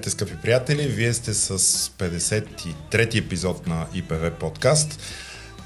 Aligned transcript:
Здравейте, 0.00 0.24
скъпи 0.24 0.42
приятели! 0.42 0.88
Вие 0.88 1.14
сте 1.14 1.34
с 1.34 1.58
53-ти 1.98 3.18
епизод 3.18 3.66
на 3.66 3.86
ИПВ 3.94 4.30
подкаст. 4.30 5.00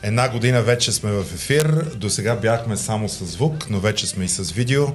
Една 0.03 0.29
година 0.29 0.63
вече 0.63 0.93
сме 0.93 1.13
в 1.13 1.25
ефир. 1.35 1.85
До 1.97 2.11
сега 2.11 2.37
бяхме 2.37 2.77
само 2.77 3.09
с 3.09 3.25
звук, 3.25 3.71
но 3.71 3.81
вече 3.81 4.07
сме 4.07 4.25
и 4.25 4.29
с 4.29 4.53
видео. 4.53 4.87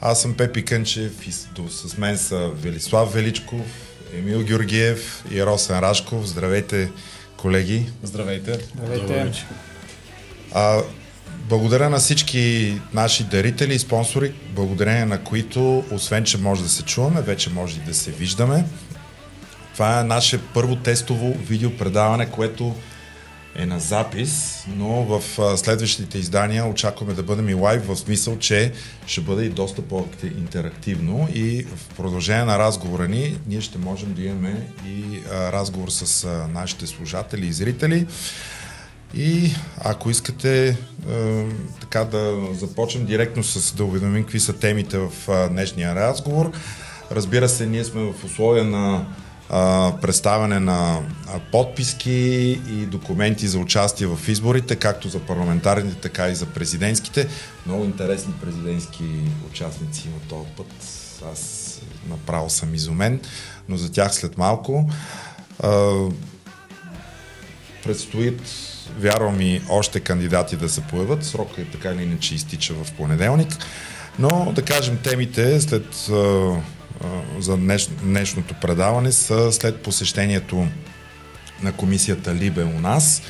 Аз 0.00 0.22
съм 0.22 0.36
Пепи 0.36 0.64
Кънчев 0.64 1.26
и 1.26 1.32
с 1.32 1.96
мен 1.98 2.18
са 2.18 2.50
Велислав 2.54 3.14
Величков, 3.14 3.66
Емил 4.14 4.42
Георгиев 4.42 5.24
и 5.30 5.44
Росен 5.44 5.78
Рашков. 5.78 6.26
Здравейте, 6.26 6.90
колеги! 7.36 7.86
Здравейте! 8.02 8.58
Здравейте! 8.84 9.46
А, 10.52 10.82
благодаря 11.48 11.90
на 11.90 11.98
всички 11.98 12.74
наши 12.94 13.24
дарители 13.24 13.74
и 13.74 13.78
спонсори, 13.78 14.32
благодарение 14.54 15.04
на 15.04 15.24
които, 15.24 15.84
освен 15.90 16.24
че 16.24 16.38
може 16.38 16.62
да 16.62 16.68
се 16.68 16.82
чуваме, 16.82 17.22
вече 17.22 17.50
може 17.50 17.76
и 17.76 17.86
да 17.86 17.94
се 17.94 18.10
виждаме. 18.10 18.64
Това 19.72 20.00
е 20.00 20.04
наше 20.04 20.40
първо 20.54 20.76
тестово 20.76 21.36
видеопредаване, 21.38 22.30
което 22.30 22.74
е 23.56 23.66
на 23.66 23.80
запис, 23.80 24.64
но 24.68 24.88
в 24.88 25.22
следващите 25.58 26.18
издания 26.18 26.66
очакваме 26.66 27.14
да 27.14 27.22
бъдем 27.22 27.48
и 27.48 27.54
лайв, 27.54 27.86
в 27.86 27.96
смисъл, 27.96 28.38
че 28.38 28.72
ще 29.06 29.20
бъде 29.20 29.44
и 29.44 29.48
доста 29.48 29.82
по-интерактивно 29.82 31.28
и 31.34 31.62
в 31.62 31.94
продължение 31.96 32.44
на 32.44 32.58
разговора 32.58 33.08
ни, 33.08 33.38
ние 33.46 33.60
ще 33.60 33.78
можем 33.78 34.14
да 34.14 34.22
имаме 34.22 34.66
и 34.86 35.20
разговор 35.30 35.88
с 35.88 36.28
нашите 36.52 36.86
служатели 36.86 37.46
и 37.46 37.52
зрители. 37.52 38.06
И 39.14 39.54
ако 39.78 40.10
искате 40.10 40.68
е, 40.68 40.76
така 41.80 42.04
да 42.04 42.38
започнем 42.54 43.06
директно 43.06 43.44
с 43.44 43.74
да 43.74 43.84
уведомим 43.84 44.22
какви 44.22 44.40
са 44.40 44.52
темите 44.52 44.98
в 44.98 45.10
е, 45.28 45.48
днешния 45.48 45.94
разговор. 45.94 46.52
Разбира 47.10 47.48
се, 47.48 47.66
ние 47.66 47.84
сме 47.84 48.00
в 48.00 48.24
условия 48.24 48.64
на 48.64 48.96
е, 48.96 50.00
представяне 50.00 50.60
на 50.60 51.00
подписки 51.52 52.10
и 52.70 52.86
документи 52.86 53.48
за 53.48 53.58
участие 53.58 54.06
в 54.06 54.28
изборите, 54.28 54.76
както 54.76 55.08
за 55.08 55.18
парламентарните, 55.18 55.94
така 55.96 56.28
и 56.28 56.34
за 56.34 56.46
президентските. 56.46 57.28
Много 57.66 57.84
интересни 57.84 58.32
президентски 58.40 59.04
участници 59.50 60.08
има 60.08 60.18
този 60.28 60.48
път. 60.56 60.66
Аз 61.32 61.80
направо 62.08 62.50
съм 62.50 62.74
изумен, 62.74 63.20
но 63.68 63.76
за 63.76 63.92
тях 63.92 64.14
след 64.14 64.38
малко. 64.38 64.90
Е, 65.64 65.68
предстоит 67.84 68.42
вярвам 68.98 69.40
и 69.40 69.62
още 69.68 70.00
кандидати 70.00 70.56
да 70.56 70.68
се 70.68 70.80
появят. 70.80 71.24
Срокът 71.24 71.58
е 71.58 71.64
така 71.64 71.88
или 71.88 72.02
иначе 72.02 72.34
изтича 72.34 72.74
в 72.74 72.92
понеделник. 72.92 73.56
Но 74.18 74.52
да 74.54 74.62
кажем 74.62 74.98
темите 75.04 75.60
след, 75.60 75.94
за 77.38 77.56
днеш, 77.56 77.86
днешното 77.86 78.54
предаване 78.54 79.12
са 79.12 79.52
след 79.52 79.82
посещението 79.82 80.66
на 81.62 81.72
комисията 81.72 82.34
Либе 82.34 82.62
у 82.62 82.80
нас. 82.80 83.22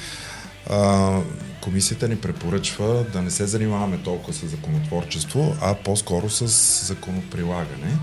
Комисията 1.60 2.08
ни 2.08 2.16
препоръчва 2.16 3.04
да 3.12 3.22
не 3.22 3.30
се 3.30 3.46
занимаваме 3.46 3.98
толкова 3.98 4.32
с 4.32 4.46
законотворчество, 4.46 5.56
а 5.60 5.74
по-скоро 5.74 6.30
с 6.30 6.46
законоприлагане. 6.86 7.98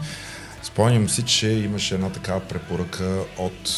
Спомням 0.64 1.10
си, 1.10 1.22
че 1.22 1.48
имаше 1.48 1.94
една 1.94 2.10
такава 2.10 2.40
препоръка 2.40 3.18
от 3.38 3.70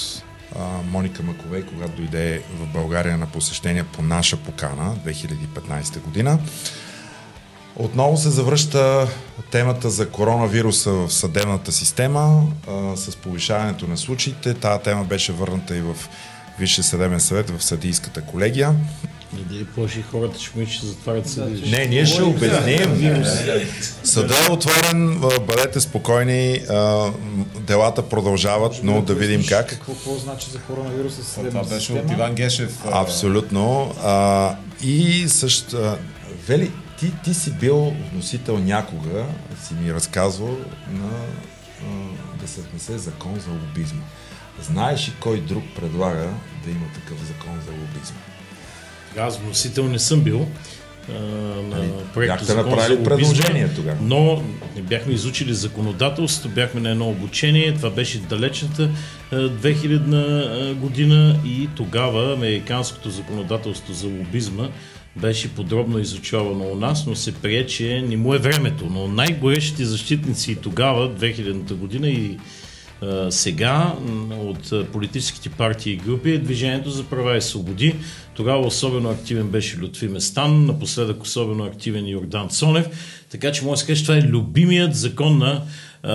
Моника 0.92 1.24
Маковей, 1.24 1.64
когато 1.64 1.92
дойде 1.92 2.42
в 2.60 2.66
България 2.66 3.18
на 3.18 3.26
посещение 3.26 3.84
по 3.84 4.02
наша 4.02 4.38
покана 4.38 4.96
2015 5.06 6.02
година. 6.02 6.40
Отново 7.76 8.18
се 8.18 8.30
завръща 8.30 9.08
темата 9.52 9.90
за 9.90 10.10
коронавируса 10.10 10.92
в 10.92 11.10
съдебната 11.10 11.72
система 11.72 12.44
а, 12.68 12.98
с 12.98 13.16
повишаването 13.16 13.88
на 13.88 13.98
случаите. 13.98 14.54
Тая 14.54 14.82
тема 14.82 15.04
беше 15.04 15.32
върната 15.32 15.78
и 15.78 15.82
в 15.82 15.96
Висше 16.60 16.84
съдебен 16.84 17.20
съвет 17.20 17.50
в 17.50 17.64
съдийската 17.64 18.22
колегия. 18.22 18.76
И 19.42 19.54
дали 19.54 19.66
плаши 19.66 20.02
хората, 20.02 20.40
че 20.40 20.52
ще 20.66 20.86
затварят 20.86 21.30
съдилища? 21.30 21.78
Не, 21.78 21.86
ние 21.86 22.06
ще 22.06 22.24
обясним. 22.24 23.26
Съда 24.04 24.36
е 24.50 24.52
отворен, 24.52 25.20
бъдете 25.20 25.80
спокойни, 25.80 26.60
делата 27.60 28.10
продължават, 28.10 28.80
но 28.84 29.02
да 29.02 29.14
видим 29.14 29.46
как. 29.50 29.70
Какво, 29.70 29.94
какво 29.94 30.16
значи 30.16 30.50
за 30.52 30.60
коронавируса 30.60 31.24
съдебна 31.24 31.62
Това 31.62 31.76
беше 31.76 31.94
от 31.94 32.12
Иван 32.12 32.36
Гешев. 32.36 32.78
Абсолютно. 32.92 33.96
А, 34.04 34.56
и 34.84 35.26
също, 35.30 35.98
Вели, 36.48 36.72
ти, 37.00 37.12
ти 37.24 37.34
си 37.34 37.52
бил 37.52 37.94
вносител 38.12 38.60
някога, 38.60 39.26
си 39.68 39.74
ми 39.74 39.94
разказвал, 39.94 40.58
на 40.92 41.10
а, 41.82 42.42
да 42.42 42.48
се 42.48 42.62
внесе 42.62 42.98
закон 42.98 43.40
за 43.46 43.52
лобизма. 43.52 44.02
Знаеш 44.62 45.08
ли 45.08 45.14
кой 45.20 45.42
друг 45.42 45.64
предлага 45.76 46.30
да 46.66 46.72
има 46.72 46.86
такъв 46.94 47.18
закон 47.28 47.62
за 47.66 47.72
лобизма? 47.72 48.20
Аз 49.18 49.40
вносител 49.40 49.88
не 49.88 50.00
съм 50.00 50.22
бил 50.22 50.48
а, 51.10 51.14
на 51.62 51.78
ами, 51.78 51.92
проекта 52.14 52.46
Бяхте 52.46 52.56
направили 52.56 53.04
предложение 53.04 53.70
тогава. 53.76 53.98
Но 54.02 54.44
не 54.76 54.82
бяхме 54.82 55.14
изучили 55.14 55.54
законодателството, 55.54 56.50
бяхме 56.50 56.82
на 56.82 56.90
едно 56.90 57.10
обучение, 57.10 57.74
това 57.74 57.90
беше 57.90 58.20
далечната 58.20 58.90
2000 59.34 60.74
година 60.74 61.40
и 61.46 61.70
тогава 61.76 62.34
американското 62.34 63.10
законодателство 63.10 63.94
за 63.94 64.08
лобизма 64.08 64.70
беше 65.16 65.56
подробно 65.56 66.00
изучавано 66.00 66.66
у 66.66 66.76
нас, 66.76 67.06
но 67.08 67.16
се 67.16 67.34
прие, 67.34 67.66
че 67.66 68.02
не 68.02 68.18
му 68.18 68.34
е 68.34 68.38
времето. 68.38 68.86
Но 68.92 69.08
най-горещите 69.08 69.86
защитници 69.86 70.52
и 70.52 70.56
тогава, 70.56 71.10
2000-та 71.10 71.76
година 71.76 72.10
и 72.10 72.38
сега 73.30 73.96
от 74.32 74.92
политическите 74.92 75.50
партии 75.50 75.94
и 75.94 75.98
групи 75.98 76.32
е 76.32 76.38
Движението 76.38 76.90
за 76.90 77.04
права 77.04 77.38
и 77.38 77.42
свободи. 77.42 77.96
Тогава 78.34 78.68
особено 78.68 79.10
активен 79.10 79.48
беше 79.48 79.80
Лютви 79.82 80.08
Местан, 80.08 80.66
напоследък 80.66 81.24
особено 81.24 81.64
активен 81.64 82.08
Йордан 82.08 82.50
Цонев. 82.50 82.88
Така 83.30 83.52
че 83.52 83.66
може 83.66 83.72
да 83.72 83.78
се 83.78 83.86
каже, 83.86 84.04
това 84.04 84.18
е 84.18 84.22
любимият 84.22 84.96
закон 84.96 85.38
на 85.38 85.62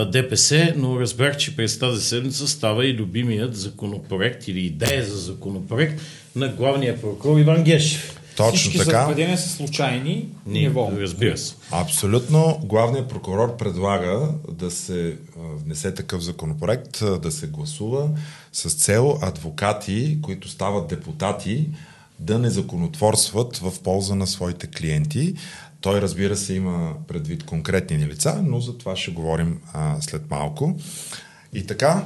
ДПС, 0.05 0.75
но 0.77 1.01
разбрах, 1.01 1.37
че 1.37 1.57
през 1.57 1.79
тази 1.79 2.05
седмица 2.05 2.49
става 2.49 2.87
и 2.87 2.95
любимият 2.95 3.57
законопроект 3.57 4.49
или 4.49 4.61
идея 4.61 5.05
за 5.05 5.17
законопроект 5.17 6.01
на 6.37 6.49
главния 6.49 7.01
прокурор 7.01 7.39
Иван 7.39 7.65
Гешев. 7.65 8.22
Точно 8.45 8.59
Всички 8.59 8.79
така. 8.79 8.91
съвпадения 8.91 9.39
са 9.39 9.49
случайни. 9.49 10.29
Не, 10.47 10.61
неволно. 10.61 11.01
разбира 11.01 11.39
се. 11.39 11.55
Абсолютно. 11.71 12.61
Главният 12.65 13.09
прокурор 13.09 13.57
предлага 13.57 14.29
да 14.51 14.71
се 14.71 15.17
внесе 15.37 15.95
такъв 15.95 16.23
законопроект, 16.23 17.03
да 17.23 17.31
се 17.31 17.47
гласува 17.47 18.09
с 18.53 18.71
цел 18.71 19.19
адвокати, 19.23 20.19
които 20.23 20.49
стават 20.49 20.89
депутати, 20.89 21.69
да 22.19 22.39
не 22.39 22.51
законотворстват 22.51 23.57
в 23.57 23.73
полза 23.83 24.15
на 24.15 24.27
своите 24.27 24.67
клиенти. 24.67 25.35
Той, 25.81 26.01
разбира 26.01 26.37
се, 26.37 26.55
има 26.55 26.95
предвид 27.09 27.45
конкретни 27.45 28.07
лица, 28.07 28.41
но 28.45 28.61
за 28.61 28.79
това 28.79 28.97
ще 28.97 29.11
говорим 29.11 29.61
а, 29.73 29.97
след 30.01 30.31
малко. 30.31 30.77
И 31.53 31.67
така, 31.67 32.05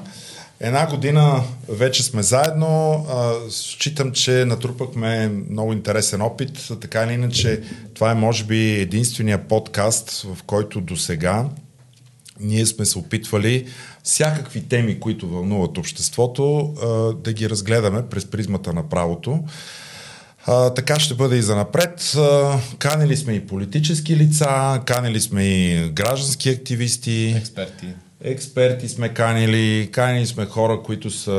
Една 0.61 0.87
година 0.87 1.43
вече 1.69 2.03
сме 2.03 2.23
заедно. 2.23 3.07
Считам, 3.51 4.13
че 4.13 4.45
натрупахме 4.45 5.29
много 5.51 5.73
интересен 5.73 6.23
опит. 6.23 6.69
Така 6.81 7.05
или 7.05 7.13
иначе, 7.13 7.63
това 7.95 8.11
е 8.11 8.15
може 8.15 8.45
би 8.45 8.81
единствения 8.81 9.49
подкаст, 9.49 10.11
в 10.11 10.43
който 10.43 10.81
до 10.81 10.97
сега 10.97 11.45
ние 12.41 12.67
сме 12.67 12.87
се 12.87 12.99
опитвали 12.99 13.67
всякакви 14.03 14.69
теми, 14.69 15.01
които 15.01 15.29
вълнуват 15.29 15.79
обществото, 15.79 16.75
да 17.25 17.33
ги 17.33 17.51
разгледаме 17.51 18.07
през 18.07 18.27
призмата 18.27 18.73
на 18.73 18.89
правото. 18.89 19.45
Така 20.77 21.01
ще 21.01 21.15
бъде 21.15 21.37
и 21.37 21.43
за 21.43 21.57
напред. 21.57 22.13
А, 22.17 22.59
канили 22.79 23.17
сме 23.17 23.33
и 23.33 23.47
политически 23.47 24.17
лица, 24.17 24.83
канили 24.87 25.21
сме 25.21 25.45
и 25.45 25.91
граждански 25.91 26.49
активисти. 26.51 27.35
Експерти. 27.39 27.87
Експерти 28.27 28.89
сме 28.89 29.09
канили, 29.09 29.91
канили 29.93 30.27
сме 30.27 30.47
хора, 30.47 30.83
които 30.83 31.11
са 31.11 31.33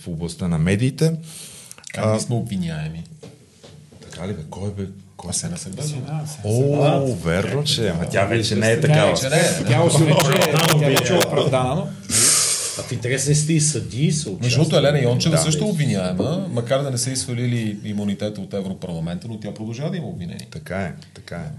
в 0.00 0.08
областта 0.08 0.48
на 0.48 0.58
медиите. 0.58 1.12
Канили 1.94 2.20
сме 2.20 2.34
обвиняеми. 2.34 3.04
Така 4.10 4.28
ли 4.28 4.32
бе? 4.32 4.42
Кой 4.50 4.70
бе? 4.70 4.82
Кой 5.16 5.34
се 5.34 5.48
насъдил? 5.48 5.84
О, 6.44 7.14
верно, 7.14 7.64
че. 7.64 7.88
Ама 7.88 8.08
тя 8.08 8.24
вече 8.24 8.54
не 8.54 8.72
е 8.72 8.80
такава. 8.80 9.14
Тя 9.68 9.82
вече 10.86 11.14
е 11.14 11.18
оправдана, 11.18 11.74
но... 11.74 11.88
А 12.80 12.82
в 12.82 12.92
интересни 12.92 13.34
сте 13.34 13.52
и 13.52 13.60
съди 13.60 14.12
са 14.12 14.30
Между 14.42 14.58
другото, 14.58 14.76
Елена 14.76 15.02
Йончева 15.02 15.36
да, 15.36 15.42
също 15.42 15.68
обвиняема, 15.68 16.48
макар 16.52 16.82
да 16.82 16.90
не 16.90 16.98
са 16.98 17.10
изсвалили 17.10 17.78
имунитета 17.84 18.40
от 18.40 18.54
Европарламента, 18.54 19.28
но 19.28 19.40
тя 19.40 19.54
продължава 19.54 19.90
да 19.90 19.96
има 19.96 20.06
обвинение. 20.06 20.48
Така 20.50 20.82
е, 20.82 20.94
така 21.14 21.36
е. 21.36 21.50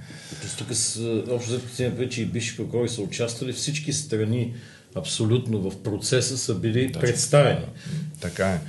Тоест, 0.42 0.58
тук 0.58 0.68
с, 0.72 1.22
общо 1.30 1.60
взето 1.74 1.98
вече 1.98 2.22
и 2.22 2.26
бивши 2.26 2.58
прокурори 2.58 2.90
са 2.90 3.02
участвали, 3.02 3.54
всички 3.54 3.94
страни 3.94 4.54
абсолютно 4.96 5.70
в 5.70 5.84
процеса 5.84 6.38
са 6.38 6.56
били 6.56 6.88
да, 6.88 7.00
представени. 7.00 7.66
Така 8.22 8.48
е. 8.48 8.60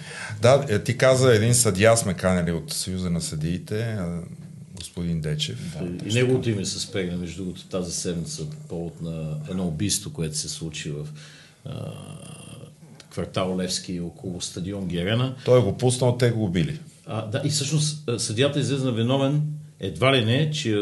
Да, 0.43 0.66
е, 0.69 0.78
ти 0.78 0.96
каза, 0.96 1.34
един 1.34 1.55
съдия 1.55 1.96
сме 1.96 2.14
канали 2.14 2.52
от 2.52 2.72
Съюза 2.72 3.10
на 3.10 3.20
съдиите, 3.20 3.98
господин 4.76 5.20
Дечев. 5.20 5.76
Да, 5.81 6.08
и 6.08 6.14
неговото 6.14 6.50
име 6.50 6.64
се 6.64 6.81
спегна, 6.81 7.16
между 7.16 7.44
другото, 7.44 7.69
тази 7.69 7.93
седмица 7.93 8.50
по 8.50 8.56
повод 8.56 9.02
на 9.02 9.37
едно 9.50 9.66
убийство, 9.66 10.12
което 10.12 10.37
се 10.37 10.48
случи 10.48 10.90
в 10.90 11.08
квартал 13.12 13.56
Левски 13.58 14.00
около 14.00 14.40
стадион 14.40 14.86
Герена. 14.86 15.34
Той 15.44 15.62
го 15.62 15.76
пуснал, 15.76 16.16
те 16.16 16.30
го 16.30 16.44
убили. 16.44 16.78
А, 17.06 17.26
да, 17.26 17.42
и 17.44 17.48
всъщност 17.48 18.10
съдията 18.18 18.60
излезна 18.60 18.92
виновен 18.92 19.42
едва 19.80 20.16
ли 20.16 20.24
не, 20.24 20.50
че 20.50 20.76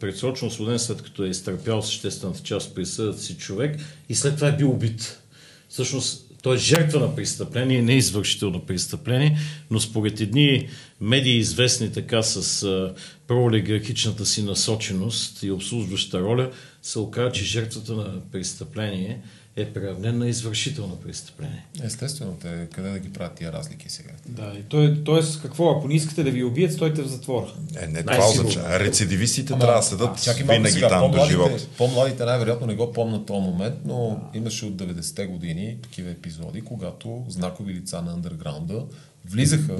предсрочно 0.00 0.48
освободен 0.48 0.78
след 0.78 1.02
като 1.02 1.24
е 1.24 1.28
изтърпял 1.28 1.82
съществената 1.82 2.40
част 2.42 2.68
от 2.68 2.74
присъдата 2.74 3.18
си 3.18 3.36
човек 3.36 3.80
и 4.08 4.14
след 4.14 4.34
това 4.34 4.48
е 4.48 4.56
бил 4.56 4.70
убит. 4.70 5.20
Всъщност 5.68 6.24
той 6.42 6.56
е 6.56 6.58
жертва 6.58 7.00
на 7.00 7.16
престъпление, 7.16 7.82
не 7.82 7.94
извършител 7.94 8.50
на 8.50 8.66
престъпление, 8.66 9.38
но 9.70 9.80
според 9.80 10.20
едни 10.20 10.68
медии, 11.00 11.36
известни 11.36 11.92
така 11.92 12.22
с 12.22 12.92
проолигархичната 13.26 14.26
си 14.26 14.42
насоченост 14.42 15.42
и 15.42 15.50
обслужваща 15.50 16.20
роля, 16.20 16.50
се 16.82 16.98
оказа, 16.98 17.32
че 17.32 17.44
жертвата 17.44 17.92
на 17.92 18.20
престъпление 18.32 19.20
е 19.56 19.72
приравнен 19.72 20.18
на 20.18 20.28
извършител 20.28 20.86
на 20.86 21.00
престъпление. 21.00 21.64
Естествено, 21.82 22.36
те 22.42 22.68
къде 22.72 22.90
да 22.90 22.98
ги 22.98 23.12
правят 23.12 23.34
тия 23.34 23.52
разлики 23.52 23.88
сега? 23.88 24.10
Да, 24.26 24.52
и 24.58 24.62
той, 24.62 25.04
т.е. 25.04 25.40
какво, 25.42 25.70
ако 25.70 25.88
не 25.88 25.94
искате 25.94 26.22
да 26.22 26.30
ви 26.30 26.44
убият, 26.44 26.72
стойте 26.72 27.02
в 27.02 27.06
затвора. 27.06 27.46
Е, 27.76 27.86
не, 27.86 28.02
това 28.02 28.28
означава. 28.28 28.80
Рецидивистите 28.80 29.52
Ама, 29.52 29.60
трябва 29.60 29.76
да 29.76 29.82
седат 29.82 30.22
чакай, 30.22 30.42
винаги 30.42 30.72
сега, 30.72 30.88
там 30.88 31.10
до 31.10 31.24
живот. 31.24 31.68
По-младите 31.78 32.24
най-вероятно 32.24 32.66
не 32.66 32.74
го 32.74 32.92
помнят 32.92 33.26
този 33.26 33.40
момент, 33.40 33.74
но 33.84 34.20
имаше 34.34 34.66
от 34.66 34.74
90-те 34.74 35.26
години 35.26 35.76
такива 35.82 36.10
епизоди, 36.10 36.60
когато 36.60 37.24
знакови 37.28 37.74
лица 37.74 38.02
на 38.02 38.12
андерграунда 38.12 38.84
влизаха 39.24 39.76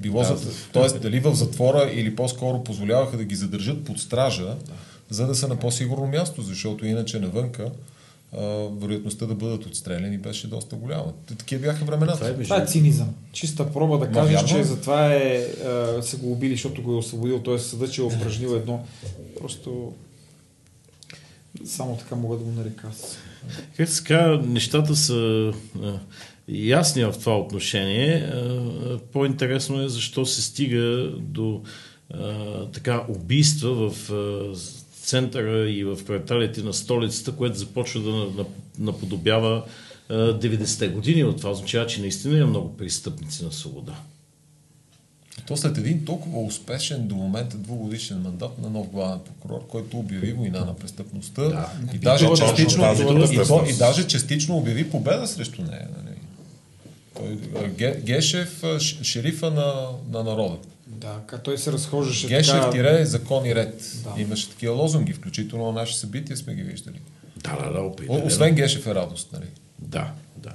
било 0.00 0.22
да, 0.22 0.36
за, 0.36 0.52
т.е. 0.72 0.98
дали 0.98 1.20
в 1.20 1.34
затвора 1.34 1.90
или 1.92 2.16
по-скоро 2.16 2.64
позволяваха 2.64 3.16
да 3.16 3.24
ги 3.24 3.34
задържат 3.34 3.84
под 3.84 4.00
стража, 4.00 4.44
да. 4.44 4.56
за 5.10 5.26
да 5.26 5.34
са 5.34 5.48
на 5.48 5.56
по-сигурно 5.56 6.06
място, 6.06 6.42
защото 6.42 6.86
иначе 6.86 7.20
навънка 7.20 7.70
вероятността 8.80 9.26
да 9.26 9.34
бъдат 9.34 9.66
отстреляни 9.66 10.18
беше 10.18 10.46
доста 10.46 10.76
голяма. 10.76 11.12
Такива 11.26 11.62
бяха 11.62 11.84
времената. 11.84 12.18
Това 12.18 12.28
е, 12.28 12.42
това 12.42 12.62
е 12.62 12.66
цинизъм. 12.66 13.14
Чиста 13.32 13.72
проба 13.72 13.98
да 13.98 14.10
кажеш, 14.10 14.44
че 14.44 14.64
затова 14.64 15.14
е, 15.14 15.46
а, 15.66 16.02
се 16.02 16.16
го 16.16 16.32
убили, 16.32 16.52
защото 16.52 16.82
го 16.82 16.92
е 16.92 16.96
освободил, 16.96 17.42
т.е. 17.42 17.58
съда, 17.58 17.90
че 17.90 18.00
е 18.00 18.04
упражнил 18.04 18.48
едно. 18.48 18.86
Просто 19.40 19.92
само 21.64 21.96
така 21.96 22.14
мога 22.14 22.36
да 22.36 22.44
го 22.44 22.50
нарека. 22.50 22.90
Как 23.76 23.88
така, 23.96 24.40
нещата 24.46 24.96
са 24.96 25.52
ясни 26.48 27.04
в 27.04 27.14
това 27.20 27.38
отношение. 27.38 28.32
По-интересно 29.12 29.82
е 29.82 29.88
защо 29.88 30.26
се 30.26 30.42
стига 30.42 31.10
до 31.18 31.62
а, 32.14 32.66
така 32.66 33.04
убийства 33.08 33.90
в 33.90 34.10
а, 34.10 34.54
центъра 35.06 35.70
и 35.70 35.84
в 35.84 35.96
кварталите 36.04 36.62
на 36.62 36.74
столицата, 36.74 37.32
което 37.32 37.58
започва 37.58 38.00
да 38.00 38.44
наподобява 38.78 39.64
90-те 40.10 40.88
години. 40.88 41.24
От 41.24 41.36
това 41.36 41.50
означава, 41.50 41.86
че 41.86 42.00
наистина 42.00 42.38
има 42.38 42.46
много 42.46 42.76
престъпници 42.76 43.44
на 43.44 43.52
свобода. 43.52 43.94
То 45.46 45.56
след 45.56 45.78
един 45.78 46.04
толкова 46.04 46.40
успешен 46.40 47.08
до 47.08 47.14
момента 47.14 47.56
двугодишен 47.56 48.22
мандат 48.22 48.58
на 48.62 48.70
нов 48.70 48.88
главен 48.88 49.18
прокурор, 49.24 49.66
който 49.68 49.98
обяви 49.98 50.32
война 50.32 50.64
на 50.64 50.76
престъпността 50.76 51.42
да, 51.42 51.70
и, 51.94 51.98
даже 51.98 52.26
частично, 52.36 52.84
и, 53.32 53.46
то, 53.46 53.64
и 53.70 53.76
даже 53.76 54.06
частично 54.06 54.56
обяви 54.56 54.90
победа 54.90 55.26
срещу 55.26 55.62
нея. 55.62 55.88
Нали? 55.96 56.16
Той, 57.14 58.00
Гешев, 58.00 58.62
шерифа 59.02 59.50
на, 59.50 59.88
на 60.10 60.24
народа. 60.24 60.56
Да, 60.86 61.20
като 61.26 61.42
той 61.42 61.58
се 61.58 61.72
разхождаше 61.72 62.28
Гешев 62.28 62.54
така... 62.54 62.70
тире 62.70 63.04
закон 63.04 63.46
и 63.46 63.54
ред. 63.54 63.92
Да. 64.04 64.22
Имаше 64.22 64.50
такива 64.50 64.74
лозунги, 64.74 65.12
включително 65.12 65.66
на 65.66 65.72
наши 65.72 65.98
събития 65.98 66.36
сме 66.36 66.54
ги 66.54 66.62
виждали. 66.62 67.00
Да, 67.36 67.56
да, 67.56 67.72
да, 67.72 67.80
опитали. 67.80 68.22
Освен 68.24 68.54
Гешев 68.54 68.86
е 68.86 68.94
радост, 68.94 69.32
нали? 69.32 69.46
Да, 69.78 70.12
да. 70.36 70.52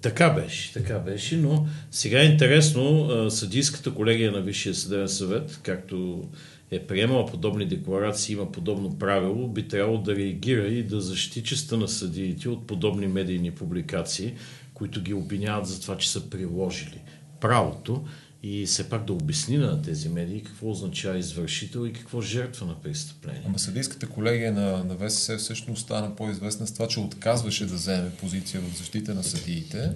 Така 0.00 0.30
беше, 0.30 0.72
така 0.72 0.98
беше, 0.98 1.36
но 1.36 1.66
сега 1.90 2.20
е 2.20 2.24
интересно 2.24 3.30
съдийската 3.30 3.94
колегия 3.94 4.32
на 4.32 4.40
Висшия 4.40 4.74
съдебен 4.74 5.08
съвет, 5.08 5.58
както 5.62 6.28
е 6.70 6.80
приемала 6.80 7.26
подобни 7.26 7.66
декларации, 7.66 8.32
има 8.32 8.52
подобно 8.52 8.98
правило, 8.98 9.48
би 9.48 9.68
трябвало 9.68 9.98
да 9.98 10.16
реагира 10.16 10.66
и 10.66 10.82
да 10.82 11.00
защити 11.00 11.42
честа 11.42 11.76
на 11.76 11.88
съдиите 11.88 12.48
от 12.48 12.66
подобни 12.66 13.06
медийни 13.06 13.50
публикации, 13.50 14.34
които 14.74 15.02
ги 15.02 15.14
обвиняват 15.14 15.66
за 15.66 15.80
това, 15.80 15.98
че 15.98 16.10
са 16.10 16.30
приложили 16.30 17.00
правото 17.40 18.04
и 18.46 18.66
все 18.66 18.88
пак 18.88 19.04
да 19.04 19.12
обясни 19.12 19.56
на 19.56 19.82
тези 19.82 20.08
медии 20.08 20.42
какво 20.42 20.70
означава 20.70 21.18
извършител 21.18 21.86
и 21.86 21.92
какво 21.92 22.20
жертва 22.20 22.66
на 22.66 22.74
престъпление. 22.74 23.42
Ама 23.46 23.58
съдийската 23.58 24.08
колегия 24.08 24.52
на, 24.52 24.84
на 24.84 25.08
ВСС 25.08 25.38
всъщност 25.38 25.82
стана 25.82 26.16
по-известна 26.16 26.66
с 26.66 26.72
това, 26.72 26.88
че 26.88 27.00
отказваше 27.00 27.66
да 27.66 27.74
вземе 27.74 28.10
позиция 28.10 28.60
в 28.60 28.76
защита 28.76 29.14
на 29.14 29.22
съдиите, 29.24 29.92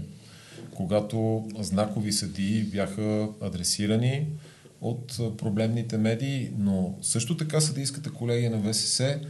когато 0.75 1.47
знакови 1.59 2.12
съдии 2.12 2.62
бяха 2.62 3.29
адресирани 3.41 4.27
от 4.81 5.37
проблемните 5.37 5.99
медии, 5.99 6.51
но 6.59 6.99
също 7.03 7.37
така 7.37 7.61
съдийската 7.61 8.12
колегия 8.12 8.51
на 8.51 8.73
ВСС 8.73 9.21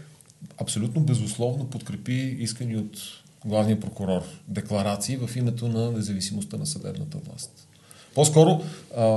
абсолютно 0.59 1.01
безусловно 1.01 1.71
подкрепи 1.71 2.37
искани 2.41 2.77
от 2.77 2.99
главния 3.45 3.81
прокурор 3.81 4.23
декларации 4.49 5.17
в 5.17 5.37
името 5.37 5.69
на 5.69 5.93
независимостта 5.93 6.57
на 6.57 6.67
съдебната 6.67 7.19
власт. 7.19 7.68
По-скоро 8.19 8.61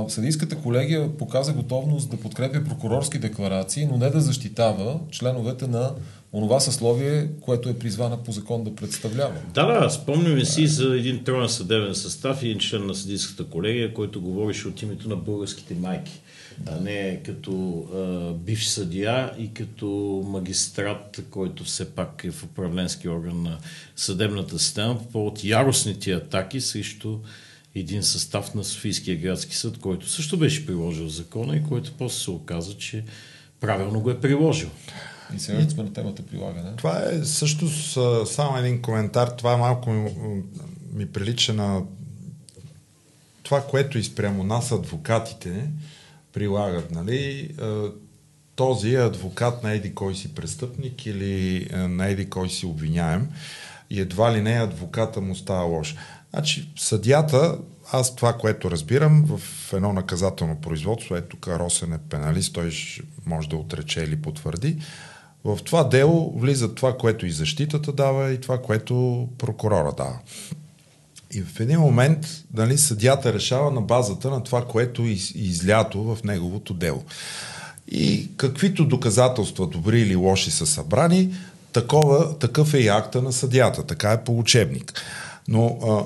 съдийската 0.08 0.56
колегия 0.56 1.16
показа 1.16 1.52
готовност 1.52 2.10
да 2.10 2.16
подкрепя 2.16 2.64
прокурорски 2.64 3.18
декларации, 3.18 3.86
но 3.86 3.96
не 3.96 4.10
да 4.10 4.20
защитава 4.20 4.98
членовете 5.10 5.66
на 5.66 5.90
онова 6.32 6.60
съсловие, 6.60 7.28
което 7.40 7.68
е 7.68 7.78
призвана 7.78 8.22
по 8.22 8.32
закон 8.32 8.64
да 8.64 8.74
представлява. 8.74 9.34
Да, 9.54 9.66
да, 9.66 9.90
спомняме 9.90 10.44
си 10.44 10.66
за 10.66 10.96
един 10.96 11.24
троен 11.24 11.48
съдебен 11.48 11.94
състав 11.94 12.42
и 12.42 12.46
един 12.46 12.58
член 12.58 12.86
на 12.86 12.94
съдийската 12.94 13.44
колегия, 13.44 13.94
който 13.94 14.20
говореше 14.20 14.68
от 14.68 14.82
името 14.82 15.08
на 15.08 15.16
българските 15.16 15.74
майки. 15.74 16.20
А 16.66 16.80
не 16.80 17.20
като 17.24 17.84
а, 17.94 18.32
бивш 18.32 18.66
съдия 18.66 19.30
и 19.38 19.54
като 19.54 19.86
магистрат, 20.26 21.24
който 21.30 21.64
все 21.64 21.90
пак 21.90 22.24
е 22.24 22.30
в 22.30 22.44
управленски 22.44 23.08
орган 23.08 23.42
на 23.42 23.58
съдебната 23.96 24.58
система 24.58 24.98
по 24.98 25.08
повод 25.08 25.44
яростните 25.44 26.12
атаки 26.12 26.60
срещу 26.60 27.18
един 27.74 28.02
състав 28.02 28.54
на 28.54 28.64
Софийския 28.64 29.16
градски 29.16 29.56
съд, 29.56 29.78
който 29.78 30.08
също 30.08 30.36
беше 30.36 30.66
приложил 30.66 31.08
закона 31.08 31.56
и 31.56 31.62
който 31.62 31.92
после 31.98 32.18
се 32.18 32.30
оказа, 32.30 32.78
че 32.78 33.04
правилно 33.60 34.00
го 34.00 34.10
е 34.10 34.20
приложил. 34.20 34.70
И 35.36 35.38
сега 35.38 35.70
сме 35.70 35.82
на 35.82 35.92
темата 35.92 36.22
прилагане. 36.22 36.76
Това 36.76 37.02
е 37.12 37.24
също 37.24 37.68
с, 37.68 38.26
само 38.26 38.58
един 38.58 38.82
коментар. 38.82 39.28
Това 39.28 39.56
малко 39.56 39.90
ми, 39.90 40.10
ми 40.92 41.06
прилича 41.06 41.54
на 41.54 41.82
това, 43.42 43.66
което 43.66 43.98
и 43.98 44.04
спрямо 44.04 44.44
нас 44.44 44.72
адвокатите 44.72 45.70
прилагат. 46.32 46.90
Нали? 46.90 47.50
Този 48.54 48.94
е 48.94 49.04
адвокат 49.04 49.62
на 49.62 49.72
еди 49.72 49.94
кой 49.94 50.14
си 50.14 50.34
престъпник 50.34 51.06
или 51.06 51.68
на 51.72 52.08
еди 52.08 52.30
кой 52.30 52.50
си 52.50 52.66
обвиняем 52.66 53.28
и 53.90 54.00
едва 54.00 54.32
ли 54.32 54.42
не 54.42 54.50
адвоката 54.50 55.20
му 55.20 55.34
става 55.34 55.64
лош. 55.64 55.96
Значи, 56.34 56.68
съдята, 56.76 57.58
аз 57.92 58.16
това, 58.16 58.32
което 58.32 58.70
разбирам, 58.70 59.24
в 59.26 59.72
едно 59.72 59.92
наказателно 59.92 60.60
производство, 60.60 61.16
ето 61.16 61.28
тук 61.28 61.48
Росен 61.48 61.92
е 61.92 61.98
пеналист, 61.98 62.52
той 62.52 62.70
може 63.26 63.48
да 63.48 63.56
отрече 63.56 64.00
или 64.00 64.22
потвърди, 64.22 64.78
в 65.44 65.58
това 65.64 65.84
дело 65.84 66.38
влиза 66.38 66.74
това, 66.74 66.96
което 66.96 67.26
и 67.26 67.30
защитата 67.30 67.92
дава 67.92 68.32
и 68.32 68.40
това, 68.40 68.62
което 68.62 69.28
прокурора 69.38 69.92
дава. 69.96 70.18
И 71.34 71.42
в 71.42 71.60
един 71.60 71.80
момент 71.80 72.26
нали, 72.54 72.78
съдята 72.78 73.32
решава 73.32 73.70
на 73.70 73.80
базата 73.80 74.30
на 74.30 74.44
това, 74.44 74.64
което 74.64 75.02
е 75.02 75.16
излято 75.34 76.02
в 76.02 76.18
неговото 76.24 76.74
дело. 76.74 77.04
И 77.88 78.30
каквито 78.36 78.84
доказателства, 78.84 79.66
добри 79.66 80.00
или 80.00 80.16
лоши, 80.16 80.50
са 80.50 80.66
събрани, 80.66 81.34
такова, 81.72 82.38
такъв 82.38 82.74
е 82.74 82.78
и 82.78 82.88
акта 82.88 83.22
на 83.22 83.32
съдята. 83.32 83.86
Така 83.86 84.12
е 84.12 84.24
по 84.24 84.38
учебник. 84.38 85.02
Но 85.48 85.66
а, 85.66 86.04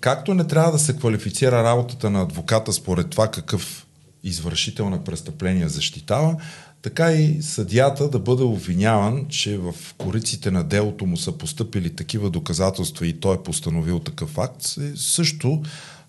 както 0.00 0.34
не 0.34 0.44
трябва 0.44 0.72
да 0.72 0.78
се 0.78 0.96
квалифицира 0.96 1.64
работата 1.64 2.10
на 2.10 2.22
адвоката 2.22 2.72
според 2.72 3.10
това 3.10 3.28
какъв 3.28 3.86
извършител 4.24 4.90
на 4.90 5.04
престъпления 5.04 5.68
защитава, 5.68 6.36
така 6.82 7.12
и 7.12 7.42
съдията 7.42 8.08
да 8.08 8.18
бъде 8.18 8.42
обвиняван, 8.42 9.26
че 9.28 9.58
в 9.58 9.74
кориците 9.98 10.50
на 10.50 10.64
делото 10.64 11.06
му 11.06 11.16
са 11.16 11.32
поступили 11.32 11.96
такива 11.96 12.30
доказателства 12.30 13.06
и 13.06 13.20
той 13.20 13.34
е 13.34 13.42
постановил 13.42 13.98
такъв 13.98 14.38
акт, 14.38 14.76
е 14.80 14.96
също 14.96 15.62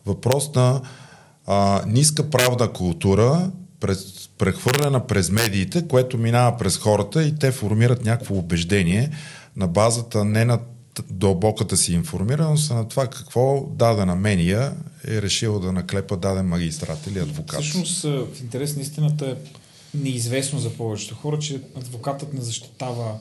въпрос 0.05 0.55
на 0.55 0.81
а, 1.47 1.83
ниска 1.87 2.29
правна 2.29 2.73
култура, 2.73 3.51
през, 3.79 4.29
прехвърлена 4.37 5.07
през 5.07 5.29
медиите, 5.29 5.87
което 5.87 6.17
минава 6.17 6.57
през 6.57 6.77
хората 6.77 7.23
и 7.23 7.35
те 7.35 7.51
формират 7.51 8.05
някакво 8.05 8.35
убеждение 8.35 9.11
на 9.55 9.67
базата 9.67 10.25
не 10.25 10.45
на 10.45 10.59
дълбоката 11.09 11.77
си 11.77 11.93
информираност 11.93 12.71
на 12.71 12.87
това 12.87 13.07
какво 13.07 13.65
дадена 13.71 14.15
мения 14.15 14.73
е 15.07 15.21
решила 15.21 15.59
да 15.59 15.71
наклепа 15.71 16.17
даден 16.17 16.45
магистрат 16.45 17.07
или 17.07 17.19
адвокат. 17.19 17.61
Всъщност, 17.61 18.01
в 18.01 18.27
интерес 18.41 18.75
на 18.75 18.81
истината 18.81 19.25
е 19.25 19.35
неизвестно 19.97 20.59
за 20.59 20.69
повечето 20.69 21.15
хора, 21.15 21.39
че 21.39 21.61
адвокатът 21.75 22.33
не 22.33 22.41
защитава 22.41 23.19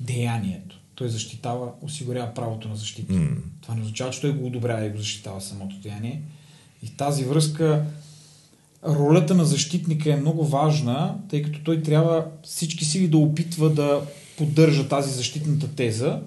деянието. 0.00 0.76
той 0.94 1.08
защитава, 1.08 1.72
осигурява 1.82 2.34
правото 2.34 2.68
на 2.68 2.76
защита. 2.76 3.12
Mm. 3.12 3.36
Това 3.62 3.74
не 3.74 3.80
означава, 3.80 4.10
че 4.10 4.20
той 4.20 4.32
го 4.32 4.46
одобрява 4.46 4.86
и 4.86 4.90
го 4.90 4.98
защитава 4.98 5.40
самото 5.40 5.76
деяние. 5.76 6.22
И 6.82 6.86
в 6.86 6.96
тази 6.96 7.24
връзка 7.24 7.84
ролята 8.84 9.34
на 9.34 9.44
защитника 9.44 10.12
е 10.12 10.16
много 10.16 10.44
важна, 10.44 11.14
тъй 11.30 11.42
като 11.42 11.60
той 11.64 11.82
трябва 11.82 12.26
всички 12.42 12.84
сили 12.84 13.08
да 13.08 13.18
опитва 13.18 13.70
да 13.70 14.02
поддържа 14.38 14.88
тази 14.88 15.12
защитната 15.12 15.68
теза. 15.68 16.20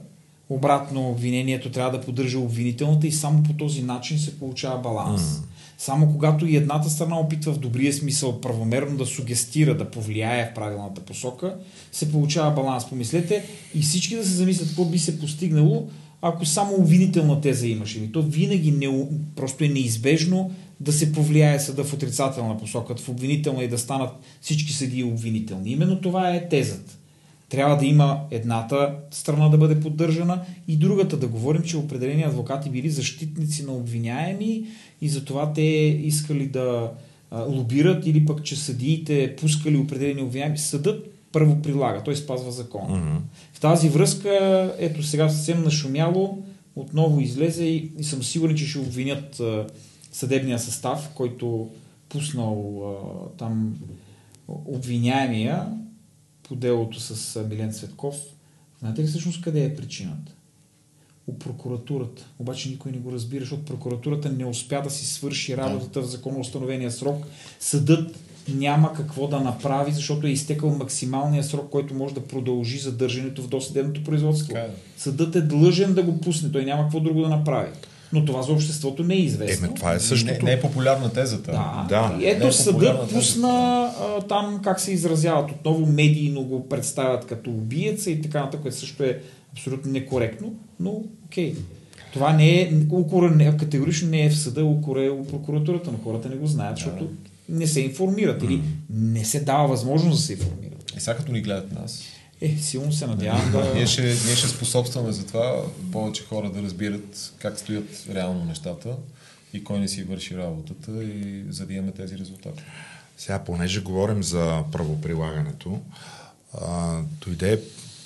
Обратно 0.50 1.10
обвинението 1.10 1.72
трябва 1.72 1.98
да 1.98 2.06
поддържа 2.06 2.40
обвинителната 2.40 3.08
и 3.08 3.12
само 3.12 3.44
по 3.44 3.54
този 3.54 3.82
начин 3.82 4.20
се 4.20 4.40
получава 4.40 4.82
баланс. 4.82 5.22
Mm. 5.22 5.44
Само 5.78 6.12
когато 6.12 6.48
и 6.48 6.56
едната 6.56 6.90
страна 6.90 7.20
опитва 7.20 7.54
в 7.54 7.60
добрия 7.60 7.94
смисъл 7.94 8.42
правомерно 8.42 8.98
да 8.98 9.06
сугестира, 9.06 9.78
да 9.78 9.92
повлияе 9.92 10.50
в 10.52 10.54
правилната 10.54 11.02
посока, 11.02 11.56
се 11.92 12.12
получава 12.12 12.52
баланс. 12.52 12.90
Помислете 12.90 13.44
и 13.76 13.82
всички 13.82 14.16
да 14.16 14.24
се 14.24 14.32
замислят 14.32 14.68
какво 14.68 14.86
би 14.86 15.00
се 15.00 15.20
постигнало, 15.20 15.88
ако 16.22 16.46
само 16.46 16.76
обвинителна 16.76 17.42
теза 17.42 17.68
имаше. 17.68 18.00
И 18.00 18.12
то 18.12 18.22
винаги 18.22 18.72
не, 18.72 19.08
просто 19.36 19.64
е 19.64 19.68
неизбежно 19.68 20.52
да 20.80 20.94
се 20.94 21.14
повлияе 21.14 21.60
съда 21.60 21.84
в 21.84 21.94
отрицателна 21.94 22.58
посока, 22.58 22.96
в 22.96 23.10
обвинителна 23.10 23.64
и 23.64 23.68
да 23.68 23.78
станат 23.78 24.12
всички 24.42 24.74
съдии 24.74 25.04
обвинителни. 25.04 25.72
Именно 25.72 26.02
това 26.02 26.30
е 26.30 26.50
тезата. 26.50 26.98
Трябва 27.54 27.78
да 27.78 27.86
има 27.86 28.22
едната 28.32 28.96
страна 29.12 29.50
да 29.50 29.58
бъде 29.58 29.80
поддържана 29.80 30.42
и 30.68 30.78
другата 30.78 31.18
да 31.18 31.28
говорим, 31.28 31.62
че 31.62 31.78
определени 31.78 32.24
адвокати 32.24 32.70
били 32.70 32.90
защитници 32.90 33.66
на 33.66 33.72
обвиняеми 33.72 34.66
и 35.02 35.10
затова 35.10 35.54
те 35.54 35.62
искали 36.04 36.48
да 36.48 36.92
лобират 37.48 38.06
или 38.08 38.26
пък, 38.26 38.44
че 38.44 38.56
съдиите 38.56 39.36
пускали 39.36 39.78
определени 39.78 40.22
обвиняеми. 40.22 40.58
Съдът 40.58 41.14
първо 41.32 41.62
прилага, 41.62 42.04
той 42.04 42.16
спазва 42.16 42.52
закона. 42.52 42.96
Mm-hmm. 42.96 43.20
В 43.54 43.60
тази 43.60 43.90
връзка, 43.90 44.74
ето 44.80 45.04
сега 45.04 45.30
съвсем 45.30 45.64
нашумяло, 45.64 46.44
отново 46.76 47.20
излезе 47.20 47.66
и, 47.66 47.92
и 48.00 48.04
съм 48.04 48.24
сигурен, 48.24 48.56
че 48.56 48.68
ще 48.68 48.80
обвинят 48.80 49.40
а, 49.40 49.68
съдебния 50.12 50.60
състав, 50.60 51.10
който 51.16 51.70
пуснал 52.10 52.84
а, 52.84 53.38
там 53.38 53.76
обвиняемия 54.48 55.68
по 56.44 56.56
делото 56.56 57.00
с 57.00 57.44
Милен 57.50 57.74
Цветков. 57.74 58.16
Знаете 58.80 59.04
ли 59.04 59.08
всъщност 59.08 59.42
къде 59.42 59.66
е 59.66 59.76
причината? 59.76 60.32
у 61.28 61.40
прокуратурата. 61.40 62.26
Обаче 62.40 62.70
никой 62.70 62.92
не 62.92 62.98
го 62.98 63.12
разбира, 63.12 63.42
защото 63.42 63.66
прокуратурата 63.66 64.30
не 64.30 64.46
успя 64.46 64.82
да 64.82 64.90
си 64.90 65.06
свърши 65.06 65.58
работата 65.58 66.02
в 66.02 66.06
законно 66.06 66.40
установения 66.40 66.92
срок. 66.92 67.26
Съдът 67.60 68.20
няма 68.50 68.94
какво 68.94 69.28
да 69.28 69.40
направи, 69.40 69.92
защото 69.92 70.28
е 70.28 70.32
изтекал 70.32 70.70
максималния 70.70 71.44
срок, 71.44 71.70
който 71.70 71.94
може 71.94 72.14
да 72.14 72.28
продължи 72.28 72.78
задържането 72.78 73.42
в 73.42 73.48
досъдебното 73.48 74.04
производство. 74.04 74.58
Е. 74.58 74.70
Съдът 74.98 75.36
е 75.36 75.42
длъжен 75.42 75.94
да 75.94 76.04
го 76.04 76.22
пусне, 76.22 76.52
той 76.52 76.66
няма 76.66 76.84
какво 76.84 77.00
друго 77.00 77.22
да 77.22 77.30
направи. 77.30 77.70
Но 78.14 78.26
това 78.26 78.42
за 78.42 78.52
обществото 78.52 79.04
не 79.04 79.14
е 79.14 79.20
известно. 79.20 79.66
Еме, 79.66 79.76
това 79.76 79.94
е 79.94 80.00
същото. 80.00 80.46
Не, 80.46 80.52
не 80.52 80.52
е 80.52 80.62
популярна 80.62 81.14
тезата. 81.14 81.52
Да. 81.52 81.86
да. 81.90 82.18
И 82.22 82.30
ето 82.30 82.48
е 82.48 82.52
съдът 82.52 83.10
пусна 83.10 83.92
а, 84.02 84.22
там 84.22 84.60
как 84.64 84.80
се 84.80 84.92
изразяват. 84.92 85.52
Отново 85.52 85.86
медийно 85.86 86.44
го 86.44 86.70
представят 86.70 87.26
като 87.26 87.50
убиеца 87.50 88.12
и 88.12 88.22
така 88.22 88.40
нататък, 88.40 88.62
което 88.62 88.78
също 88.78 89.04
е 89.04 89.20
абсолютно 89.52 89.92
некоректно, 89.92 90.54
но 90.80 91.02
окей. 91.26 91.56
Това 92.14 92.34
не 92.34 92.62
е, 92.62 92.74
укора 92.92 93.32
не, 93.32 93.58
категорично 93.58 94.10
не 94.10 94.26
е 94.26 94.30
в 94.30 94.38
съда, 94.38 94.66
укора 94.66 95.06
е 95.06 95.10
у 95.10 95.26
прокуратурата, 95.26 95.92
но 95.92 95.98
хората 95.98 96.30
не 96.30 96.36
го 96.36 96.48
знаят, 96.48 96.78
защото 96.78 97.10
не 97.50 97.68
се 97.68 97.82
информират 97.82 98.44
или 98.44 98.62
не 98.90 99.26
се 99.26 99.40
дава 99.40 99.68
възможност 99.68 100.18
да 100.18 100.24
се 100.24 100.34
информират. 100.34 100.94
И 100.98 101.00
сега 101.00 101.18
като 101.18 101.32
ни 101.32 101.42
гледат 101.42 101.72
нас. 101.72 102.04
Е, 102.44 102.58
силно 102.58 102.94
се 102.94 103.08
надявам 103.08 103.52
да... 103.52 103.74
ние, 103.74 103.88
ще, 103.88 104.02
ние 104.02 104.36
ще 104.36 104.48
способстваме 104.48 105.12
за 105.12 105.26
това 105.26 105.64
повече 105.92 106.26
хора 106.26 106.52
да 106.52 106.62
разбират 106.62 107.34
как 107.40 107.60
стоят 107.60 108.06
реално 108.14 108.46
нещата 108.46 108.98
и 109.54 109.64
кой 109.64 109.80
не 109.80 109.88
си 109.88 110.04
върши 110.04 110.38
работата 110.38 111.04
и 111.04 111.46
за 111.50 111.66
да 111.66 111.74
имаме 111.74 111.92
тези 111.92 112.18
резултати. 112.18 112.64
Сега, 113.18 113.40
понеже 113.40 113.82
говорим 113.82 114.24
за 114.24 114.64
правоприлагането, 114.72 115.80
а, 116.62 117.00
дойде 117.26 117.62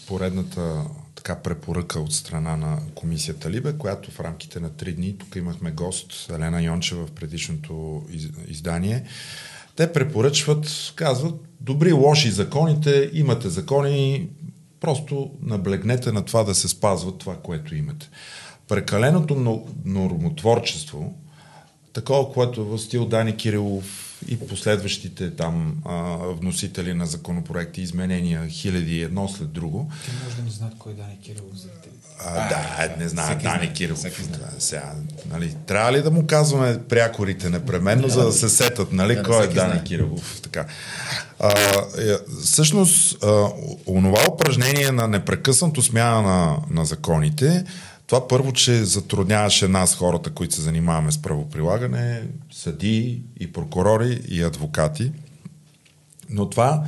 поредната 0.07 0.85
така 1.15 1.35
препоръка 1.35 1.99
от 1.99 2.13
страна 2.13 2.55
на 2.57 2.79
комисията 2.95 3.51
Либе, 3.51 3.73
която 3.73 4.11
в 4.11 4.19
рамките 4.19 4.59
на 4.59 4.69
три 4.69 4.93
дни, 4.93 5.17
тук 5.17 5.35
имахме 5.35 5.71
гост 5.71 6.29
Елена 6.29 6.61
Йончева 6.61 7.07
в 7.07 7.11
предишното 7.11 8.05
издание, 8.47 9.03
те 9.77 9.93
препоръчват, 9.93 10.93
казват, 10.95 11.35
добри, 11.61 11.91
лоши 11.91 12.31
законите, 12.31 13.09
имате 13.13 13.49
закони, 13.49 14.27
просто 14.79 15.31
наблегнете 15.41 16.11
на 16.11 16.25
това 16.25 16.43
да 16.43 16.55
се 16.55 16.67
спазват 16.67 17.17
това, 17.17 17.35
което 17.35 17.75
имате. 17.75 18.09
Прекаленото 18.67 19.63
нормотворчество, 19.85 21.13
такова, 21.93 22.33
което 22.33 22.61
е 22.61 22.63
в 22.63 22.79
стил 22.79 23.05
Дани 23.05 23.35
Кирилов, 23.35 24.06
и 24.27 24.39
последващите 24.39 25.35
там 25.35 25.75
а, 25.85 26.17
вносители 26.17 26.93
на 26.93 27.05
законопроекти, 27.05 27.81
изменения, 27.81 28.47
хиляди 28.47 29.01
едно 29.01 29.27
след 29.27 29.51
друго. 29.51 29.91
Те 30.05 30.11
може 30.23 30.35
да 30.35 30.43
не 30.43 30.49
знаят 30.49 30.73
кой 30.77 30.91
е 30.91 30.95
Дани 30.95 31.19
Кирилов 31.19 31.55
за 31.55 31.67
а, 32.25 32.49
да, 32.49 32.95
не 32.97 33.09
знаят 33.09 33.43
Дани 33.43 33.73
Кирилов. 33.73 33.99
Сега, 34.59 34.93
нали, 35.31 35.55
трябва 35.65 35.91
ли 35.91 36.01
да 36.01 36.11
му 36.11 36.27
казваме 36.27 36.79
прякорите 36.89 37.49
непременно, 37.49 38.09
за 38.09 38.25
да 38.25 38.31
се 38.31 38.49
сетат, 38.49 38.93
нали, 38.93 39.15
да, 39.15 39.23
кой 39.23 39.43
е 39.43 39.47
Дани 39.47 39.83
Кирилов. 39.83 40.39
Така. 40.43 40.65
А, 41.39 41.51
е, 41.97 42.15
всъщност, 42.43 43.23
а, 43.23 43.47
онова 43.87 44.19
упражнение 44.33 44.91
на 44.91 45.07
непрекъснато 45.07 45.81
смяна 45.81 46.21
на, 46.21 46.57
на 46.69 46.85
законите, 46.85 47.65
това 48.07 48.27
първо, 48.27 48.53
че 48.53 48.85
затрудняваше 48.85 49.67
нас, 49.67 49.95
хората, 49.95 50.29
които 50.29 50.55
се 50.55 50.61
занимаваме 50.61 51.11
с 51.11 51.21
правоприлагане, 51.21 52.23
съдии 52.51 53.21
и 53.39 53.53
прокурори 53.53 54.21
и 54.27 54.43
адвокати. 54.43 55.11
Но 56.29 56.49
това 56.49 56.83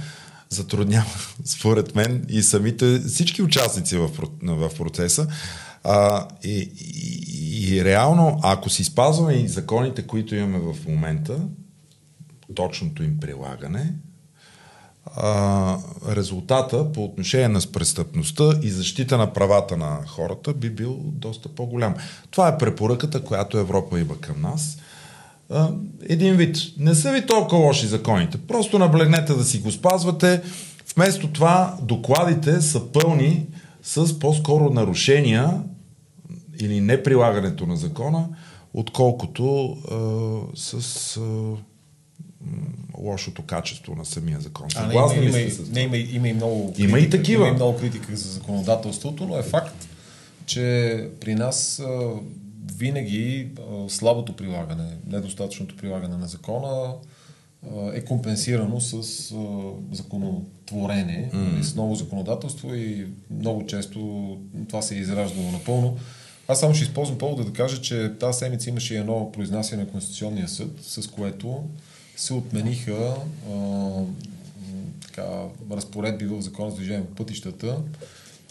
затруднява, 0.49 1.09
според 1.45 1.95
мен, 1.95 2.25
и 2.29 2.43
самите 2.43 2.99
всички 2.99 3.41
участници 3.41 3.97
в, 3.97 4.09
в 4.43 4.71
процеса. 4.77 5.27
А, 5.83 6.27
и, 6.43 6.71
и, 6.79 7.75
и 7.75 7.85
реално, 7.85 8.39
ако 8.43 8.69
си 8.69 8.83
спазваме 8.83 9.33
и 9.33 9.47
законите, 9.47 10.07
които 10.07 10.35
имаме 10.35 10.73
в 10.73 10.87
момента, 10.87 11.39
точното 12.55 13.03
им 13.03 13.19
прилагане, 13.19 13.93
а, 15.05 15.77
резултата 16.09 16.91
по 16.91 17.03
отношение 17.03 17.47
на 17.47 17.59
престъпността 17.73 18.59
и 18.61 18.69
защита 18.69 19.17
на 19.17 19.33
правата 19.33 19.77
на 19.77 19.97
хората 20.07 20.53
би 20.53 20.69
бил 20.69 20.97
доста 21.03 21.49
по-голям. 21.49 21.95
Това 22.31 22.47
е 22.47 22.57
препоръката, 22.57 23.23
която 23.23 23.57
Европа 23.57 23.99
има 23.99 24.17
към 24.17 24.41
нас. 24.41 24.77
Един 26.09 26.35
вид. 26.35 26.57
Не 26.77 26.95
са 26.95 27.11
ви 27.11 27.25
толкова 27.25 27.61
лоши 27.61 27.87
законите. 27.87 28.37
Просто 28.37 28.79
наблегнете 28.79 29.33
да 29.33 29.43
си 29.43 29.59
го 29.59 29.71
спазвате. 29.71 30.41
Вместо 30.95 31.27
това 31.27 31.77
докладите 31.81 32.61
са 32.61 32.91
пълни 32.91 33.45
с 33.83 34.19
по-скоро 34.19 34.69
нарушения 34.69 35.61
или 36.59 36.81
неприлагането 36.81 37.65
на 37.65 37.77
закона, 37.77 38.27
отколкото 38.73 39.77
а, 39.91 40.55
с 40.55 41.17
а, 41.17 41.21
лошото 42.97 43.41
качество 43.41 43.95
на 43.95 44.05
самия 44.05 44.39
закон. 44.39 44.71
Съгласни 44.71 45.25
има, 45.25 45.39
има, 45.39 45.51
с 45.51 45.69
не, 45.69 45.81
има, 45.81 45.97
има, 45.97 46.27
и 46.27 46.33
много 46.33 46.67
критика, 46.67 46.89
има 46.89 46.99
и 46.99 47.09
такива. 47.09 47.43
Има 47.43 47.53
и 47.53 47.55
много 47.55 47.77
критика 47.77 48.15
за 48.15 48.31
законодателството, 48.31 49.25
но 49.25 49.37
е 49.37 49.43
факт, 49.43 49.87
че 50.45 51.09
при 51.21 51.35
нас 51.35 51.79
а, 51.79 52.11
винаги 52.77 53.47
а, 53.59 53.89
слабото 53.89 54.35
прилагане, 54.35 54.97
недостатъчното 55.07 55.77
прилагане 55.77 56.17
на 56.17 56.27
закона 56.27 56.93
а, 56.93 57.91
е 57.93 58.05
компенсирано 58.05 58.81
с 58.81 58.93
а, 58.93 59.35
законотворене, 59.91 61.31
mm. 61.33 61.61
с 61.61 61.75
ново 61.75 61.95
законодателство 61.95 62.75
и 62.75 63.07
много 63.39 63.65
често 63.65 64.37
това 64.69 64.81
се 64.81 64.95
е 64.95 64.99
израждало 64.99 65.51
напълно. 65.51 65.97
Аз 66.47 66.59
само 66.59 66.75
ще 66.75 66.83
използвам 66.83 67.17
повода 67.17 67.43
да 67.43 67.53
кажа, 67.53 67.81
че 67.81 68.13
тази 68.19 68.37
седмица 68.37 68.69
имаше 68.69 68.97
едно 68.97 69.31
произнасяне 69.31 69.83
на 69.83 69.89
Конституционния 69.89 70.47
съд, 70.47 70.71
с 70.81 71.07
което 71.07 71.63
се 72.19 72.33
отмениха 72.33 73.15
а, 73.51 73.55
така, 75.01 75.27
разпоредби 75.71 76.25
в 76.25 76.41
Закон 76.41 76.69
за 76.69 76.75
движение 76.75 77.05
по 77.05 77.15
пътищата, 77.15 77.77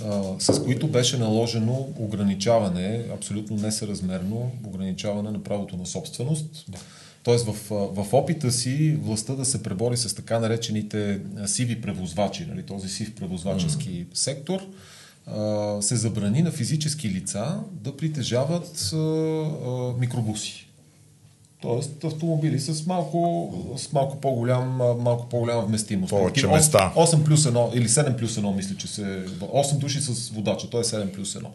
а, 0.05 0.23
с 0.39 0.65
които 0.65 0.89
беше 0.89 1.19
наложено 1.19 1.89
ограничаване, 1.97 3.05
абсолютно 3.15 3.57
несъразмерно 3.57 4.51
ограничаване 4.65 5.31
на 5.31 5.43
правото 5.43 5.77
на 5.77 5.87
собственост. 5.87 6.65
Да. 6.69 6.79
Тоест 7.23 7.47
в, 7.47 7.55
в 7.71 8.07
опита 8.13 8.53
си 8.53 8.99
властта 9.03 9.35
да 9.35 9.45
се 9.45 9.63
пребори 9.63 9.97
с 9.97 10.15
така 10.15 10.39
наречените 10.39 11.21
сиви 11.47 11.81
превозвачи, 11.81 12.47
нали, 12.49 12.63
този 12.63 12.89
сив 12.89 13.15
превозвачески 13.15 13.91
mm. 13.91 14.07
сектор, 14.15 14.61
а, 15.27 15.83
се 15.83 15.97
забрани 15.97 16.43
на 16.43 16.51
физически 16.51 17.09
лица 17.09 17.61
да 17.73 17.97
притежават 17.97 18.91
а, 18.93 18.97
а, 18.97 19.93
микробуси. 19.99 20.68
Тоест 21.61 22.05
автомобили 22.05 22.61
с 22.61 22.87
малко, 22.87 23.53
с 23.77 23.93
малко, 23.93 24.21
по-голям, 24.21 24.77
малко 24.77 25.29
по-голяма 25.29 25.63
вместимост. 25.63 26.11
Повече 26.11 26.35
Такива 26.35 26.53
места. 26.53 26.93
8 26.97 27.25
плюс 27.25 27.45
1 27.45 27.75
или 27.75 27.89
7 27.89 28.17
плюс 28.17 28.37
1, 28.37 28.57
мисля, 28.57 28.77
че 28.77 28.89
се... 28.89 29.03
8 29.41 29.79
души 29.79 30.01
с 30.01 30.29
водача, 30.29 30.71
той 30.71 30.81
е 30.81 30.85
7 30.85 31.13
плюс 31.13 31.35
1. 31.35 31.47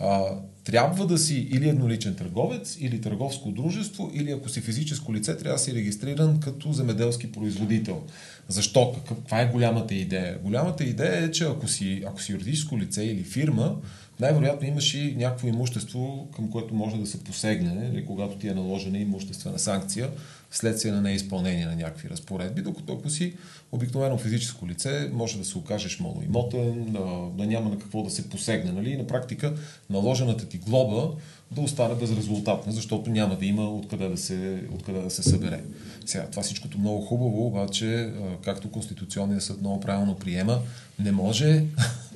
А, 0.00 0.24
трябва 0.64 1.06
да 1.06 1.18
си 1.18 1.48
или 1.52 1.68
едноличен 1.68 2.14
търговец, 2.14 2.76
или 2.80 3.00
търговско 3.00 3.50
дружество, 3.50 4.10
или 4.14 4.30
ако 4.30 4.48
си 4.48 4.60
физическо 4.60 5.14
лице, 5.14 5.36
трябва 5.36 5.54
да 5.54 5.58
си 5.58 5.74
регистриран 5.74 6.40
като 6.40 6.72
земеделски 6.72 7.32
производител. 7.32 8.02
Защо? 8.48 8.94
Каква 9.08 9.40
е 9.40 9.46
голямата 9.46 9.94
идея? 9.94 10.38
Голямата 10.42 10.84
идея 10.84 11.24
е, 11.24 11.30
че 11.30 11.44
ако 11.44 11.68
си, 11.68 12.02
ако 12.06 12.22
си 12.22 12.32
юридическо 12.32 12.78
лице 12.78 13.04
или 13.04 13.24
фирма, 13.24 13.76
най-вероятно 14.20 14.68
имаш 14.68 14.94
и 14.94 15.14
някакво 15.18 15.48
имущество, 15.48 16.28
към 16.36 16.50
което 16.50 16.74
може 16.74 16.96
да 16.96 17.06
се 17.06 17.24
посегне, 17.24 17.74
нали, 17.74 18.06
когато 18.06 18.36
ти 18.36 18.48
е 18.48 18.54
наложена 18.54 18.98
имуществена 18.98 19.58
санкция 19.58 20.10
вследствие 20.50 20.92
на 20.92 21.00
неизпълнение 21.00 21.66
на 21.66 21.76
някакви 21.76 22.10
разпоредби, 22.10 22.62
докато 22.62 22.92
ако 22.92 23.10
си 23.10 23.34
обикновено 23.72 24.18
физическо 24.18 24.68
лице, 24.68 25.10
може 25.12 25.38
да 25.38 25.44
се 25.44 25.58
окажеш 25.58 26.00
малоимотен, 26.00 26.84
да, 26.84 27.28
да 27.34 27.46
няма 27.46 27.70
на 27.70 27.78
какво 27.78 28.02
да 28.02 28.10
се 28.10 28.28
посегне. 28.28 28.72
Нали? 28.72 28.90
И 28.90 28.96
на 28.96 29.06
практика 29.06 29.54
наложената 29.90 30.48
ти 30.48 30.58
глоба 30.58 31.16
да 31.50 31.60
остане 31.60 31.94
безрезултатна, 31.94 32.72
защото 32.72 33.10
няма 33.10 33.36
да 33.36 33.46
има 33.46 33.70
откъде 33.70 34.08
да 34.08 34.16
се, 34.16 34.62
откъде 34.74 35.00
да 35.00 35.10
се 35.10 35.22
събере. 35.22 35.60
Сега, 36.06 36.26
това 36.30 36.42
всичкото 36.42 36.78
много 36.78 37.00
хубаво, 37.00 37.46
обаче, 37.46 38.12
както 38.44 38.70
Конституционният 38.70 39.42
съд 39.42 39.60
много 39.60 39.80
правилно 39.80 40.14
приема, 40.14 40.58
не 40.98 41.12
може 41.12 41.64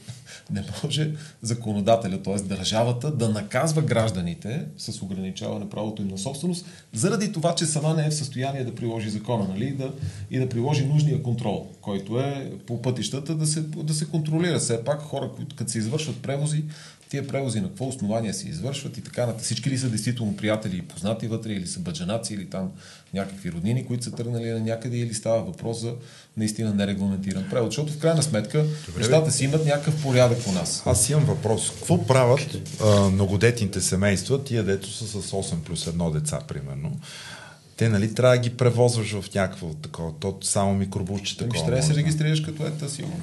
не 0.50 0.64
може 0.82 1.12
законодателя, 1.42 2.22
т.е. 2.22 2.34
държавата, 2.34 3.10
да 3.10 3.28
наказва 3.28 3.82
гражданите 3.82 4.64
с 4.78 5.02
ограничаване 5.02 5.70
правото 5.70 6.02
им 6.02 6.08
на 6.08 6.18
собственост, 6.18 6.66
заради 6.92 7.32
това, 7.32 7.54
че 7.54 7.66
сама 7.66 7.94
не 7.94 8.06
е 8.06 8.10
в 8.10 8.14
състояние 8.14 8.64
да 8.64 8.74
приложи 8.74 9.10
закона 9.10 9.48
нали? 9.48 9.64
и, 9.64 9.72
да, 9.72 9.92
и 10.30 10.38
да 10.38 10.48
приложи 10.48 10.86
нужния 10.86 11.22
контрол, 11.22 11.68
който 11.80 12.20
е 12.20 12.52
по 12.66 12.82
пътищата 12.82 13.34
да 13.34 13.46
се, 13.46 13.60
да 13.60 13.94
се 13.94 14.06
контролира. 14.06 14.58
Все 14.58 14.84
пак 14.84 15.00
хора, 15.00 15.30
които 15.36 15.56
като 15.56 15.70
се 15.70 15.78
извършват 15.78 16.22
превози, 16.22 16.64
тия 17.14 17.26
превози 17.26 17.60
на 17.60 17.68
какво 17.68 17.88
основание 17.88 18.32
се 18.32 18.48
извършват 18.48 18.98
и 18.98 19.00
така 19.00 19.26
нататък. 19.26 19.44
Всички 19.44 19.70
ли 19.70 19.78
са 19.78 19.88
действително 19.88 20.36
приятели 20.36 20.76
и 20.76 20.82
познати 20.82 21.26
вътре, 21.26 21.52
или 21.52 21.66
са 21.66 21.80
бъджанаци, 21.80 22.34
или 22.34 22.46
там 22.46 22.70
някакви 23.14 23.52
роднини, 23.52 23.86
които 23.86 24.04
са 24.04 24.12
тръгнали 24.12 24.50
на 24.50 24.60
някъде, 24.60 24.96
или 24.96 25.14
става 25.14 25.42
въпрос 25.42 25.80
за 25.80 25.92
наистина 26.36 26.74
нерегламентиран 26.74 27.44
превод. 27.50 27.70
Защото 27.70 27.92
в 27.92 27.98
крайна 27.98 28.22
сметка 28.22 28.64
Добре, 28.86 28.98
нещата 28.98 29.32
си 29.32 29.44
имат 29.44 29.66
някакъв 29.66 30.02
порядък 30.02 30.38
у 30.48 30.52
нас. 30.52 30.82
Аз 30.86 31.10
имам 31.10 31.24
въпрос. 31.24 31.70
Какво 31.70 32.06
правят 32.06 32.58
а, 32.82 33.10
многодетните 33.10 33.80
семейства, 33.80 34.44
тия 34.44 34.62
дето 34.64 34.90
са 34.90 35.06
с 35.06 35.30
8 35.30 35.54
плюс 35.54 35.84
1 35.84 36.12
деца, 36.12 36.38
примерно? 36.48 37.00
Те 37.76 37.88
нали 37.88 38.14
трябва 38.14 38.36
да 38.36 38.42
ги 38.42 38.50
превозваш 38.50 39.12
в 39.20 39.34
някакво 39.34 39.66
такова, 39.66 40.12
то 40.20 40.38
само 40.42 40.74
микробусче 40.74 41.36
ами 41.40 41.48
такова. 41.48 41.58
Ще 41.58 41.66
трябва 41.66 41.80
да 41.80 41.94
се 41.94 42.00
регистрираш 42.00 42.40
като 42.40 42.66
ета 42.66 42.88
сигурно. 42.88 43.16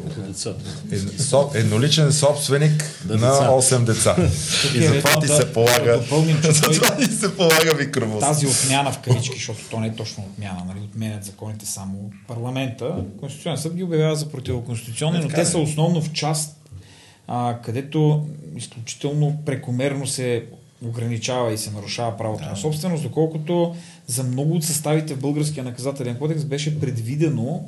Е, 0.92 0.98
со, 0.98 1.50
едноличен 1.54 2.12
собственик 2.12 3.02
да, 3.06 3.18
на 3.18 3.32
деца. 3.32 3.76
8 3.78 3.84
деца. 3.84 4.16
И 4.76 4.84
е 4.84 4.88
затова 4.88 5.20
ти 5.20 5.28
се 5.28 5.54
полага, 5.54 6.00
да 6.10 6.52
затова 6.54 6.96
ти 6.96 7.06
се 7.06 7.36
полага 7.38 7.76
микробус. 7.80 8.20
Тази 8.20 8.48
отмяна 8.48 8.92
в 8.92 9.00
карички, 9.00 9.36
защото 9.36 9.60
то 9.70 9.80
не 9.80 9.88
е 9.88 9.96
точно 9.96 10.24
отмяна, 10.24 10.64
нали, 10.68 10.80
отменят 10.80 11.24
законите 11.24 11.66
само 11.66 12.12
парламента. 12.28 13.04
Конституционен 13.20 13.58
съд 13.58 13.76
ги 13.76 13.84
обявява 13.84 14.16
за 14.16 14.30
противоконституционни, 14.30 15.20
но 15.20 15.28
те 15.28 15.46
са 15.46 15.58
е. 15.58 15.62
основно 15.62 16.02
в 16.02 16.12
част, 16.12 16.58
а, 17.28 17.58
където 17.64 18.28
изключително 18.56 19.38
прекомерно 19.46 20.08
се 20.08 20.46
ограничава 20.86 21.54
и 21.54 21.58
се 21.58 21.72
нарушава 21.72 22.18
правото 22.18 22.44
да. 22.44 22.50
на 22.50 22.58
собственост, 22.58 23.04
доколкото 23.04 23.76
за 24.08 24.24
много 24.24 24.56
от 24.56 24.64
съставите 24.64 25.14
в 25.14 25.20
българския 25.20 25.64
наказателен 25.64 26.18
кодекс 26.18 26.46
беше 26.46 26.80
предвидено 26.80 27.66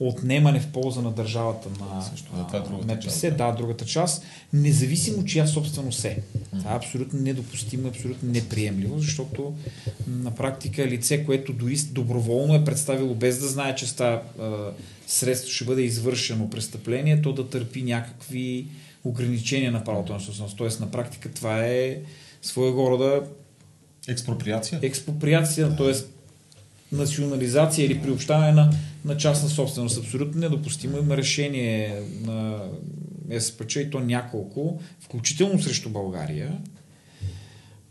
отнемане 0.00 0.60
в 0.60 0.66
полза 0.66 1.00
на 1.00 1.10
държавата 1.10 1.68
на 1.80 2.02
Също, 2.02 2.32
да, 2.36 2.46
това 2.46 2.94
е 2.94 3.00
част, 3.00 3.20
да. 3.20 3.30
да, 3.30 3.52
другата 3.52 3.84
част, 3.84 4.24
независимо 4.52 5.24
чия 5.24 5.48
собственост 5.48 6.04
е. 6.04 6.22
Това 6.58 6.72
е 6.72 6.76
абсолютно 6.76 7.20
недопустимо, 7.20 7.88
абсолютно 7.88 8.30
неприемливо, 8.30 8.98
защото 8.98 9.54
на 10.06 10.30
практика 10.30 10.86
лице, 10.86 11.24
което 11.24 11.52
дори 11.52 11.76
доброволно 11.90 12.54
е 12.54 12.64
представило 12.64 13.14
без 13.14 13.38
да 13.38 13.48
знае, 13.48 13.74
че 13.74 13.86
ста 13.86 14.22
средство 15.06 15.50
ще 15.50 15.64
бъде 15.64 15.82
извършено 15.82 16.50
престъпление, 16.50 17.22
то 17.22 17.32
да 17.32 17.48
търпи 17.48 17.82
някакви 17.82 18.66
ограничения 19.04 19.72
на 19.72 19.84
правото 19.84 20.12
на 20.12 20.20
собственост. 20.20 20.56
Тоест 20.56 20.80
на 20.80 20.90
практика 20.90 21.28
това 21.32 21.64
е 21.66 21.98
своего 22.42 22.90
рода 22.90 23.22
експроприация. 24.08 24.78
Експроприация, 24.82 25.68
да. 25.68 25.76
т.е. 25.76 25.92
национализация 26.96 27.86
или 27.86 28.02
приобщаване 28.02 28.52
на, 28.52 28.70
на 29.04 29.16
частна 29.16 29.48
собственост. 29.48 29.98
Абсолютно 29.98 30.40
недопустимо. 30.40 30.98
Има 30.98 31.16
решение 31.16 32.02
на 32.20 32.68
СПЧ 33.38 33.76
и 33.76 33.90
то 33.90 34.00
няколко, 34.00 34.80
включително 35.00 35.62
срещу 35.62 35.90
България. 35.90 36.58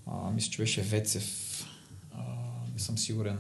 А, 0.08 0.32
мисля, 0.32 0.52
че 0.52 0.58
беше 0.58 0.82
Вецев. 0.82 1.64
А, 2.14 2.22
не 2.74 2.80
съм 2.80 2.98
сигурен, 2.98 3.38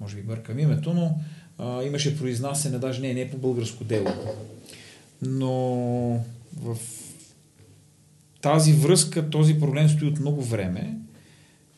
може 0.00 0.16
би 0.16 0.22
бъркам 0.22 0.58
името, 0.58 0.94
но 0.94 1.20
а, 1.58 1.82
имаше 1.82 2.18
произнасяне, 2.18 2.78
даже 2.78 3.00
не, 3.00 3.14
не 3.14 3.30
по 3.30 3.36
българско 3.36 3.84
дело. 3.84 4.08
Но 5.22 5.64
в 6.56 6.76
тази 8.40 8.72
връзка, 8.72 9.30
този 9.30 9.60
проблем 9.60 9.88
стои 9.88 10.08
от 10.08 10.20
много 10.20 10.42
време 10.42 10.96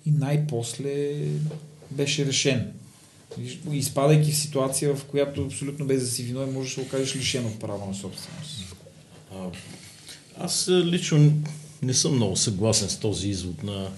и 0.07 0.11
най-после 0.11 1.15
беше 1.91 2.27
решен. 2.27 2.73
Изпадайки 3.73 4.33
в 4.33 4.37
ситуация, 4.37 4.97
в 4.97 5.05
която 5.05 5.45
абсолютно 5.45 5.87
без 5.87 6.03
да 6.03 6.11
си 6.11 6.23
виной 6.23 6.47
можеш 6.47 6.75
да 6.75 6.81
се 6.81 6.87
окажеш 6.87 7.17
лишен 7.17 7.47
от 7.47 7.61
право 7.61 7.87
на 7.87 7.95
собственост. 7.95 8.77
А, 9.35 9.47
аз 10.39 10.69
лично 10.69 11.33
не 11.83 11.95
съм 11.95 12.15
много 12.15 12.37
съгласен 12.37 12.89
с 12.89 12.97
този 12.97 13.29
извод 13.29 13.63
на 13.63 13.91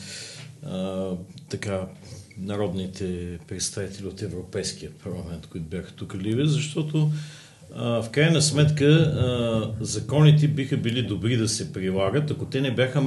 а, 0.66 1.10
така 1.48 1.86
народните 2.38 3.38
представители 3.48 4.06
от 4.06 4.22
Европейския 4.22 4.90
парламент, 4.90 5.46
които 5.46 5.66
бяха 5.66 5.92
тук 5.92 6.14
ливи, 6.14 6.48
защото 6.48 7.10
в 7.76 8.06
крайна 8.12 8.42
сметка 8.42 9.74
законите 9.80 10.48
биха 10.48 10.76
били 10.76 11.02
добри 11.02 11.36
да 11.36 11.48
се 11.48 11.72
прилагат, 11.72 12.30
ако 12.30 12.44
те 12.44 12.60
не 12.60 12.74
бяха 12.74 13.02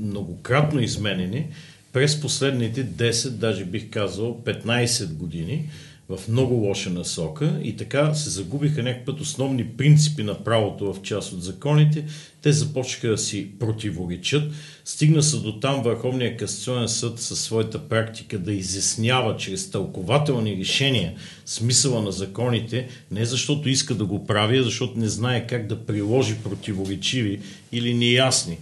многократно 0.00 0.80
изменени 0.80 1.46
през 1.94 2.20
последните 2.20 2.86
10, 2.86 3.28
даже 3.30 3.64
бих 3.64 3.90
казал 3.90 4.40
15 4.44 5.12
години, 5.12 5.70
в 6.08 6.28
много 6.28 6.54
лоша 6.54 6.90
насока 6.90 7.60
и 7.62 7.76
така 7.76 8.14
се 8.14 8.30
загубиха 8.30 8.82
някакъв 8.82 9.20
основни 9.20 9.66
принципи 9.66 10.22
на 10.22 10.44
правото 10.44 10.92
в 10.92 11.02
част 11.02 11.32
от 11.32 11.42
законите. 11.42 12.04
Те 12.42 12.52
започнаха 12.52 13.08
да 13.08 13.18
си 13.18 13.48
противоречат. 13.58 14.52
Стигна 14.84 15.22
се 15.22 15.36
до 15.36 15.60
там 15.60 15.82
Върховния 15.82 16.36
касационен 16.36 16.88
съд 16.88 17.20
със 17.20 17.40
своята 17.40 17.88
практика 17.88 18.38
да 18.38 18.52
изяснява 18.52 19.36
чрез 19.36 19.70
тълкователни 19.70 20.56
решения 20.56 21.14
смисъла 21.46 22.02
на 22.02 22.12
законите, 22.12 22.88
не 23.10 23.24
защото 23.24 23.68
иска 23.68 23.94
да 23.94 24.04
го 24.04 24.26
прави, 24.26 24.58
а 24.58 24.62
защото 24.62 24.98
не 24.98 25.08
знае 25.08 25.46
как 25.46 25.66
да 25.66 25.86
приложи 25.86 26.34
противоречиви 26.34 27.40
или 27.72 27.94
неясни 27.94 28.58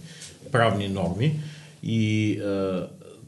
правни 0.51 0.87
норми. 0.87 1.39
И 1.83 2.39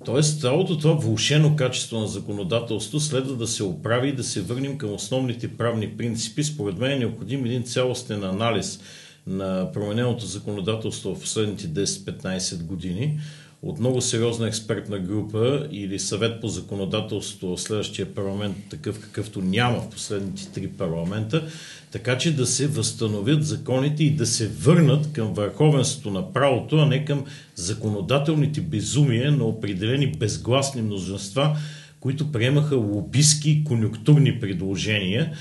Тоест, 0.06 0.42
цялото 0.42 0.78
това 0.78 0.94
влушено 0.94 1.56
качество 1.56 2.00
на 2.00 2.08
законодателство 2.08 3.00
следва 3.00 3.36
да 3.36 3.48
се 3.48 3.64
оправи 3.64 4.10
и 4.10 4.16
да 4.16 4.24
се 4.24 4.42
върнем 4.42 4.78
към 4.78 4.94
основните 4.94 5.58
правни 5.58 5.98
принципи. 5.98 6.44
Според 6.44 6.78
мен 6.78 6.92
е 6.92 7.00
необходим 7.00 7.46
един 7.46 7.64
цялостен 7.64 8.24
анализ 8.24 8.80
на 9.28 9.72
промененото 9.74 10.26
законодателство 10.26 11.16
в 11.16 11.20
последните 11.20 11.68
10-15 11.68 12.64
години 12.64 13.20
от 13.66 13.80
много 13.80 14.02
сериозна 14.02 14.48
експертна 14.48 15.00
група 15.00 15.68
или 15.72 16.00
съвет 16.00 16.42
по 16.42 16.48
законодателство 16.48 17.56
в 17.56 17.62
следващия 17.62 18.16
парламент, 18.16 18.58
такъв 18.70 19.00
какъвто 19.00 19.42
няма 19.42 19.80
в 19.80 19.90
последните 19.90 20.52
три 20.52 20.68
парламента, 20.68 21.48
така 21.92 22.18
че 22.18 22.36
да 22.36 22.46
се 22.46 22.68
възстановят 22.68 23.46
законите 23.46 24.04
и 24.04 24.16
да 24.16 24.26
се 24.26 24.48
върнат 24.48 25.14
към 25.14 25.34
върховенството 25.34 26.12
на 26.12 26.34
правото, 26.34 26.78
а 26.78 26.86
не 26.86 27.06
към 27.06 27.26
законодателните 27.56 28.62
безумия 28.62 29.32
на 29.32 29.44
определени 29.44 30.08
безгласни 30.08 30.82
множества, 30.82 31.58
които 32.00 32.32
приемаха 32.32 32.76
лобистки 32.76 33.64
конюнктурни 33.64 34.40
предложения 34.40 35.32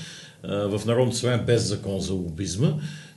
в 0.43 0.81
Народното 0.85 1.17
събрание 1.17 1.45
без 1.45 1.67
закон 1.67 1.99
за 1.99 2.13
лобизма, 2.13 2.73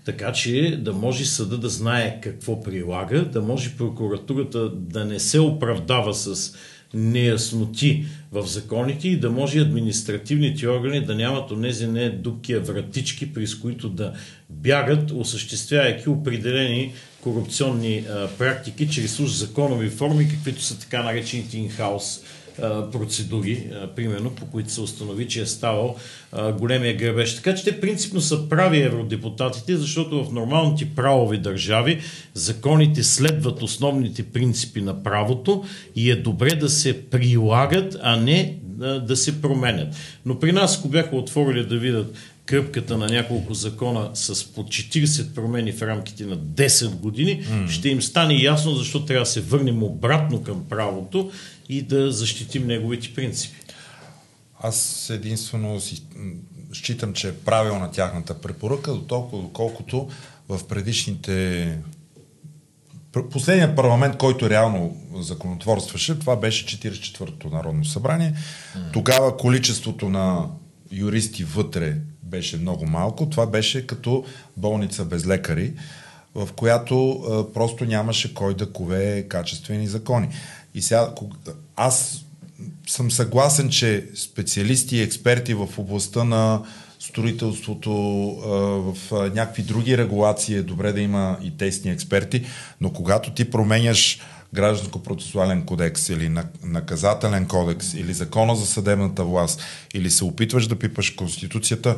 така 0.09 0.33
че 0.33 0.79
да 0.81 0.93
може 0.93 1.27
съда 1.27 1.59
да 1.59 1.69
знае 1.69 2.21
какво 2.21 2.63
прилага, 2.63 3.21
да 3.21 3.43
може 3.43 3.77
прокуратурата 3.77 4.69
да 4.69 5.05
не 5.05 5.21
се 5.21 5.41
оправдава 5.41 6.15
с 6.15 6.55
неясноти 6.95 8.05
в 8.33 8.47
законите 8.47 9.09
и 9.09 9.17
да 9.17 9.31
може 9.31 9.61
административните 9.61 10.69
органи 10.69 11.05
да 11.05 11.15
нямат 11.15 11.51
онези 11.51 11.87
не 11.87 12.11
дубкия 12.11 12.61
вратички, 12.61 13.33
през 13.33 13.55
които 13.55 13.89
да 13.89 14.13
бягат, 14.51 15.11
осъществявайки 15.11 16.09
определени 16.09 16.93
корупционни 17.21 18.05
а, 18.11 18.29
практики 18.29 18.89
чрез 18.89 19.21
уж 19.21 19.31
законови 19.31 19.91
форми, 19.91 20.29
каквито 20.29 20.63
са 20.63 20.79
така 20.79 21.03
наречените 21.03 21.59
инхаус 21.59 22.19
а, 22.19 22.38
процедури, 22.93 23.67
примерно, 23.97 24.31
по 24.31 24.47
които 24.47 24.73
се 24.73 24.81
установи, 24.81 25.29
че 25.29 25.41
е 25.41 25.47
ставал 25.47 25.97
големия 26.59 26.97
грабеж. 26.97 27.37
Така 27.37 27.55
че 27.55 27.65
те 27.65 27.81
принципно 27.81 28.21
са 28.21 28.49
прави 28.49 28.83
евродепутатите, 28.83 29.77
защото 29.77 30.25
в 30.25 30.33
нормалните 30.33 30.89
правови 30.97 31.39
държави 31.39 32.01
законите 32.35 33.05
следват 33.05 33.63
основните 33.63 34.23
принципи 34.23 34.81
на 34.81 35.03
правото 35.03 35.65
и 35.97 36.11
е 36.11 36.17
добре 36.17 36.55
да 36.55 36.69
се 36.69 37.03
прилагат, 37.03 37.97
а 38.03 38.17
не 38.17 38.57
да 39.03 39.17
се 39.17 39.43
променят. 39.43 39.89
Но 40.27 40.39
при 40.39 40.53
нас, 40.53 40.79
ако 40.79 40.89
бяха 40.89 41.17
отворили 41.17 41.67
да 41.67 41.79
видят 41.79 42.15
кръпката 42.49 42.99
на 42.99 43.07
няколко 43.07 43.55
закона 43.55 44.11
с 44.15 44.53
по 44.53 44.63
40 44.63 45.35
промени 45.35 45.73
в 45.73 45.83
рамките 45.83 46.25
на 46.25 46.37
10 46.37 46.89
години, 46.89 47.45
mm. 47.45 47.69
ще 47.69 47.89
им 47.89 48.03
стане 48.03 48.35
ясно 48.35 48.75
защо 48.75 49.05
трябва 49.05 49.23
да 49.23 49.31
се 49.31 49.41
върнем 49.41 49.83
обратно 49.83 50.43
към 50.43 50.65
правото 50.69 51.31
и 51.69 51.83
да 51.83 52.13
защитим 52.13 52.67
неговите 52.67 53.15
принципи. 53.15 53.57
Аз 54.61 55.11
единствено 55.11 55.81
си, 55.81 56.03
считам, 56.73 57.13
че 57.13 57.29
е 57.29 57.35
правилна 57.35 57.91
тяхната 57.91 58.41
препоръка, 58.41 58.93
до 58.93 59.01
толкова 59.01 59.43
доколкото 59.43 60.09
в 60.49 60.69
предишните 60.69 61.79
Последният 63.31 63.77
парламент, 63.77 64.17
който 64.17 64.51
реално 64.51 64.97
законотворстваше, 65.21 66.19
това 66.19 66.37
беше 66.37 66.67
44-то 66.67 67.49
Народно 67.49 67.85
събрание. 67.85 68.35
Mm. 68.35 68.93
Тогава 68.93 69.37
количеството 69.37 70.09
на 70.09 70.47
юристи 70.93 71.45
вътре 71.45 71.97
беше 72.23 72.57
много 72.57 72.87
малко. 72.87 73.29
Това 73.29 73.47
беше 73.47 73.87
като 73.87 74.25
болница 74.57 75.05
без 75.05 75.27
лекари, 75.27 75.73
в 76.35 76.49
която 76.53 77.11
а, 77.11 77.53
просто 77.53 77.85
нямаше 77.85 78.35
кой 78.35 78.55
да 78.55 78.73
кове 78.73 79.27
качествени 79.29 79.87
закони. 79.87 80.29
И 80.79 80.83
сега, 80.83 81.11
аз 81.77 82.25
съм 82.89 83.11
съгласен, 83.11 83.71
че 83.71 84.07
специалисти 84.15 84.97
и 84.97 85.03
експерти 85.03 85.55
в 85.55 85.69
областта 85.79 86.25
на 86.25 86.63
строителството, 87.01 87.91
в 88.85 88.97
някакви 89.13 89.63
други 89.63 89.99
регулации 89.99 90.57
е 90.57 90.63
добре 90.63 90.93
да 90.93 91.01
има 91.01 91.39
и 91.43 91.57
тестни 91.57 91.91
експерти, 91.91 92.45
но 92.81 92.93
когато 92.93 93.31
ти 93.31 93.51
променяш 93.51 94.21
гражданско-процесуален 94.55 95.65
кодекс 95.65 96.09
или 96.09 96.33
наказателен 96.63 97.47
кодекс 97.47 97.95
или 97.95 98.13
закона 98.13 98.57
за 98.57 98.67
съдебната 98.67 99.25
власт 99.25 99.63
или 99.95 100.11
се 100.11 100.25
опитваш 100.25 100.67
да 100.67 100.77
пипаш 100.77 101.11
Конституцията, 101.11 101.97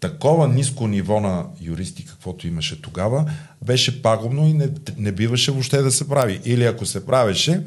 такова 0.00 0.48
ниско 0.48 0.88
ниво 0.88 1.20
на 1.20 1.46
юристи, 1.60 2.04
каквото 2.04 2.46
имаше 2.46 2.82
тогава, 2.82 3.30
беше 3.62 4.02
пагубно 4.02 4.46
и 4.46 4.52
не, 4.52 4.68
не 4.96 5.12
биваше 5.12 5.50
въобще 5.50 5.82
да 5.82 5.90
се 5.90 6.08
прави. 6.08 6.40
Или 6.44 6.64
ако 6.64 6.86
се 6.86 7.06
правеше, 7.06 7.62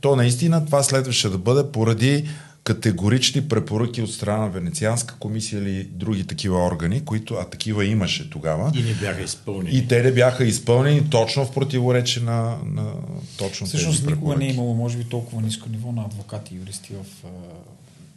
то 0.00 0.16
наистина 0.16 0.66
това 0.66 0.82
следваше 0.82 1.28
да 1.28 1.38
бъде 1.38 1.72
поради 1.72 2.28
категорични 2.64 3.48
препоръки 3.48 4.02
от 4.02 4.12
страна 4.12 4.38
на 4.38 4.50
Венецианска 4.50 5.14
комисия 5.18 5.62
или 5.62 5.84
други 5.84 6.26
такива 6.26 6.66
органи, 6.66 7.04
които, 7.04 7.34
а 7.34 7.44
такива 7.44 7.84
имаше 7.84 8.30
тогава. 8.30 8.72
И 8.74 8.82
не 8.82 8.94
бяха 8.94 9.22
изпълнени. 9.22 9.76
И 9.76 9.88
те 9.88 10.02
не 10.02 10.12
бяха 10.12 10.44
изпълнени 10.44 11.10
точно 11.10 11.44
в 11.44 11.52
противоречие 11.52 12.22
на, 12.22 12.58
на 12.64 12.92
точно 13.38 13.66
Всъщност 13.66 13.98
тези 13.98 14.14
никога 14.14 14.36
не 14.36 14.46
е 14.46 14.50
имало, 14.50 14.74
може 14.74 14.98
би, 14.98 15.04
толкова 15.04 15.42
ниско 15.42 15.68
ниво 15.68 15.92
на 15.92 16.02
адвокати 16.02 16.54
и 16.54 16.58
юристи 16.58 16.92
в 16.92 17.26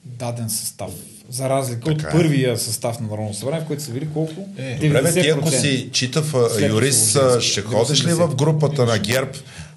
даден 0.05 0.49
състав. 0.49 0.91
За 1.29 1.49
разлика 1.49 1.81
така 1.81 1.91
от 1.91 2.01
е. 2.01 2.17
първия 2.17 2.57
състав 2.57 2.99
на 2.99 3.07
Народно 3.07 3.33
събрание, 3.33 3.61
в 3.61 3.67
който 3.67 3.83
са 3.83 3.91
били 3.91 4.07
колко? 4.13 4.49
Е, 4.57 4.87
добре, 4.87 5.21
ти 5.21 5.29
ако 5.29 5.49
си 5.49 5.89
читав 5.91 6.35
юрист, 6.69 7.17
ще 7.41 7.61
ходиш 7.61 8.05
ли 8.05 8.13
в 8.13 8.35
групата 8.35 8.85
на 8.85 8.99
ГЕРБ 8.99 9.31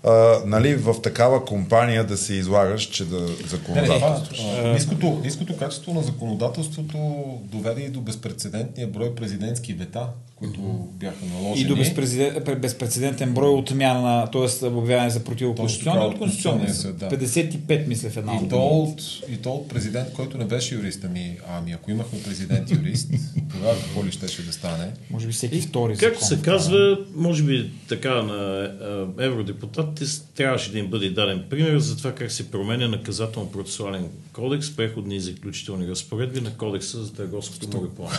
а, 0.07 0.41
нали, 0.47 0.75
в 0.75 0.95
такава 1.03 1.45
компания 1.45 2.05
да 2.05 2.17
се 2.17 2.35
излагаш, 2.35 2.83
че 2.83 3.05
да 3.05 3.27
законодателстваш. 3.49 4.43
Ниското, 4.65 5.21
ниското 5.25 5.57
качество 5.57 5.95
на 5.95 6.03
законодателството 6.03 6.99
доведе 7.43 7.81
и 7.81 7.89
до 7.89 8.01
безпредседентния 8.01 8.89
брой 8.89 9.15
президентски 9.15 9.73
вета, 9.73 10.07
които 10.37 10.61
бяха 10.93 11.27
наложени. 11.27 11.61
И 11.61 11.65
до 11.65 11.77
безпрецедент, 11.77 12.61
безпредседентен 12.61 13.35
брой 13.35 13.51
отмяна, 13.51 14.31
т.е. 14.31 14.67
обявяване 14.67 15.11
за 15.11 15.25
противоконституционно 15.25 16.07
от 16.07 16.19
Конституционния 16.19 16.75
съд. 16.75 16.99
Да. 16.99 17.09
55, 17.09 17.87
мисля, 17.87 18.11
в 18.11 18.17
една 18.17 18.41
и 18.45 18.49
то, 18.49 18.59
от, 18.59 19.03
и 19.29 19.37
то 19.37 19.51
от 19.51 19.69
президент, 19.69 20.13
който 20.13 20.39
не 20.39 20.45
беше 20.45 20.75
юрист. 20.75 21.05
Ами, 21.05 21.36
ами 21.49 21.73
ако 21.73 21.91
имахме 21.91 22.23
президент 22.23 22.71
юрист, 22.71 23.11
тогава 23.53 23.75
какво 23.75 24.05
ли 24.05 24.13
щеше 24.13 24.43
да 24.43 24.53
стане? 24.53 24.93
Може 25.11 25.27
би 25.27 25.33
всеки 25.33 25.61
втори 25.61 25.97
Както 25.97 26.27
се 26.27 26.43
казва, 26.43 26.99
може 27.15 27.43
би 27.43 27.71
така 27.89 28.23
на 28.23 28.71
евродепутат, 29.19 30.03
трябваше 30.37 30.73
да 30.73 30.79
им 30.79 30.87
бъде 30.87 31.11
даден 31.11 31.45
пример 31.51 31.79
за 31.79 31.97
това 31.97 32.13
как 32.13 32.33
се 32.33 32.51
променя 32.51 32.89
наказателно-процесуален 32.89 34.05
кодекс, 34.33 34.77
преходни 34.77 35.17
и 35.17 35.21
заключителни 35.21 35.89
разпоредби 35.89 36.41
на 36.41 36.51
кодекса 36.51 37.05
за 37.05 37.13
търговското 37.13 37.69
мореплаване. 37.77 38.19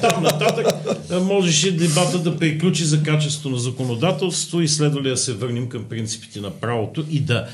Там 0.00 0.22
нататък. 0.22 0.66
Можеше 1.22 1.76
дебата 1.76 2.18
да 2.18 2.38
приключи 2.38 2.84
за 2.84 3.02
качество 3.02 3.50
на 3.50 3.58
законодателство 3.58 4.60
и 4.60 4.68
следва 4.68 5.02
ли 5.02 5.08
да 5.08 5.16
се 5.16 5.32
върнем 5.32 5.68
към 5.68 5.84
принципите 5.84 6.40
на 6.40 6.50
правото 6.50 7.04
и 7.10 7.20
да 7.20 7.48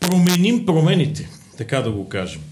променим 0.00 0.66
промените, 0.66 1.28
така 1.56 1.80
да 1.80 1.92
го 1.92 2.08
кажем. 2.08 2.42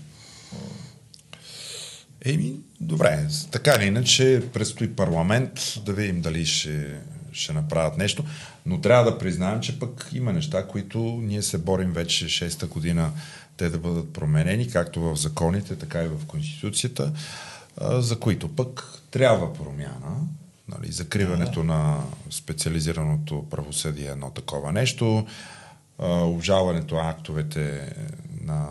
Еми, 2.25 2.55
добре. 2.81 3.27
Така 3.51 3.75
или 3.75 3.85
иначе, 3.85 4.43
предстои 4.53 4.97
парламент, 4.97 5.53
да 5.87 5.93
видим 5.93 6.21
дали 6.21 6.47
ще 6.47 6.97
ще 7.35 7.53
направят 7.53 7.99
нещо, 7.99 8.25
но 8.67 8.81
трябва 8.81 9.11
да 9.11 9.19
признаем, 9.19 9.61
че 9.61 9.79
пък 9.79 10.09
има 10.13 10.33
неща, 10.33 10.67
които 10.67 10.99
ние 11.23 11.43
се 11.43 11.59
борим 11.59 11.93
вече 11.93 12.25
6-та 12.25 12.67
година 12.67 13.13
те 13.57 13.69
да 13.69 13.79
бъдат 13.79 14.13
променени, 14.13 14.71
както 14.71 15.01
в 15.01 15.17
законите, 15.17 15.77
така 15.77 16.05
и 16.05 16.09
в 16.09 16.27
Конституцията, 16.27 17.13
за 17.81 18.21
които 18.21 18.57
пък 18.57 19.01
трябва 19.11 19.55
промяна. 19.55 20.17
Нали, 20.69 20.93
закриването 20.93 21.61
да. 21.61 21.67
на 21.67 22.05
специализираното 22.31 23.47
правосъдие 23.51 24.07
е 24.07 24.11
едно 24.11 24.31
такова 24.31 24.73
нещо, 24.73 25.27
обжалването 25.99 26.95
на 26.95 27.11
актовете 27.11 27.93
на 28.47 28.67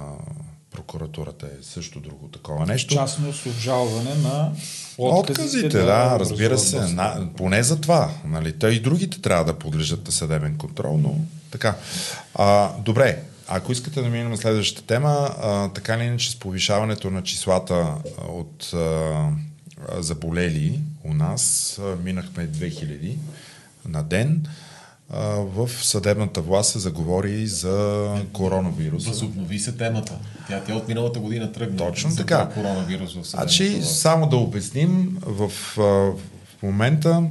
прокуратурата 0.71 1.45
е 1.45 1.63
също 1.63 1.99
друго 1.99 2.27
такова 2.27 2.65
нещо. 2.65 2.95
Частно 2.95 3.33
с 3.33 3.45
обжалване 3.45 4.15
на 4.15 4.51
отказите. 4.97 5.31
Отказите, 5.31 5.77
да, 5.77 6.09
да 6.09 6.19
разбира 6.19 6.57
се. 6.57 6.79
На, 6.79 7.29
поне 7.37 7.63
за 7.63 7.81
това. 7.81 8.09
Нали, 8.25 8.59
те 8.59 8.67
и 8.67 8.79
другите 8.79 9.21
трябва 9.21 9.45
да 9.45 9.59
подлежат 9.59 10.05
на 10.05 10.11
съдебен 10.11 10.57
контрол, 10.57 10.97
но 10.97 11.15
така. 11.51 11.75
А, 12.35 12.71
добре, 12.79 13.23
ако 13.47 13.71
искате 13.71 14.01
да 14.01 14.09
минем 14.09 14.29
на 14.29 14.37
следващата 14.37 14.87
тема, 14.87 15.35
а, 15.41 15.69
така 15.69 15.97
ли 15.97 16.03
иначе 16.03 16.31
с 16.31 16.35
повишаването 16.35 17.09
на 17.09 17.23
числата 17.23 17.95
от 18.27 18.73
а, 18.73 19.29
заболели 19.97 20.79
у 21.03 21.13
нас, 21.13 21.75
а, 21.83 21.95
минахме 22.03 22.47
2000 22.47 23.17
на 23.85 24.03
ден 24.03 24.47
в 25.09 25.69
съдебната 25.81 26.41
власт 26.41 26.71
се 26.71 26.79
заговори 26.79 27.47
за 27.47 28.07
коронавируса. 28.33 29.09
Възобнови 29.09 29.59
се 29.59 29.71
темата. 29.71 30.19
Тя, 30.47 30.63
тя 30.63 30.75
от 30.75 30.87
миналата 30.87 31.19
година 31.19 31.51
тръгна. 31.51 31.77
Точно 31.77 32.09
за 32.09 32.17
така. 32.17 32.49
коронавирус 32.49 33.13
в 33.13 33.23
значи, 33.23 33.69
власт. 33.69 33.99
само 33.99 34.29
да 34.29 34.35
обясним, 34.35 35.17
в, 35.21 35.51
в 35.77 36.63
момента 36.63 37.23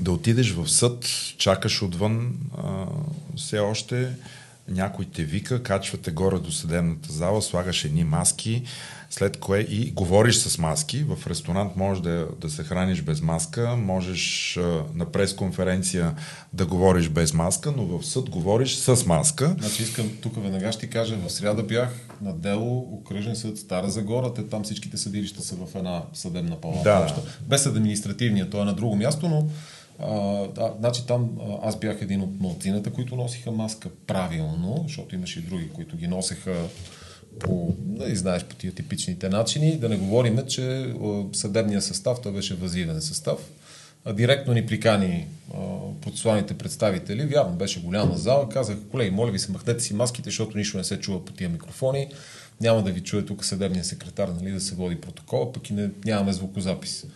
да 0.00 0.12
отидеш 0.12 0.52
в 0.52 0.68
съд, 0.68 1.04
чакаш 1.38 1.82
отвън 1.82 2.32
а, 2.58 2.86
все 3.36 3.58
още, 3.58 4.08
някой 4.68 5.04
те 5.04 5.24
вика, 5.24 5.62
качвате 5.62 6.10
горе 6.10 6.38
до 6.38 6.52
съдебната 6.52 7.12
зала, 7.12 7.42
слагаш 7.42 7.84
едни 7.84 8.04
маски, 8.04 8.62
след 9.12 9.36
кое 9.36 9.60
и 9.60 9.90
говориш 9.90 10.36
с 10.36 10.58
маски. 10.58 11.04
В 11.04 11.26
ресторант 11.26 11.76
можеш 11.76 12.02
да, 12.02 12.28
да 12.40 12.50
се 12.50 12.62
храниш 12.62 13.02
без 13.02 13.20
маска, 13.20 13.76
можеш 13.76 14.58
на 14.94 15.04
пресконференция 15.12 16.14
да 16.52 16.66
говориш 16.66 17.08
без 17.08 17.34
маска, 17.34 17.72
но 17.76 17.84
в 17.84 18.06
съд 18.06 18.30
говориш 18.30 18.74
с 18.74 19.06
маска. 19.06 19.56
Значи 19.58 19.82
искам, 19.82 20.10
тук 20.22 20.42
веднага 20.42 20.72
ще 20.72 20.86
ти 20.86 20.92
кажа, 20.92 21.16
в 21.16 21.32
сряда 21.32 21.62
бях 21.62 22.08
на 22.20 22.32
дело 22.32 22.78
окръжен 22.78 23.36
съд 23.36 23.58
Стара 23.58 23.90
Загора, 23.90 24.34
те 24.34 24.48
там 24.48 24.64
всичките 24.64 24.96
съдилища 24.96 25.42
са 25.42 25.54
в 25.54 25.74
една 25.74 26.02
съдебна 26.12 26.60
палата. 26.60 26.82
Да. 26.82 27.16
Без 27.40 27.66
административния, 27.66 28.50
той 28.50 28.60
е 28.60 28.64
на 28.64 28.74
друго 28.74 28.96
място, 28.96 29.28
но 29.28 29.48
а, 29.98 30.12
да, 30.48 30.74
значи 30.78 31.06
там 31.06 31.30
аз 31.62 31.78
бях 31.78 32.02
един 32.02 32.22
от 32.22 32.40
малцината, 32.40 32.92
които 32.92 33.16
носиха 33.16 33.50
маска 33.50 33.88
правилно, 34.06 34.84
защото 34.86 35.14
имаше 35.14 35.38
и 35.38 35.42
други, 35.42 35.68
които 35.68 35.96
ги 35.96 36.06
носеха 36.06 36.54
по, 37.38 37.74
нали, 37.88 38.16
знаеш, 38.16 38.44
по 38.44 38.54
тия 38.54 38.72
типичните 38.72 39.28
начини. 39.28 39.76
Да 39.76 39.88
не 39.88 39.96
говорим, 39.96 40.38
че 40.48 40.94
съдебния 41.32 41.82
състав, 41.82 42.18
той 42.22 42.32
беше 42.32 42.54
възивен 42.54 43.00
състав, 43.00 43.38
а 44.04 44.12
директно 44.12 44.54
ни 44.54 44.66
прикани 44.66 45.26
процесуалните 46.02 46.54
представители. 46.54 47.26
Вярно, 47.26 47.52
беше 47.52 47.82
голяма 47.82 48.16
зала. 48.16 48.48
Казах, 48.48 48.76
колеги, 48.90 49.10
моля 49.10 49.30
ви 49.30 49.38
се, 49.38 49.52
махнете 49.52 49.80
си 49.80 49.94
маските, 49.94 50.30
защото 50.30 50.58
нищо 50.58 50.76
не 50.78 50.84
се 50.84 51.00
чува 51.00 51.24
по 51.24 51.32
тия 51.32 51.50
микрофони. 51.50 52.08
Няма 52.60 52.82
да 52.82 52.92
ви 52.92 53.00
чуе 53.00 53.24
тук 53.24 53.44
съдебния 53.44 53.84
секретар, 53.84 54.28
нали, 54.28 54.52
да 54.52 54.60
се 54.60 54.74
води 54.74 55.00
протокола, 55.00 55.52
пък 55.52 55.70
и 55.70 55.72
не, 55.72 55.90
нямаме 56.04 56.32
звукозапис 56.32 57.06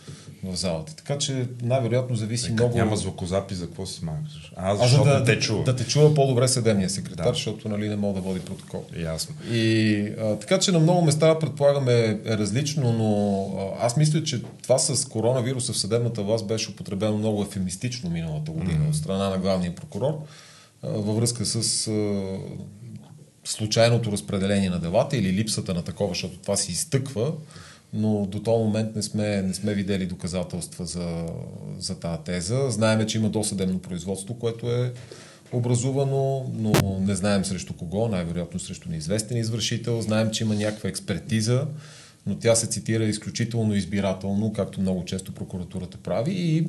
в 0.43 0.55
залата. 0.55 0.95
Така 0.95 1.17
че 1.17 1.47
най-вероятно 1.61 2.15
зависи 2.15 2.49
Е, 2.49 2.53
много... 2.53 2.77
Няма 2.77 2.97
звукозапис, 2.97 3.57
за 3.57 3.65
какво 3.65 3.85
се 3.85 3.93
слагаш? 3.93 4.53
Аз, 4.55 4.79
А, 4.79 4.83
за 4.83 4.89
защото 4.89 5.09
да, 5.09 5.23
те 5.23 5.39
чува. 5.39 5.63
да 5.63 5.75
те 5.75 5.87
чува 5.87 6.13
по-добре 6.13 6.47
съдебния 6.47 6.89
секретар, 6.89 7.23
Да. 7.23 7.29
защото 7.33 7.69
нали, 7.69 7.89
не 7.89 7.95
мога 7.95 8.13
да 8.13 8.21
води 8.21 8.39
протокол. 8.39 8.83
Ясно. 8.99 9.35
И 9.51 9.97
а, 10.19 10.35
така 10.35 10.59
че 10.59 10.71
на 10.71 10.79
много 10.79 11.01
места 11.01 11.39
предполагаме 11.39 12.19
е 12.25 12.37
различно, 12.37 12.93
но 12.93 13.41
а, 13.59 13.85
аз 13.85 13.97
мисля, 13.97 14.23
че 14.23 14.41
това 14.63 14.77
с 14.77 15.05
коронавируса 15.05 15.73
в 15.73 15.77
съдебната 15.77 16.23
власт 16.23 16.47
беше 16.47 16.71
употребено 16.71 17.17
много 17.17 17.43
ефемистично 17.43 18.09
миналата 18.09 18.51
година 18.51 18.79
mm-hmm. 18.79 18.89
от 18.89 18.95
страна 18.95 19.29
на 19.29 19.37
главния 19.37 19.75
прокурор 19.75 20.19
а, 20.83 20.89
във 20.89 21.15
връзка 21.15 21.45
с 21.45 21.87
а, 21.87 21.91
случайното 23.47 24.11
разпределение 24.11 24.69
на 24.69 24.79
делата 24.79 25.17
или 25.17 25.33
липсата 25.33 25.73
на 25.73 25.83
такова, 25.83 26.09
защото 26.09 26.37
това 26.37 26.55
се 26.55 26.71
изтъква, 26.71 27.33
но 27.93 28.25
до 28.25 28.39
този 28.39 28.63
момент 28.63 28.95
не 28.95 29.01
сме, 29.01 29.41
не 29.41 29.53
сме 29.53 29.73
видели 29.73 30.05
доказателства 30.05 30.85
за, 30.85 31.25
за 31.79 31.99
тази 31.99 32.23
теза. 32.23 32.69
Знаеме, 32.69 33.07
че 33.07 33.17
има 33.17 33.29
досъдебно 33.29 33.79
производство, 33.79 34.33
което 34.33 34.71
е 34.71 34.93
образувано, 35.51 36.51
но 36.53 36.99
не 36.99 37.15
знаем 37.15 37.45
срещу 37.45 37.73
кого, 37.73 38.07
най-вероятно 38.07 38.59
срещу 38.59 38.89
неизвестен 38.89 39.37
извършител. 39.37 40.01
Знаем, 40.01 40.31
че 40.31 40.43
има 40.43 40.55
някаква 40.55 40.89
експертиза, 40.89 41.67
но 42.25 42.35
тя 42.35 42.55
се 42.55 42.67
цитира 42.67 43.03
изключително 43.03 43.75
избирателно, 43.75 44.53
както 44.53 44.81
много 44.81 45.05
често 45.05 45.31
прокуратурата 45.31 45.97
прави. 45.97 46.33
И 46.33 46.67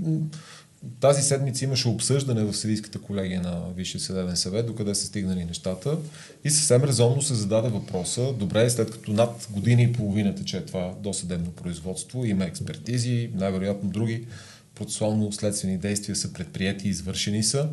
тази 1.01 1.23
седмица 1.23 1.65
имаше 1.65 1.89
обсъждане 1.89 2.45
в 2.45 2.57
Съдийската 2.57 2.99
колегия 2.99 3.43
на 3.43 3.63
Висшия 3.77 4.01
съдебен 4.01 4.37
съвет, 4.37 4.67
докъде 4.67 4.95
са 4.95 5.07
стигнали 5.07 5.45
нещата. 5.45 5.99
И 6.45 6.51
съвсем 6.51 6.85
резонно 6.85 7.23
се 7.23 7.35
зададе 7.35 7.69
въпроса, 7.69 8.33
добре, 8.33 8.71
след 8.71 8.91
като 8.91 9.13
над 9.13 9.49
година 9.51 9.83
и 9.83 9.93
половина 9.93 10.35
тече 10.35 10.61
това 10.61 10.95
досъдебно 11.03 11.51
производство, 11.51 12.25
има 12.25 12.45
експертизи, 12.45 13.31
най-вероятно 13.35 13.91
други 13.91 14.27
процесуално-следствени 14.75 15.79
действия 15.79 16.17
са 16.17 16.33
предприяти 16.33 16.89
извършени 16.89 17.43
са. 17.43 17.69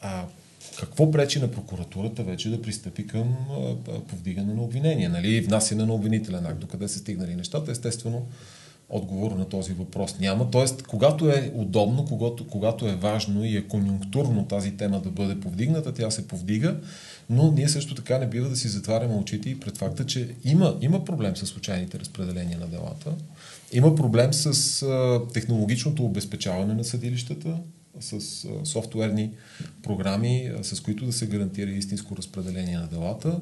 А 0.00 0.24
какво 0.80 1.10
пречи 1.10 1.40
на 1.40 1.50
прокуратурата 1.50 2.22
вече 2.22 2.50
да 2.50 2.62
пристъпи 2.62 3.06
към 3.06 3.36
повдигане 4.08 4.54
на 4.54 4.62
обвинение, 4.62 5.08
нали? 5.08 5.40
внасяне 5.40 5.84
на 5.84 5.94
обвинителен 5.94 6.46
акт, 6.46 6.60
докъде 6.60 6.88
са 6.88 6.98
стигнали 6.98 7.34
нещата? 7.34 7.72
Естествено, 7.72 8.26
отговор 8.90 9.30
на 9.30 9.48
този 9.48 9.72
въпрос 9.72 10.18
няма. 10.18 10.50
Тоест, 10.50 10.82
когато 10.82 11.28
е 11.28 11.52
удобно, 11.54 12.04
когато, 12.04 12.46
когато 12.46 12.88
е 12.88 12.96
важно 12.96 13.44
и 13.44 13.56
е 13.56 13.68
конюнктурно 13.68 14.46
тази 14.46 14.76
тема 14.76 15.00
да 15.00 15.10
бъде 15.10 15.40
повдигната, 15.40 15.94
тя 15.94 16.10
се 16.10 16.28
повдига, 16.28 16.76
но 17.30 17.52
ние 17.52 17.68
също 17.68 17.94
така 17.94 18.18
не 18.18 18.26
бива 18.26 18.48
да 18.48 18.56
си 18.56 18.68
затваряме 18.68 19.14
очите 19.14 19.50
и 19.50 19.60
пред 19.60 19.78
факта, 19.78 20.06
че 20.06 20.28
има, 20.44 20.76
има 20.80 21.04
проблем 21.04 21.36
с 21.36 21.46
случайните 21.46 21.98
разпределения 21.98 22.58
на 22.58 22.66
делата, 22.66 23.14
има 23.72 23.94
проблем 23.94 24.32
с 24.32 24.82
а, 24.82 25.20
технологичното 25.32 26.04
обезпечаване 26.04 26.74
на 26.74 26.84
съдилищата, 26.84 27.58
с 28.00 28.44
а, 28.44 28.66
софтуерни 28.66 29.30
програми, 29.82 30.50
а, 30.58 30.64
с 30.64 30.80
които 30.80 31.06
да 31.06 31.12
се 31.12 31.26
гарантира 31.26 31.70
истинско 31.70 32.16
разпределение 32.16 32.78
на 32.78 32.86
делата. 32.86 33.40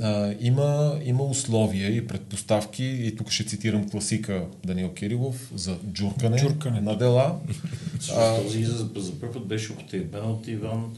А, 0.00 0.34
има, 0.40 1.00
има 1.04 1.24
условия 1.24 1.96
и 1.96 2.06
предпоставки, 2.06 2.84
и 2.84 3.16
тук 3.16 3.30
ще 3.30 3.44
цитирам 3.44 3.90
класика 3.90 4.46
Данил 4.66 4.92
Кирилов, 4.92 5.52
за 5.54 5.78
джуркане, 5.92 6.36
Джуркане. 6.36 6.80
на 6.80 6.98
дела. 6.98 7.38
А... 8.12 8.42
Този 8.42 8.60
израз 8.60 8.76
за 8.96 9.20
първ 9.20 9.32
път 9.32 9.46
беше 9.46 9.72
употребен 9.72 10.24
от 10.24 10.48
Иван 10.48 10.96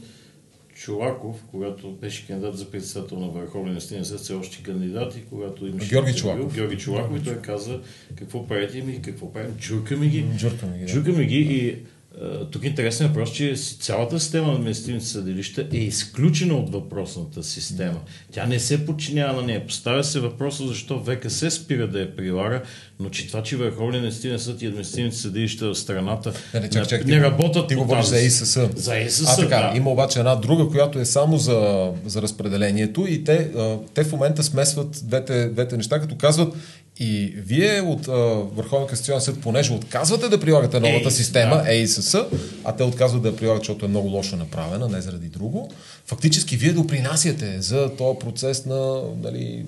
Чулаков, 0.75 1.43
когато 1.51 1.91
беше 1.91 2.27
кандидат 2.27 2.57
за 2.57 2.71
председател 2.71 3.19
на 3.19 3.27
Върховния 3.27 3.81
съдебен 3.81 4.05
съд, 4.05 4.19
все 4.19 4.33
още 4.33 4.63
кандидат 4.63 5.15
и 5.15 5.25
когато 5.25 5.67
имаше... 5.67 5.89
Георги 5.89 6.15
Чолаков. 6.15 6.55
Георги 6.55 6.77
Чулаков 6.77 7.21
и 7.21 7.23
той 7.23 7.41
каза 7.41 7.79
какво 8.15 8.47
правите 8.47 8.81
ми, 8.81 9.01
какво 9.01 9.33
правим, 9.33 9.55
джуркаме 9.57 10.07
ги. 10.07 10.25
Джуркаме 10.37 10.77
ги, 10.77 10.85
да. 10.85 10.91
Джуркаме 10.91 11.25
ги 11.25 11.39
и 11.39 11.75
а, 12.21 12.45
тук 12.45 12.63
интересен 12.63 13.07
въпрос, 13.07 13.31
че 13.31 13.53
цялата 13.79 14.19
система 14.19 14.47
на 14.47 14.53
административните 14.53 15.05
съдилища 15.05 15.67
е 15.73 15.77
изключена 15.77 16.53
от 16.53 16.71
въпросната 16.71 17.43
система. 17.43 17.99
Тя 18.31 18.45
не 18.45 18.59
се 18.59 18.85
подчинява 18.85 19.41
на 19.41 19.47
нея. 19.47 19.67
Поставя 19.67 20.03
се 20.03 20.19
въпроса 20.19 20.67
защо 20.67 21.03
ВКС 21.03 21.51
спира 21.51 21.87
да 21.87 21.99
я 21.99 22.15
прилага, 22.15 22.61
но 22.99 23.09
че 23.09 23.27
това, 23.27 23.43
че 23.43 23.57
Върховния 23.57 23.97
административен 23.97 24.39
съд 24.39 24.61
и 24.61 24.65
административните 24.65 25.17
съдилища 25.17 25.69
в 25.69 25.75
страната 25.75 26.33
Не, 26.53 26.59
не, 26.59 26.69
чак, 26.69 26.87
чак, 26.89 27.05
не 27.05 27.13
ти, 27.13 27.21
работят 27.21 27.67
Ти 27.67 27.75
по 27.75 27.81
говориш 27.81 28.05
за 28.05 28.19
ИСС. 28.19 28.69
За 28.75 28.97
ИСС, 28.97 29.25
А 29.27 29.35
така, 29.35 29.69
да. 29.71 29.77
има 29.77 29.91
обаче 29.91 30.19
една 30.19 30.35
друга, 30.35 30.67
която 30.67 30.99
е 30.99 31.05
само 31.05 31.37
за, 31.37 31.91
за 32.05 32.21
разпределението 32.21 33.05
и 33.07 33.23
те, 33.23 33.49
те 33.93 34.03
в 34.03 34.11
момента 34.11 34.43
смесват 34.43 35.01
двете, 35.03 35.49
двете 35.49 35.77
неща, 35.77 35.99
като 35.99 36.15
казват 36.15 36.53
и 36.99 37.33
вие 37.37 37.81
от 37.81 38.07
а, 38.07 38.11
Върховен 38.55 38.87
касационен 38.87 39.21
съд, 39.21 39.41
понеже 39.41 39.73
отказвате 39.73 40.29
да 40.29 40.39
прилагате 40.39 40.79
новата 40.79 41.05
Ей, 41.05 41.11
система, 41.11 41.55
да. 41.55 41.73
ЕИСС, 41.73 42.15
а 42.63 42.75
те 42.75 42.83
отказват 42.83 43.21
да 43.21 43.27
я 43.27 43.35
прилагат, 43.35 43.61
защото 43.61 43.85
е 43.85 43.89
много 43.89 44.07
лошо 44.07 44.35
направена, 44.35 44.89
не 44.89 45.01
заради 45.01 45.27
друго, 45.27 45.71
фактически 46.05 46.57
вие 46.57 46.73
допринасяте 46.73 47.61
за 47.61 47.95
този 47.97 48.19
процес 48.19 48.65
на 48.65 49.01
нали, 49.23 49.65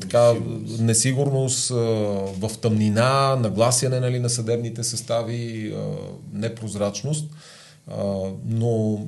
така, 0.00 0.34
несигурност 0.78 1.68
в 2.38 2.50
тъмнина, 2.62 3.36
нагласяне 3.36 4.00
нали, 4.00 4.18
на 4.18 4.30
съдебните 4.30 4.84
състави, 4.84 5.74
непрозрачност, 6.32 7.26
но 8.46 9.00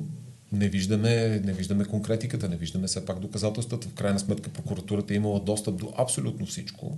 не 0.51 0.69
виждаме, 0.69 1.41
не 1.45 1.53
виждаме 1.53 1.85
конкретиката, 1.85 2.49
не 2.49 2.55
виждаме 2.55 2.87
все 2.87 3.05
пак 3.05 3.19
доказателствата. 3.19 3.87
В 3.87 3.93
крайна 3.93 4.19
сметка 4.19 4.49
прокуратурата 4.49 5.13
е 5.13 5.17
имала 5.17 5.39
достъп 5.39 5.77
до 5.77 5.93
абсолютно 5.97 6.45
всичко. 6.45 6.97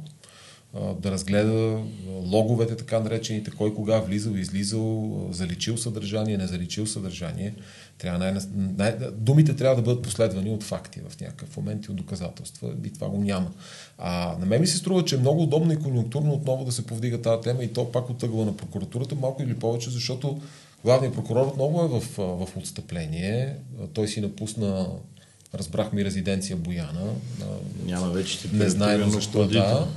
Да 0.74 1.12
разгледа 1.12 1.84
логовете, 2.08 2.76
така 2.76 3.00
наречените, 3.00 3.52
кой 3.52 3.74
кога 3.74 4.00
влизал, 4.00 4.32
излизал, 4.32 5.28
заличил 5.32 5.78
съдържание, 5.78 6.38
не 6.38 6.48
заличил 6.48 6.86
съдържание. 6.86 7.56
Трябва 7.98 8.20
най- 8.20 8.42
най- 8.56 8.98
думите 9.12 9.56
трябва 9.56 9.76
да 9.76 9.82
бъдат 9.82 10.04
последвани 10.04 10.50
от 10.50 10.64
факти 10.64 11.02
в 11.10 11.20
някакъв 11.22 11.58
момент 11.58 11.86
и 11.86 11.92
от 11.92 11.98
доказателства 11.98 12.74
и 12.86 12.94
това 12.94 13.10
го 13.10 13.18
няма. 13.18 13.52
А, 13.98 14.38
на 14.40 14.46
мен 14.46 14.62
ми 14.62 14.68
се 14.68 14.78
струва, 14.78 15.06
че 15.06 15.16
е 15.16 15.20
много 15.20 15.44
удобно 15.44 15.74
и 15.74 15.80
конъюнктурно 15.80 16.34
отново 16.34 16.66
да 16.66 16.72
се 16.72 16.86
повдига 16.86 17.22
тази 17.22 17.42
тема 17.42 17.64
и 17.64 17.74
то 17.74 17.92
пак 17.92 18.10
от 18.10 18.24
на 18.24 18.58
прокуратурата, 18.58 19.16
малко 19.16 19.44
или 19.44 19.54
повече, 19.54 19.90
защото 19.90 20.42
главният 20.84 21.16
прокурор 21.16 21.48
отново 21.48 21.84
е 21.84 22.00
в, 22.00 22.18
в 22.18 22.58
отстъпление. 22.58 23.56
Той 23.94 24.08
си 24.08 24.22
напусна, 24.22 24.88
разбрахме 25.56 26.06
резиденция 26.06 26.58
Бояна. 26.58 27.14
Няма 27.86 28.10
вече 28.10 28.40
ти 28.40 28.50
Не 28.54 28.70
знаем 28.70 29.10
защо, 29.10 29.48
да. 29.48 29.88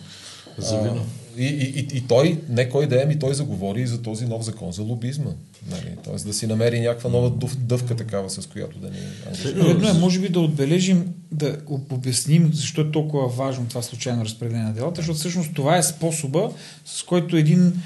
За 0.59 0.79
вино. 0.79 1.07
И, 1.37 1.45
и, 1.45 1.81
и, 1.81 1.97
и 1.97 2.01
той, 2.01 2.41
не 2.49 2.69
кой 2.69 2.87
да 2.87 3.03
е, 3.03 3.07
ми 3.07 3.19
той 3.19 3.35
заговори 3.35 3.87
за 3.87 4.03
този 4.03 4.27
нов 4.27 4.45
закон 4.45 4.73
за 4.73 4.83
лобизма. 4.83 5.31
Нали? 5.71 5.97
Тоест 6.05 6.27
да 6.27 6.33
си 6.33 6.47
намери 6.47 6.81
някаква 6.81 7.11
нова 7.11 7.31
дъв, 7.31 7.57
дъвка 7.57 7.97
такава, 7.97 8.31
с 8.31 8.47
която 8.47 8.79
да 8.79 8.91
ни. 8.91 8.97
Редно 9.45 9.89
е, 9.89 9.93
може 9.93 10.21
би 10.21 10.29
да 10.29 10.41
отбележим, 10.41 11.15
да 11.33 11.57
обясним 11.69 12.51
защо 12.55 12.81
е 12.81 12.91
толкова 12.91 13.29
важно 13.29 13.67
това 13.69 13.83
случайно 13.83 14.25
разпределение 14.25 14.67
на 14.67 14.73
делата, 14.73 14.97
защото 14.97 15.19
всъщност 15.19 15.55
това 15.55 15.77
е 15.77 15.83
способа, 15.83 16.51
с 16.85 17.03
който 17.03 17.37
един 17.37 17.83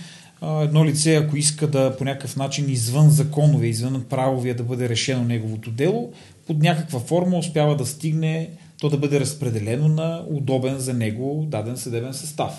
едно 0.62 0.84
лице, 0.84 1.14
ако 1.16 1.36
иска 1.36 1.66
да 1.66 1.96
по 1.96 2.04
някакъв 2.04 2.36
начин 2.36 2.70
извън 2.70 3.10
законове, 3.10 3.66
извън 3.66 4.04
правовия 4.10 4.54
да 4.54 4.62
бъде 4.62 4.88
решено 4.88 5.24
неговото 5.24 5.70
дело, 5.70 6.12
под 6.46 6.58
някаква 6.58 7.00
форма 7.00 7.38
успява 7.38 7.76
да 7.76 7.86
стигне 7.86 8.50
то 8.80 8.88
да 8.88 8.98
бъде 8.98 9.20
разпределено 9.20 9.88
на 9.88 10.24
удобен 10.30 10.78
за 10.78 10.94
него 10.94 11.46
даден 11.48 11.76
съдебен 11.76 12.14
състав. 12.14 12.52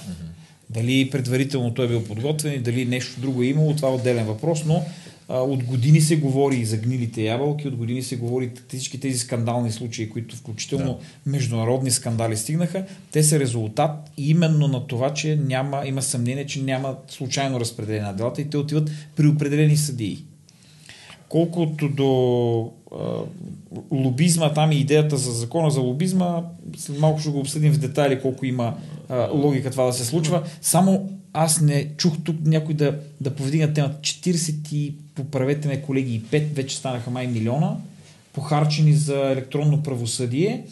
Дали 0.69 1.09
предварително 1.09 1.73
той 1.73 1.85
е 1.85 1.87
бил 1.87 2.03
подготвен 2.03 2.53
и 2.53 2.59
дали 2.59 2.85
нещо 2.85 3.21
друго 3.21 3.43
е 3.43 3.45
имало, 3.45 3.75
това 3.75 3.89
е 3.89 3.91
отделен 3.91 4.25
въпрос, 4.25 4.65
но 4.65 4.83
а, 5.29 5.39
от 5.39 5.63
години 5.63 6.01
се 6.01 6.17
говори 6.17 6.55
и 6.55 6.65
за 6.65 6.77
гнилите 6.77 7.21
ябълки, 7.21 7.67
от 7.67 7.75
години 7.75 8.03
се 8.03 8.15
говори 8.15 8.51
всички 8.67 8.99
тези 8.99 9.19
скандални 9.19 9.71
случаи, 9.71 10.09
които 10.09 10.35
включително 10.35 10.93
да. 10.93 11.31
международни 11.31 11.91
скандали 11.91 12.37
стигнаха, 12.37 12.85
те 13.11 13.23
са 13.23 13.39
резултат 13.39 14.11
именно 14.17 14.67
на 14.67 14.87
това, 14.87 15.13
че 15.13 15.35
няма, 15.35 15.83
има 15.85 16.01
съмнение, 16.01 16.45
че 16.45 16.61
няма 16.61 16.95
случайно 17.07 17.59
разпределение 17.59 18.05
на 18.07 18.13
делата 18.13 18.41
и 18.41 18.49
те 18.49 18.57
отиват 18.57 18.91
при 19.15 19.27
определени 19.27 19.77
съдии. 19.77 20.23
Колкото 21.29 21.89
до 21.89 22.71
а, 22.91 22.97
лобизма, 23.91 24.53
там 24.53 24.71
и 24.71 24.75
идеята 24.75 25.17
за 25.17 25.31
закона 25.31 25.71
за 25.71 25.81
лобизма, 25.81 26.43
след 26.77 26.99
малко 26.99 27.19
ще 27.19 27.29
го 27.29 27.39
обсъдим 27.39 27.73
в 27.73 27.79
детайли 27.79 28.21
колко 28.21 28.45
има 28.45 28.73
а, 29.09 29.29
логика 29.33 29.71
това 29.71 29.85
да 29.85 29.93
се 29.93 30.05
случва. 30.05 30.43
Само 30.61 31.09
аз 31.35 31.61
не 31.61 31.87
чух 31.97 32.13
тук 32.23 32.35
някой 32.45 32.75
да, 32.75 32.99
да 33.21 33.35
повдигна 33.35 33.73
темата. 33.73 33.97
40 34.01 34.73
и, 34.73 34.93
поправете 35.15 35.67
ме 35.67 35.81
колеги, 35.81 36.15
и 36.15 36.21
5 36.21 36.53
вече 36.53 36.77
станаха 36.77 37.09
май 37.09 37.27
милиона, 37.27 37.77
похарчени 38.33 38.93
за 38.93 39.31
електронно 39.31 39.83
правосъдие. 39.83 40.63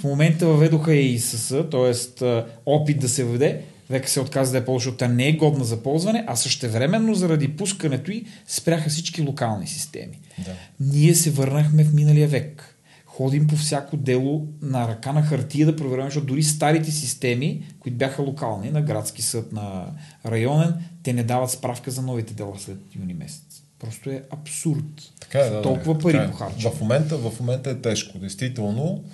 В 0.00 0.04
момента 0.04 0.46
въведоха 0.46 0.94
и 0.94 1.14
ИСС, 1.14 1.64
т.е. 1.70 2.24
опит 2.66 3.00
да 3.00 3.08
се 3.08 3.24
въведе. 3.24 3.60
Века 3.90 4.08
се 4.08 4.20
отказа 4.20 4.52
да 4.52 4.58
е 4.58 4.64
по 4.64 4.78
защото 4.78 4.96
тя 4.96 5.08
не 5.08 5.28
е 5.28 5.32
годна 5.32 5.64
за 5.64 5.82
ползване, 5.82 6.24
а 6.26 6.36
същевременно 6.36 7.14
заради 7.14 7.56
пускането 7.56 8.10
й 8.10 8.24
спряха 8.46 8.90
всички 8.90 9.22
локални 9.22 9.66
системи. 9.66 10.18
Да. 10.38 10.52
Ние 10.80 11.14
се 11.14 11.30
върнахме 11.30 11.84
в 11.84 11.94
миналия 11.94 12.28
век. 12.28 12.73
Ходим 13.16 13.46
по 13.46 13.56
всяко 13.56 13.96
дело 13.96 14.46
на 14.62 14.88
ръка 14.88 15.12
на 15.12 15.22
хартия 15.22 15.66
да 15.66 15.76
проверяваме, 15.76 16.10
защото 16.10 16.26
дори 16.26 16.42
старите 16.42 16.90
системи, 16.90 17.66
които 17.80 17.98
бяха 17.98 18.22
локални, 18.22 18.70
на 18.70 18.82
градски 18.82 19.22
съд, 19.22 19.52
на 19.52 19.86
районен, 20.26 20.74
те 21.02 21.12
не 21.12 21.22
дават 21.22 21.50
справка 21.50 21.90
за 21.90 22.02
новите 22.02 22.34
дела 22.34 22.54
след 22.58 22.78
юни 22.96 23.14
месец. 23.14 23.62
Просто 23.78 24.10
е 24.10 24.22
абсурд. 24.30 25.12
Така 25.20 25.38
е, 25.38 25.50
да, 25.50 25.62
Толкова 25.62 25.94
да, 25.94 26.00
пари 26.00 26.12
така 26.12 26.24
е. 26.24 26.30
похарчат. 26.30 26.74
В 26.74 26.80
момента, 26.80 27.16
в 27.16 27.40
момента 27.40 27.70
е 27.70 27.80
тежко, 27.80 28.18
действително. 28.18 29.04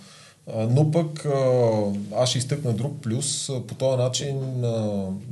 Но 0.70 0.90
пък 0.90 1.26
аз 2.16 2.28
ще 2.28 2.38
изтъкна 2.38 2.72
друг 2.72 3.00
плюс. 3.02 3.50
По 3.68 3.74
този 3.74 4.02
начин 4.02 4.64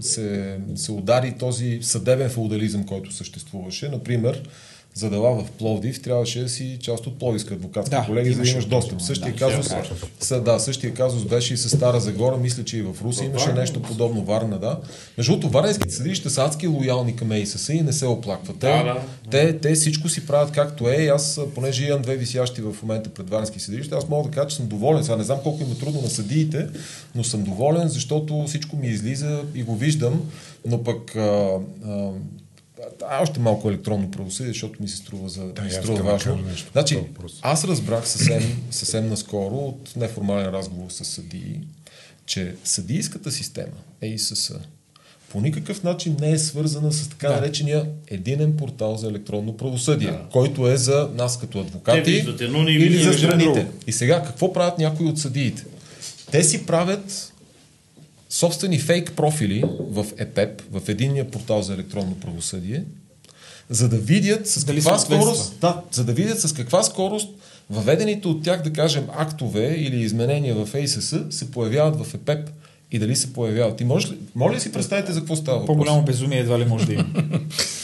се, 0.00 0.58
се 0.74 0.92
удари 0.92 1.38
този 1.38 1.78
съдебен 1.82 2.30
феодализъм, 2.30 2.86
който 2.86 3.12
съществуваше. 3.12 3.88
Например, 3.88 4.48
за 4.98 5.10
дела 5.10 5.44
в 5.44 5.50
Пловдив 5.50 6.02
трябваше 6.02 6.40
да 6.40 6.48
си 6.48 6.78
част 6.82 7.06
от 7.06 7.18
Пловдивска 7.18 7.54
адвокатска 7.54 7.96
Да, 7.96 8.06
колегия, 8.06 8.34
за 8.34 8.42
да 8.42 8.48
имаш 8.48 8.64
достъп. 8.64 8.98
да, 8.98 9.04
Същия, 9.04 9.32
да, 9.32 9.38
казус, 9.38 9.70
са, 10.20 10.40
да, 10.40 10.58
същия 10.58 10.94
казус 10.94 11.24
беше 11.24 11.54
и 11.54 11.56
с 11.56 11.68
Стара 11.76 12.00
Загора, 12.00 12.36
мисля, 12.36 12.64
че 12.64 12.76
и 12.76 12.82
в 12.82 12.96
Руси 13.04 13.24
имаше 13.24 13.46
Варна, 13.46 13.60
нещо 13.60 13.82
подобно. 13.82 14.24
Варна, 14.24 14.58
да. 14.58 14.80
Между 15.18 15.32
другото, 15.32 15.48
варненските 15.48 15.94
съдилища 15.94 16.30
са 16.30 16.44
адски 16.44 16.66
лоялни 16.66 17.16
към 17.16 17.32
ЕИСС 17.32 17.68
и 17.68 17.82
не 17.82 17.92
се 17.92 18.06
оплакват. 18.06 18.58
Те, 18.58 18.66
Да, 18.66 18.82
да. 18.84 19.00
те, 19.30 19.58
те 19.58 19.74
всичко 19.74 20.08
си 20.08 20.26
правят 20.26 20.50
както 20.52 20.88
е. 20.88 21.06
Аз, 21.06 21.40
понеже 21.54 21.84
имам 21.86 22.02
две 22.02 22.16
висящи 22.16 22.62
в 22.62 22.76
момента 22.82 23.10
пред 23.10 23.30
варненски 23.30 23.60
съдилища, 23.60 23.96
аз 23.96 24.08
мога 24.08 24.28
да 24.28 24.34
кажа, 24.34 24.48
че 24.48 24.56
съм 24.56 24.66
доволен. 24.66 25.04
Сега 25.04 25.16
не 25.16 25.24
знам 25.24 25.38
колко 25.42 25.62
им 25.62 25.72
е 25.72 25.78
трудно 25.78 26.00
на 26.02 26.08
съдиите, 26.10 26.66
но 27.14 27.24
съм 27.24 27.42
доволен, 27.42 27.88
защото 27.88 28.44
всичко 28.46 28.76
ми 28.76 28.86
излиза 28.88 29.42
и 29.54 29.62
го 29.62 29.76
виждам. 29.76 30.30
Но 30.66 30.82
пък 30.82 31.16
а, 31.16 31.50
а, 31.86 32.10
а, 33.08 33.22
още 33.22 33.40
малко 33.40 33.68
електронно 33.68 34.10
правосъдие, 34.10 34.52
защото 34.52 34.82
ми 34.82 34.88
се 34.88 34.96
струва, 34.96 35.28
за, 35.28 35.44
да, 35.44 35.62
ми 35.62 35.70
се 35.70 35.76
струва 35.76 36.02
важно. 36.02 36.36
нещо 36.36 36.70
Значи, 36.72 36.98
аз 37.42 37.64
разбрах 37.64 38.08
съвсем, 38.08 38.62
съвсем 38.70 39.08
наскоро 39.08 39.56
от 39.56 39.96
неформален 39.96 40.46
разговор 40.46 40.90
с 40.90 41.04
съдии, 41.04 41.60
че 42.26 42.54
съдийската 42.64 43.32
система, 43.32 43.76
ЕИСС, 44.02 44.52
по 45.28 45.40
никакъв 45.40 45.82
начин 45.82 46.16
не 46.20 46.30
е 46.30 46.38
свързана 46.38 46.92
с 46.92 47.08
така 47.08 47.28
Да. 47.28 47.34
наречения 47.34 47.86
единен 48.06 48.56
портал 48.56 48.96
за 48.96 49.08
електронно 49.08 49.56
правосъдие, 49.56 50.10
да. 50.10 50.20
който 50.32 50.68
е 50.68 50.76
за 50.76 51.10
нас 51.14 51.38
като 51.40 51.60
адвокати 51.60 52.04
Те 52.04 52.10
виждат 52.10 52.40
едно, 52.40 52.62
ние 52.62 52.74
или 52.74 53.02
за 53.02 53.12
страните. 53.12 53.66
И 53.86 53.92
сега, 53.92 54.22
какво 54.22 54.52
правят 54.52 54.78
някои 54.78 55.06
от 55.06 55.18
съдиите? 55.18 55.64
Те 56.30 56.44
си 56.44 56.66
правят 56.66 57.32
собствени 58.28 58.78
фейк 58.78 59.12
профили 59.12 59.64
в 59.80 60.06
ЕПЕП, 60.18 60.62
в 60.70 60.88
единния 60.88 61.30
портал 61.30 61.62
за 61.62 61.74
електронно 61.74 62.20
правосъдие, 62.20 62.84
за 63.70 63.88
да 63.88 63.96
видят 63.96 64.48
с 64.48 64.64
Дали 64.64 64.76
каква 64.76 64.98
скорост, 64.98 65.60
да, 65.60 65.82
за 65.92 66.04
да 66.04 66.12
видят 66.12 66.40
с 66.40 66.52
каква 66.52 66.82
скорост 66.82 67.28
въведените 67.70 68.28
от 68.28 68.42
тях, 68.42 68.62
да 68.62 68.72
кажем, 68.72 69.06
актове 69.16 69.74
или 69.78 70.00
изменения 70.00 70.54
в 70.54 70.74
ЕИСС 70.74 71.24
се 71.30 71.50
появяват 71.50 72.06
в 72.06 72.14
ЕПЕП 72.14 72.50
и 72.92 72.98
дали 72.98 73.16
се 73.16 73.32
появяват. 73.32 73.80
И 73.80 73.84
може 73.84 74.08
ли, 74.08 74.18
може 74.34 74.56
ли 74.56 74.60
си 74.60 74.72
представите 74.72 75.12
за 75.12 75.20
какво 75.20 75.36
става 75.36 75.58
въпрос? 75.58 75.76
По-голямо 75.76 76.02
безумие 76.02 76.38
едва 76.38 76.58
ли 76.58 76.64
може 76.64 76.86
да 76.86 76.92
има. 76.92 77.04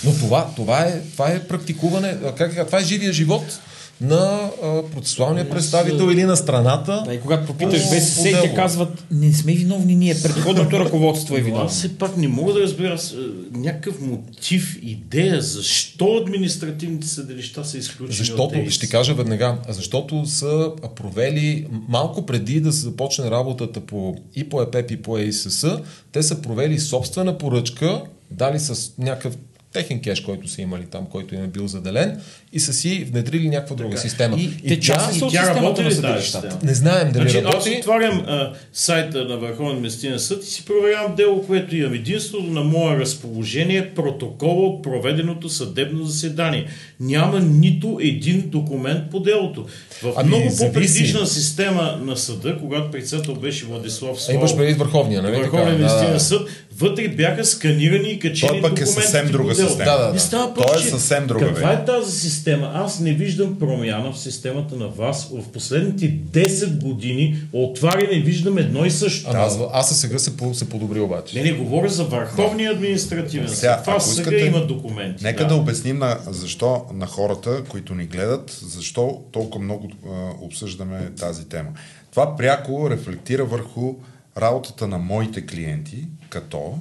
Но 0.05 0.13
това, 0.13 0.51
това, 0.57 0.81
е, 0.81 1.01
това 1.13 1.31
е 1.31 1.49
практикуване, 1.49 2.17
как, 2.37 2.67
това 2.67 2.79
е 2.79 2.85
живия 2.85 3.13
живот 3.13 3.61
на 4.01 4.17
а, 4.63 4.83
процесуалния 4.85 5.51
представител 5.51 6.05
или 6.05 6.25
на 6.25 6.37
страната. 6.37 7.03
Да, 7.07 7.15
и 7.15 7.21
когато 7.21 7.47
попиташ 7.47 7.83
По- 7.83 7.95
БСС, 7.97 8.23
те 8.23 8.53
казват, 8.55 9.05
не 9.11 9.33
сме 9.33 9.53
виновни 9.53 9.97
ние, 9.97 10.15
предходното 10.23 10.81
ръководство 10.81 11.37
е 11.37 11.39
Но 11.39 11.45
виновно. 11.45 11.67
аз 11.67 11.73
все 11.73 11.99
пак 11.99 12.17
не 12.17 12.29
мога 12.29 12.53
да 12.53 12.61
разбера 12.61 12.99
с, 12.99 13.13
е, 13.13 13.17
някакъв 13.53 14.01
мотив, 14.01 14.79
идея, 14.83 15.41
защо 15.41 16.17
административните 16.17 17.07
съдилища 17.07 17.65
са 17.65 17.79
изключени 17.79 18.07
от 18.07 18.17
Защото, 18.17 18.49
тези. 18.49 18.71
ще 18.71 18.89
кажа 18.89 19.15
веднага, 19.15 19.59
защото 19.69 20.27
са 20.27 20.73
провели 20.97 21.67
малко 21.89 22.27
преди 22.27 22.61
да 22.61 22.73
се 22.73 22.81
започне 22.81 23.31
работата 23.31 23.81
по, 23.81 24.15
и 24.37 24.49
по 24.49 24.63
ЕПЕП 24.63 24.91
и 24.91 25.03
по 25.03 25.19
ЕИСС, 25.19 25.67
те 26.13 26.23
са 26.23 26.43
провели 26.43 26.81
собствена 26.81 27.39
поръчка, 27.39 28.03
дали 28.31 28.59
с 28.59 28.93
някакъв 28.99 29.37
техен 29.75 30.01
кеш, 30.01 30.21
който 30.21 30.49
са 30.49 30.63
имали 30.63 30.83
там, 30.85 31.07
който 31.07 31.35
им 31.35 31.45
е 31.45 31.49
бил 31.49 31.67
заделен 31.67 32.21
и 32.53 32.61
са 32.61 32.73
си 32.73 33.05
внедрили 33.05 33.49
някаква 33.49 33.77
друга 33.77 33.99
система. 33.99 34.37
И 34.37 34.69
те 34.69 34.81
част 34.81 35.21
тя- 35.21 35.29
тя 35.29 35.55
работи 35.55 35.81
ли 35.81 35.85
тази 35.87 35.97
съдилищата. 35.97 36.59
не 36.63 36.75
знаем 36.75 37.13
дали 37.13 37.23
Значи, 37.23 37.39
аз 37.39 37.53
работи. 37.53 37.77
отварям 37.79 38.21
а, 38.21 38.53
сайта 38.73 39.25
на 39.25 39.37
Върховен 39.37 39.73
административен 39.73 40.19
съд 40.19 40.45
и 40.45 40.51
си 40.51 40.65
проверявам 40.65 41.15
дело, 41.17 41.43
което 41.43 41.77
имам. 41.77 41.95
Единството 41.95 42.45
на 42.45 42.61
мое 42.63 42.99
разположение 42.99 43.77
е 43.79 43.91
протокола 43.91 44.67
от 44.67 44.83
проведеното 44.83 45.49
съдебно 45.49 46.05
заседание. 46.05 46.67
Няма 47.01 47.41
нито 47.41 47.99
един 48.03 48.43
документ 48.47 49.11
по 49.11 49.21
делото. 49.21 49.67
В 50.03 50.13
Ами, 50.17 50.29
много 50.29 50.57
по-предишна 50.59 51.27
система 51.27 52.01
на 52.03 52.17
съда, 52.17 52.59
когато 52.59 52.91
председател 52.91 53.35
беше 53.35 53.65
Владислав 53.65 54.23
Славов, 54.23 54.41
имаш 54.41 54.57
преди 54.57 54.73
Върховния, 54.75 55.23
нали? 55.23 55.37
Върховен 55.37 55.79
така? 55.79 56.05
да. 56.05 56.21
съд, 56.21 56.49
вътре 56.79 57.09
бяха 57.09 57.45
сканирани 57.45 58.09
и 58.09 58.19
качени 58.19 58.61
Той 58.61 58.71
пък 58.71 58.81
е 58.81 58.87
съвсем 58.87 59.29
друга 59.29 59.55
система. 59.55 59.85
Да, 59.85 59.99
да, 59.99 60.13
да. 60.13 60.21
Става 60.21 60.55
Той 60.55 60.77
е 60.77 60.81
съвсем 60.81 61.27
друга, 61.27 61.47
Каква 61.47 61.69
бе. 61.69 61.75
е 61.75 61.85
тази 61.85 62.21
система? 62.21 62.73
Аз 62.75 63.01
не 63.01 63.13
виждам 63.13 63.59
промяна 63.59 64.13
в 64.13 64.19
системата 64.19 64.77
на 64.77 64.89
вас. 64.89 65.31
В 65.33 65.53
последните 65.53 66.13
10 66.13 66.79
години 66.79 67.37
отваряне 67.53 68.21
виждам 68.21 68.59
едно 68.59 68.85
и 68.85 68.91
също. 68.91 69.31
Ама 69.31 69.39
аз, 69.39 69.59
аз 69.73 69.89
със 69.89 70.01
сега 70.01 70.19
се, 70.19 70.37
по- 70.37 70.55
се 70.55 70.69
подобри 70.69 71.01
обаче. 71.01 71.37
Не, 71.37 71.45
не 71.45 71.53
говоря 71.53 71.89
за 71.89 72.05
Върховния 72.05 72.73
административен 72.73 73.49
съд. 73.49 73.59
Сега, 73.59 73.81
Това 73.81 74.01
сега 74.01 74.21
искате, 74.21 74.47
има 74.47 74.67
документи. 74.67 75.25
Нека 75.25 75.47
да. 75.47 75.55
обясним 75.55 75.99
на, 75.99 76.19
защо 76.27 76.85
на 76.95 77.07
хората, 77.07 77.65
които 77.65 77.95
ни 77.95 78.05
гледат, 78.05 78.59
защо 78.63 79.23
толкова 79.33 79.65
много 79.65 79.91
а, 80.07 80.09
обсъждаме 80.41 81.11
тази 81.11 81.49
тема. 81.49 81.69
Това 82.11 82.37
пряко 82.37 82.91
рефлектира 82.91 83.45
върху 83.45 83.95
работата 84.39 84.89
на 84.89 84.99
моите 84.99 85.47
клиенти, 85.47 86.05
като 86.35 86.79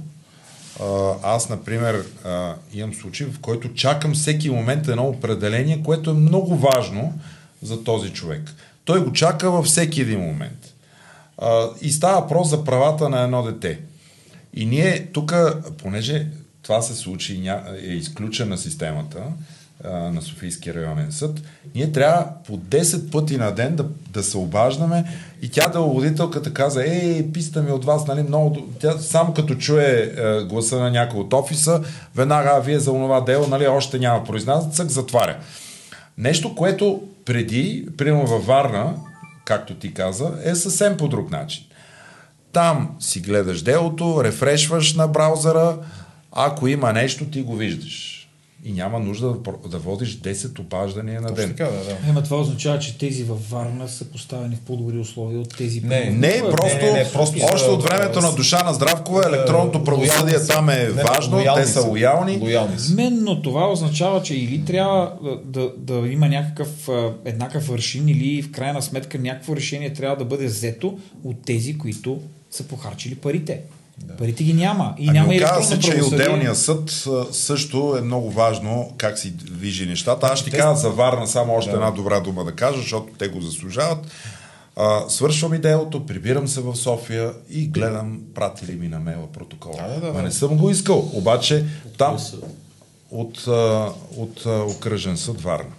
аз, 1.23 1.49
например, 1.49 2.05
имам 2.73 2.93
случай, 2.93 3.27
в 3.27 3.39
който 3.39 3.73
чакам 3.73 4.13
всеки 4.13 4.49
момент 4.49 4.87
едно 4.87 5.07
определение, 5.07 5.83
което 5.83 6.09
е 6.09 6.13
много 6.13 6.55
важно 6.55 7.13
за 7.61 7.83
този 7.83 8.09
човек. 8.09 8.53
Той 8.85 9.03
го 9.03 9.13
чака 9.13 9.51
във 9.51 9.65
всеки 9.65 10.01
един 10.01 10.19
момент. 10.19 10.73
И 11.81 11.91
става 11.91 12.21
въпрос 12.21 12.49
за 12.49 12.63
правата 12.63 13.09
на 13.09 13.21
едно 13.21 13.43
дете. 13.43 13.79
И 14.53 14.65
ние 14.65 15.07
тук, 15.13 15.33
понеже 15.77 16.27
това 16.61 16.81
се 16.81 16.95
случи, 16.95 17.51
е 17.83 17.93
изключена 17.93 18.57
системата 18.57 19.23
на 19.91 20.21
Софийския 20.21 20.73
районен 20.73 21.11
съд, 21.11 21.41
ние 21.75 21.91
трябва 21.91 22.27
по 22.47 22.57
10 22.57 23.11
пъти 23.11 23.37
на 23.37 23.51
ден 23.51 23.75
да, 23.75 23.85
да 24.09 24.23
се 24.23 24.37
обаждаме 24.37 25.05
и 25.41 25.49
тя 25.49 25.67
да 25.67 25.79
водителката 25.79 26.53
каза, 26.53 26.83
ей, 26.83 27.31
писта 27.31 27.61
ми 27.61 27.71
от 27.71 27.85
вас, 27.85 28.07
нали, 28.07 28.23
много... 28.23 28.49
д-» 28.49 28.61
Тя 28.79 28.97
само 28.97 29.33
като 29.33 29.55
чуе 29.55 30.13
е, 30.17 30.43
гласа 30.43 30.79
на 30.79 30.91
някой 30.91 31.19
от 31.19 31.33
офиса, 31.33 31.83
веднага, 32.15 32.51
а 32.55 32.59
вие 32.59 32.79
за 32.79 32.91
онова 32.91 33.21
дело, 33.21 33.47
нали, 33.47 33.67
още 33.67 33.99
няма 33.99 34.23
произнасяк, 34.23 34.89
затваря. 34.89 35.37
Нещо, 36.17 36.55
което 36.55 37.01
преди, 37.25 37.87
примерно 37.97 38.27
във 38.27 38.45
Варна, 38.45 38.93
както 39.45 39.75
ти 39.75 39.93
каза, 39.93 40.31
е 40.43 40.55
съвсем 40.55 40.97
по 40.97 41.07
друг 41.07 41.31
начин. 41.31 41.63
Там 42.51 42.95
си 42.99 43.19
гледаш 43.19 43.61
делото, 43.61 44.23
рефрешваш 44.23 44.93
на 44.93 45.07
браузъра, 45.07 45.77
ако 46.31 46.67
има 46.67 46.93
нещо, 46.93 47.25
ти 47.25 47.41
го 47.41 47.55
виждаш. 47.55 48.22
И 48.65 48.71
няма 48.71 48.99
нужда 48.99 49.27
да, 49.27 49.69
да 49.69 49.77
водиш 49.77 50.19
10 50.19 50.59
обаждания 50.59 51.21
на 51.21 51.31
ден. 51.31 51.49
така, 51.49 51.63
да, 51.63 51.83
да. 51.83 52.09
Ема 52.09 52.23
това 52.23 52.37
означава, 52.37 52.79
че 52.79 52.97
тези 52.97 53.23
във 53.23 53.49
Варна 53.49 53.89
са 53.89 54.05
поставени 54.05 54.55
в 54.55 54.59
по-добри 54.59 54.97
условия 54.97 55.39
от 55.39 55.57
тези... 55.57 55.81
Не, 55.81 55.89
при- 55.89 56.09
Не, 56.09 56.49
просто, 56.51 56.85
не, 56.85 56.91
не, 56.91 57.11
просто 57.13 57.39
още 57.53 57.69
от 57.69 57.83
времето 57.83 58.21
на 58.21 58.35
душа 58.35 58.63
на 58.63 58.73
Здравкова, 58.73 59.27
електронното 59.27 59.83
правосъдие 59.83 60.45
там 60.47 60.69
е 60.69 60.75
Не, 60.95 61.03
важно, 61.03 61.37
лоялни 61.37 61.63
те 61.63 61.67
са 61.67 61.81
лоялни. 61.81 62.37
Лоялни 62.41 62.79
са. 62.79 62.91
Именно 62.91 63.41
това 63.41 63.71
означава, 63.71 64.21
че 64.21 64.35
или 64.35 64.65
трябва 64.65 65.13
а, 65.25 65.37
да, 65.45 65.71
да 65.77 65.93
има 65.93 66.27
някакъв 66.27 66.89
еднакъв 67.25 67.69
аршин, 67.71 68.09
или 68.09 68.41
в 68.41 68.51
крайна 68.51 68.81
сметка 68.81 69.19
някакво 69.19 69.55
решение 69.55 69.93
трябва 69.93 70.17
да 70.17 70.25
бъде 70.25 70.45
взето 70.45 70.97
от 71.23 71.45
тези, 71.45 71.77
които 71.77 72.21
са 72.51 72.63
похарчили 72.63 73.15
парите. 73.15 73.61
Да. 73.97 74.15
Парите 74.15 74.43
ги 74.43 74.53
няма. 74.53 74.95
И 74.99 75.09
Ами 75.09 75.19
няма 75.19 75.35
и 75.35 75.37
оказва 75.37 75.63
се, 75.63 75.79
че 75.79 75.97
и 75.97 76.01
отделния 76.01 76.55
съд 76.55 77.07
също 77.31 77.95
е 77.97 78.01
много 78.01 78.31
важно 78.31 78.93
как 78.97 79.19
си 79.19 79.31
движи 79.31 79.85
нещата. 79.85 80.27
Аз 80.27 80.39
ще 80.39 80.51
ти 80.51 80.57
кажа 80.57 80.75
за 80.75 80.89
Варна 80.89 81.27
само 81.27 81.53
още 81.53 81.71
една 81.71 81.91
добра 81.91 82.19
дума 82.19 82.43
да 82.43 82.51
кажа, 82.51 82.77
защото 82.77 83.13
те 83.19 83.27
го 83.27 83.41
заслужават. 83.41 84.07
А, 84.75 85.09
свършвам 85.09 85.53
и 85.53 85.57
делото, 85.57 86.05
прибирам 86.05 86.47
се 86.47 86.61
в 86.61 86.75
София 86.75 87.33
и 87.49 87.67
гледам 87.67 88.19
пратили 88.35 88.75
ми 88.75 88.87
на 88.87 88.99
мейла 88.99 89.27
протокола. 89.33 89.75
Да, 89.87 89.93
да, 89.93 89.99
да, 89.99 90.07
Ма 90.07 90.13
да. 90.13 90.21
не 90.21 90.31
съм 90.31 90.57
го 90.57 90.69
искал, 90.69 91.09
обаче 91.13 91.65
там 91.97 92.17
от, 93.11 93.47
от 94.17 94.45
а, 94.45 94.63
окръжен 94.63 95.17
съд 95.17 95.41
Варна. 95.41 95.71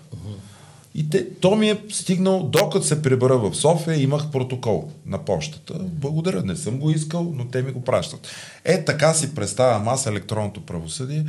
И 0.94 1.10
те, 1.10 1.30
то 1.30 1.56
ми 1.56 1.70
е 1.70 1.80
стигнал, 1.88 2.42
докато 2.42 2.86
се 2.86 3.02
прибера 3.02 3.38
в 3.38 3.54
София, 3.54 4.02
имах 4.02 4.30
протокол 4.30 4.90
на 5.06 5.24
почтата. 5.24 5.74
Благодаря, 5.78 6.42
не 6.42 6.56
съм 6.56 6.78
го 6.78 6.90
искал, 6.90 7.32
но 7.36 7.44
те 7.48 7.62
ми 7.62 7.72
го 7.72 7.84
пращат. 7.84 8.28
Е, 8.64 8.84
така 8.84 9.14
си 9.14 9.34
представям 9.34 9.88
аз 9.88 10.06
електронното 10.06 10.66
правосъдие. 10.66 11.24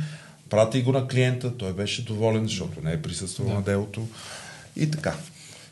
Прати 0.50 0.82
го 0.82 0.92
на 0.92 1.08
клиента, 1.08 1.56
той 1.56 1.72
беше 1.72 2.04
доволен, 2.04 2.44
защото 2.46 2.80
не 2.84 2.92
е 2.92 3.02
присъствал 3.02 3.48
да. 3.48 3.54
на 3.54 3.62
делото. 3.62 4.06
И 4.76 4.90
така. 4.90 5.14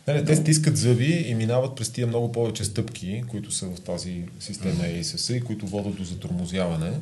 Не, 0.08 0.14
не, 0.14 0.24
те 0.24 0.36
стискат 0.36 0.76
зъби 0.76 1.24
и 1.26 1.34
минават 1.34 1.76
през 1.76 1.90
тия 1.90 2.06
много 2.06 2.32
повече 2.32 2.64
стъпки, 2.64 3.24
които 3.28 3.50
са 3.50 3.66
в 3.66 3.80
тази 3.80 4.22
система 4.40 4.84
ASS 4.84 5.36
и 5.36 5.40
които 5.40 5.66
водят 5.66 5.96
до 5.96 6.04
затормозяване 6.04 6.92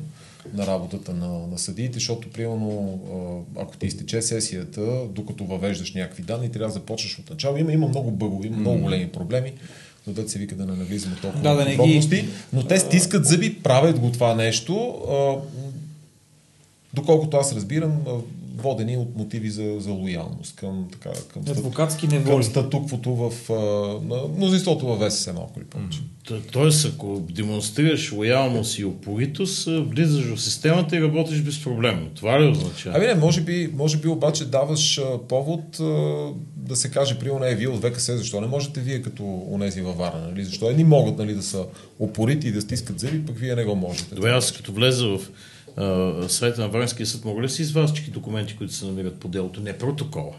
на 0.53 0.67
работата 0.67 1.13
на, 1.13 1.47
на 1.47 1.57
съдиите, 1.57 1.93
защото, 1.93 2.29
примерно, 2.29 2.99
ако 3.57 3.77
ти 3.77 3.85
изтече 3.85 4.21
сесията, 4.21 4.81
докато 5.09 5.45
въвеждаш 5.45 5.93
някакви 5.93 6.23
данни, 6.23 6.51
трябва 6.51 6.67
да 6.67 6.73
започнеш 6.73 7.19
от 7.19 7.29
начало. 7.29 7.57
Има, 7.57 7.71
има 7.71 7.87
много 7.87 8.11
бъгови, 8.11 8.47
има 8.47 8.57
много 8.57 8.79
големи 8.79 9.07
проблеми, 9.07 9.53
но 10.07 10.13
да 10.13 10.29
се 10.29 10.39
вика 10.39 10.55
да 10.55 10.65
не 10.65 10.75
навлизаме 10.75 11.15
толкова 11.21 11.43
Да, 11.43 11.55
да 11.55 11.65
не 11.65 11.71
ги- 11.71 11.77
но 12.53 12.63
те 12.63 12.79
стискат 12.79 13.25
зъби, 13.25 13.63
правят 13.63 13.99
го 13.99 14.11
това 14.11 14.35
нещо. 14.35 15.01
Доколкото 16.93 17.37
аз 17.37 17.55
разбирам, 17.55 18.01
водени 18.57 18.97
от 18.97 19.15
мотиви 19.17 19.49
за, 19.49 19.75
за 19.79 19.91
лоялност 19.91 20.55
към, 20.55 20.87
така, 20.91 21.09
към, 21.33 21.43
стат- 21.43 21.57
Адвокатски 21.57 22.07
към 22.07 22.17
неволи. 22.17 22.43
статуквото 22.43 23.15
в 23.15 23.49
а, 23.49 23.53
на 24.13 24.21
мнозинството 24.37 24.87
в 24.87 25.09
ВСС 25.09 25.33
малко 25.33 25.59
или 25.59 25.65
повече. 25.65 25.99
Тоест, 26.51 26.85
ако 26.95 27.21
демонстрираш 27.31 28.11
лоялност 28.11 28.79
и 28.79 28.85
упоритост, 28.85 29.67
а, 29.67 29.81
влизаш 29.81 30.25
в 30.25 30.41
системата 30.41 30.97
и 30.97 31.01
работиш 31.01 31.41
безпроблемно. 31.41 32.09
Това 32.15 32.41
ли 32.41 32.47
означава? 32.47 32.97
Ами 32.97 33.05
не, 33.07 33.15
може 33.15 33.41
би, 33.41 33.69
може 33.73 33.97
би 33.97 34.07
обаче 34.07 34.45
даваш 34.45 35.01
повод 35.29 35.79
а, 35.79 35.83
да 36.55 36.75
се 36.75 36.91
каже, 36.91 37.19
примерно, 37.19 37.45
е, 37.45 37.55
вие 37.55 37.67
от 37.67 37.83
ВКС, 37.85 38.05
защо 38.05 38.41
не 38.41 38.47
можете 38.47 38.79
вие 38.79 39.01
като 39.01 39.47
онези 39.51 39.81
във 39.81 39.97
Варна, 39.97 40.27
нали? 40.27 40.43
Защо 40.45 40.69
едни 40.69 40.83
могат 40.83 41.17
нали, 41.17 41.33
да 41.33 41.43
са 41.43 41.65
опорити 41.99 42.47
и 42.47 42.51
да 42.51 42.61
стискат 42.61 42.99
зъби, 42.99 43.25
пък 43.25 43.37
вие 43.37 43.55
не 43.55 43.63
го 43.65 43.75
можете. 43.75 44.15
Добре, 44.15 44.29
аз 44.29 44.51
като 44.51 44.71
влеза 44.71 45.07
в 45.07 45.19
а, 45.77 46.13
сайта 46.29 46.61
на 46.61 46.67
Варнския 46.67 47.05
съд, 47.05 47.25
мога 47.25 47.41
ли 47.41 47.49
си 47.49 47.61
извадя 47.61 47.87
всички 47.87 48.11
документи, 48.11 48.55
които 48.57 48.73
се 48.73 48.85
намират 48.85 49.19
по 49.19 49.27
делото? 49.27 49.61
Не 49.61 49.73
протокола. 49.77 50.33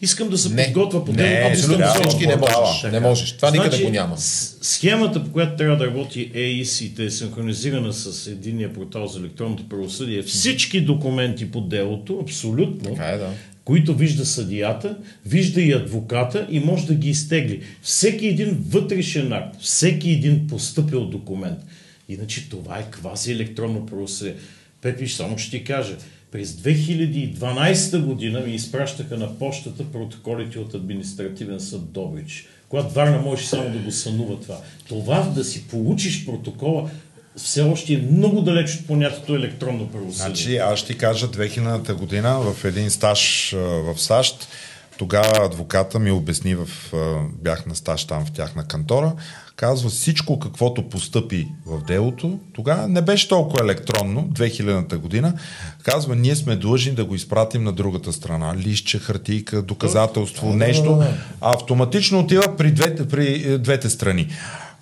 Искам 0.00 0.28
да 0.28 0.38
се 0.38 0.54
Не. 0.54 0.64
подготвя 0.64 1.04
по 1.04 1.12
Не, 1.12 1.16
делото. 1.16 1.48
абсолютно 1.52 1.84
искам 1.84 2.02
да 2.02 2.08
всички 2.08 2.26
не 2.26 2.36
можеш. 2.36 2.92
Не 2.92 3.00
можеш. 3.00 3.32
Това 3.32 3.50
никъде 3.50 3.68
Значи, 3.70 3.84
го 3.84 3.90
няма. 3.90 4.14
Схемата, 4.18 5.24
по 5.24 5.32
която 5.32 5.56
трябва 5.56 5.76
да 5.76 5.86
работи 5.86 6.30
да 6.96 7.04
е 7.04 7.10
синхронизирана 7.10 7.92
с 7.92 8.26
единния 8.26 8.72
портал 8.72 9.06
за 9.06 9.18
електронното 9.18 9.68
правосъдие, 9.68 10.22
всички 10.22 10.80
документи 10.80 11.50
по 11.50 11.60
делото, 11.60 12.18
абсолютно, 12.22 12.90
Така 12.94 13.04
е, 13.04 13.18
да. 13.18 13.30
които 13.64 13.94
вижда 13.94 14.26
съдията, 14.26 14.96
вижда 15.26 15.60
и 15.60 15.72
адвоката 15.72 16.46
и 16.50 16.60
може 16.60 16.86
да 16.86 16.94
ги 16.94 17.10
изтегли. 17.10 17.62
Всеки 17.82 18.26
един 18.26 18.64
вътрешен 18.68 19.32
акт, 19.32 19.60
всеки 19.60 20.10
един 20.10 20.46
поступил 20.46 21.04
документ. 21.04 21.58
Иначе 22.08 22.48
това 22.48 22.78
е 22.78 22.90
квази 22.90 23.32
електронно 23.32 23.86
правосъдие. 23.86 24.34
Пепиш, 24.80 25.14
само 25.14 25.38
ще 25.38 25.58
ти 25.58 25.64
кажа, 25.64 25.96
през 26.30 26.50
2012 26.50 28.00
година 28.00 28.40
ми 28.40 28.54
изпращаха 28.54 29.16
на 29.16 29.38
почтата 29.38 29.92
протоколите 29.92 30.58
от 30.58 30.74
административен 30.74 31.60
съд 31.60 31.92
Добрич. 31.92 32.46
Когато 32.68 32.94
Варна 32.94 33.18
можеше 33.18 33.48
само 33.48 33.70
да 33.70 33.78
го 33.78 33.90
сънува 33.90 34.40
това. 34.40 34.60
Това 34.88 35.20
да 35.22 35.44
си 35.44 35.68
получиш 35.68 36.24
протокола 36.26 36.90
все 37.36 37.62
още 37.62 37.92
е 37.92 37.98
много 37.98 38.40
далеч 38.40 38.74
от 38.74 38.86
понятието 38.86 39.34
електронно 39.34 39.88
правосъдие. 39.88 40.34
Значи 40.34 40.56
аз 40.56 40.78
ще 40.78 40.98
кажа 40.98 41.28
2000-та 41.28 41.94
година 41.94 42.40
в 42.40 42.64
един 42.64 42.90
стаж 42.90 43.50
в 43.56 43.94
САЩ. 43.96 44.48
Тогава 44.98 45.44
адвоката 45.44 45.98
ми 45.98 46.10
обясни, 46.10 46.54
в, 46.54 46.68
бях 47.42 47.66
на 47.66 47.74
стаж 47.74 48.04
там 48.04 48.26
в 48.26 48.32
тяхна 48.32 48.64
кантора, 48.64 49.12
казва 49.56 49.90
всичко 49.90 50.38
каквото 50.38 50.88
постъпи 50.88 51.48
в 51.66 51.82
делото, 51.84 52.38
тогава 52.52 52.88
не 52.88 53.02
беше 53.02 53.28
толкова 53.28 53.64
електронно, 53.64 54.28
2000-та 54.32 54.98
година, 54.98 55.34
казва 55.82 56.16
ние 56.16 56.36
сме 56.36 56.56
длъжни 56.56 56.92
да 56.92 57.04
го 57.04 57.14
изпратим 57.14 57.64
на 57.64 57.72
другата 57.72 58.12
страна, 58.12 58.56
листче, 58.56 58.98
хартийка, 58.98 59.62
доказателство, 59.62 60.54
нещо, 60.54 61.02
автоматично 61.40 62.20
отива 62.20 62.56
при 62.56 62.72
двете, 62.72 63.08
при 63.08 63.42
е, 63.46 63.58
двете 63.58 63.90
страни. 63.90 64.28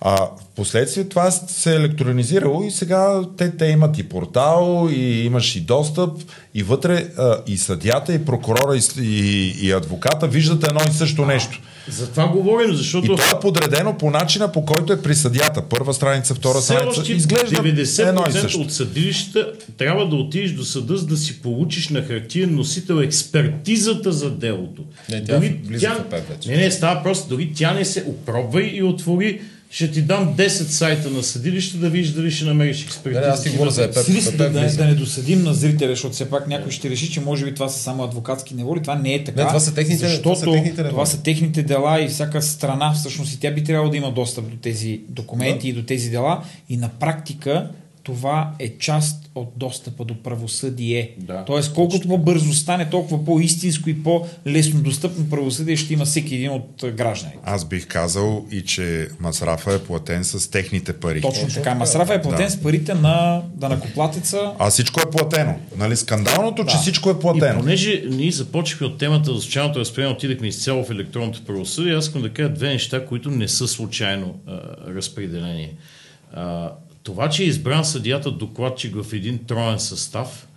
А 0.01 0.15
в 0.15 0.29
последствие 0.55 1.03
това 1.03 1.31
се 1.31 1.71
е 1.71 1.75
електронизирало 1.75 2.63
и 2.63 2.71
сега 2.71 3.21
те, 3.37 3.57
те 3.57 3.65
имат 3.65 3.97
и 3.97 4.03
портал, 4.09 4.89
и 4.91 5.25
имаш 5.25 5.55
и 5.55 5.61
достъп, 5.61 6.11
и 6.53 6.63
вътре 6.63 7.07
а, 7.17 7.37
и 7.47 7.57
съдята, 7.57 8.13
и 8.13 8.25
прокурора, 8.25 8.77
и, 8.77 9.01
и, 9.01 9.53
и 9.67 9.71
адвоката 9.71 10.27
виждат 10.27 10.67
едно 10.67 10.79
и 10.89 10.93
също 10.93 11.25
нещо. 11.25 11.61
За 11.89 12.07
това 12.07 12.27
говорим, 12.27 12.71
И 12.71 12.75
защото 12.75 13.15
то 13.15 13.37
е 13.37 13.39
подредено 13.39 13.97
по 13.97 14.11
начина, 14.11 14.51
по 14.51 14.65
който 14.65 14.93
е 14.93 15.01
при 15.01 15.15
съдята. 15.15 15.61
Първа 15.61 15.93
страница, 15.93 16.35
втора 16.35 16.59
все 16.59 16.73
страница. 16.73 17.13
Изглежда 17.13 17.55
едно 17.59 17.67
и 17.81 17.85
90% 17.85 18.41
също. 18.41 18.61
от 18.61 18.73
съдилищата 18.73 19.51
трябва 19.77 20.09
да 20.09 20.15
отидеш 20.15 20.51
до 20.51 20.65
съда, 20.65 20.97
за 20.97 21.07
да 21.07 21.17
си 21.17 21.41
получиш 21.41 21.89
на 21.89 22.01
хартиен 22.01 22.55
носител 22.55 22.93
експертизата 22.95 24.11
за 24.11 24.31
делото. 24.31 24.83
Не, 25.09 25.23
тя 25.23 25.39
влиза 25.39 25.89
в 25.89 26.13
ЕП 26.13 26.29
вече. 26.29 26.49
Не, 26.49 26.57
не, 26.57 26.71
става 26.71 27.03
просто. 27.03 27.29
Дори 27.29 27.51
тя 27.55 27.73
не 27.73 27.85
се 27.85 28.03
опробвай 28.07 28.63
и 28.63 28.83
отвори. 28.83 29.41
Ще 29.69 29.91
ти 29.91 30.01
дам 30.01 30.35
10 30.35 30.47
сайта 30.47 31.09
на 31.09 31.23
съдилище 31.23 31.77
да 31.77 31.89
видиш 31.89 32.09
дали 32.09 32.31
ще 32.31 32.45
намериш 32.45 32.83
експертиза. 32.83 33.21
Не, 33.21 33.27
не, 33.27 33.33
аз 33.33 33.43
ти 33.43 33.49
говоря 33.49 33.71
за 33.71 33.83
ЕП. 33.83 33.93
С 33.93 34.09
риск 34.09 34.35
да, 34.35 34.49
да, 34.49 34.75
да 34.75 34.85
не 34.85 34.95
досъдим 34.95 35.43
на 35.43 35.53
зрителя, 35.53 35.89
защото 35.89 36.13
все 36.13 36.29
пак 36.29 36.47
някой 36.47 36.71
ще 36.71 36.89
реши, 36.89 37.11
че 37.11 37.21
може 37.21 37.45
би 37.45 37.53
това 37.53 37.69
са 37.69 37.79
само 37.79 38.03
адвокатски 38.03 38.55
неволи. 38.55 38.81
Това 38.81 38.95
не 38.95 39.13
е 39.13 39.23
така. 39.23 39.41
Не, 39.41 39.47
това 39.47 39.59
са 39.59 39.73
техните- 39.73 39.97
защото 39.97 40.23
това 40.23 40.35
са 40.35 40.45
техните 40.45 40.83
това 40.89 41.05
са 41.05 41.23
техните 41.23 41.63
дела 41.63 42.01
и 42.01 42.07
всяка 42.07 42.41
страна 42.41 42.93
всъщност 42.93 43.33
и 43.33 43.39
тя 43.39 43.51
би 43.51 43.63
трябвало 43.63 43.91
да 43.91 43.97
има 43.97 44.11
достъп 44.11 44.49
до 44.49 44.57
тези 44.57 45.01
документи 45.09 45.69
и 45.69 45.73
до 45.73 45.83
тези 45.83 46.09
дела. 46.09 46.43
И 46.69 46.77
на 46.77 46.89
практика 46.89 47.69
това 48.07 48.51
е 48.59 48.77
част 48.77 49.29
от 49.35 49.51
достъпа 49.55 50.05
до 50.05 50.23
правосъдие. 50.23 51.11
Да. 51.17 51.43
Тоест, 51.45 51.73
колкото 51.73 52.07
по-бързо 52.07 52.53
стане, 52.53 52.89
толкова 52.89 53.25
по-истинско 53.25 53.89
и 53.89 54.03
по-лесно 54.03 54.81
достъпно 54.81 55.29
правосъдие 55.29 55.75
ще 55.75 55.93
има 55.93 56.05
всеки 56.05 56.35
един 56.35 56.51
от 56.51 56.83
гражданите. 56.93 57.39
Аз 57.43 57.65
бих 57.65 57.87
казал 57.87 58.45
и, 58.51 58.61
че 58.61 59.07
Масрафа 59.19 59.73
е 59.73 59.79
платен 59.79 60.23
с 60.23 60.51
техните 60.51 60.93
пари. 60.93 61.21
Точно 61.21 61.47
така. 61.47 61.75
Масрафа 61.75 62.13
е 62.13 62.21
платен 62.21 62.45
Да. 62.45 62.51
с 62.51 62.61
парите 62.61 62.93
на 62.93 63.41
данакоплатеца. 63.55 64.51
А 64.59 64.69
всичко 64.69 65.01
е 65.01 65.09
платено. 65.11 65.55
Нали? 65.77 65.95
Скандалното, 65.95 66.65
че 66.65 66.77
всичко 66.77 67.09
е 67.09 67.13
И 67.13 67.19
платено. 67.19 67.59
понеже 67.59 68.03
ние 68.09 68.31
започнахме 68.31 68.87
от 68.87 68.97
темата 68.97 69.33
за 69.35 69.41
случайното 69.41 69.79
разпределение, 69.79 70.15
отидахме 70.15 70.47
изцяло 70.47 70.83
в 70.83 70.89
електронното 70.91 71.45
правосъдие, 71.45 71.93
аз 71.95 72.05
искам 72.05 72.21
да 72.21 72.29
кажа 72.29 72.49
две 72.49 72.69
неща, 72.69 73.05
които 73.05 73.31
не 73.31 73.47
са 73.47 73.67
случайно 73.67 74.35
а, 74.47 74.59
разпределение. 74.95 75.73
А, 76.33 76.71
това, 77.07 77.29
че 77.29 77.43
е 77.43 77.45
избран 77.45 77.85
съдията 77.85 78.31
докладчик 78.31 79.03
в 79.03 79.13
един 79.13 79.39
троен 79.45 79.79
състав, 79.79 80.47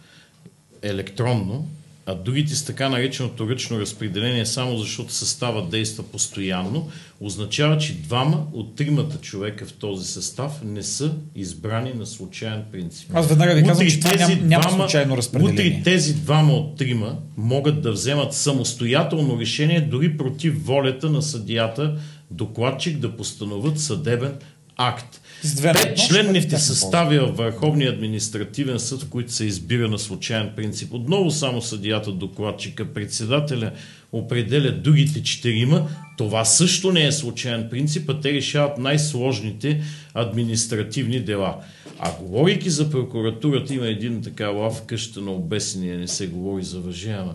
електронно, 0.83 1.69
а 2.07 2.15
другите 2.15 2.55
с 2.55 2.65
така 2.65 2.89
нареченото 2.89 3.49
ръчно 3.49 3.81
разпределение, 3.81 4.47
само 4.47 4.79
защото 4.79 5.13
състава 5.13 5.67
действа 5.67 6.05
постоянно, 6.05 6.91
означава, 7.21 7.79
че 7.79 7.95
двама 7.95 8.47
от 8.53 8.77
тримата 8.77 9.19
човека 9.19 9.67
в 9.67 9.73
този 9.73 10.07
състав 10.07 10.53
не 10.65 10.83
са 10.83 11.15
избрани 11.37 11.95
на 11.95 12.07
случайен 12.07 12.63
принцип. 12.73 13.11
Аз 13.15 13.29
веднага 13.29 13.55
ви 13.55 13.63
казвам, 13.63 13.89
че 13.89 14.01
това 14.01 14.29
няма 14.29 14.65
двама- 14.65 14.77
случайно 14.77 15.17
разпределение. 15.17 15.81
Утре 15.81 15.83
тези 15.85 16.15
двама 16.15 16.53
от 16.53 16.77
трима 16.77 17.17
могат 17.37 17.83
да 17.83 17.93
вземат 17.93 18.35
самостоятелно 18.35 19.41
решение, 19.41 19.81
дори 19.81 20.17
против 20.17 20.67
волята 20.67 21.11
на 21.11 21.23
съдията, 21.23 21.99
докладчик 22.31 22.99
да 22.99 23.17
постановят 23.17 23.81
съдебен 23.81 24.35
акт. 24.77 25.20
С 25.43 25.55
две 25.55 25.69
на 25.69 25.75
Пет 25.75 25.85
едно 25.85 25.97
ще 25.97 26.09
членните 26.09 26.33
бъде 26.33 26.49
тяхна 26.49 26.59
състави 26.59 27.19
в 27.19 27.27
Върховния 27.27 27.93
административен 27.93 28.79
съд, 28.79 29.03
в 29.03 29.09
които 29.09 29.33
се 29.33 29.45
избира 29.45 29.89
на 29.89 29.99
случайен 29.99 30.51
принцип. 30.57 30.93
Отново 30.93 31.31
само 31.31 31.63
съдията, 31.63 32.13
докладчика, 32.13 32.93
председателя 32.93 33.73
определя 34.13 34.73
другите 34.73 35.23
четирима. 35.23 35.89
Това 36.19 36.45
също 36.45 36.93
не 36.93 37.07
е 37.07 37.13
случайен 37.13 37.69
принцип, 37.71 38.11
а 38.11 38.21
те 38.21 38.33
решават 38.33 38.79
най-сложните 38.79 39.83
административни 40.15 41.21
дела. 41.21 41.57
А 41.99 42.13
говорейки 42.13 42.71
за 42.71 42.91
прокуратурата, 42.91 43.75
има 43.75 43.87
един 43.87 44.23
така 44.23 44.49
лав 44.49 44.83
къща 44.83 45.21
на 45.21 45.31
обесения, 45.31 45.99
не 45.99 46.09
се 46.09 46.27
говори 46.27 46.63
за 46.63 46.81
въже, 46.81 47.11
ама 47.11 47.35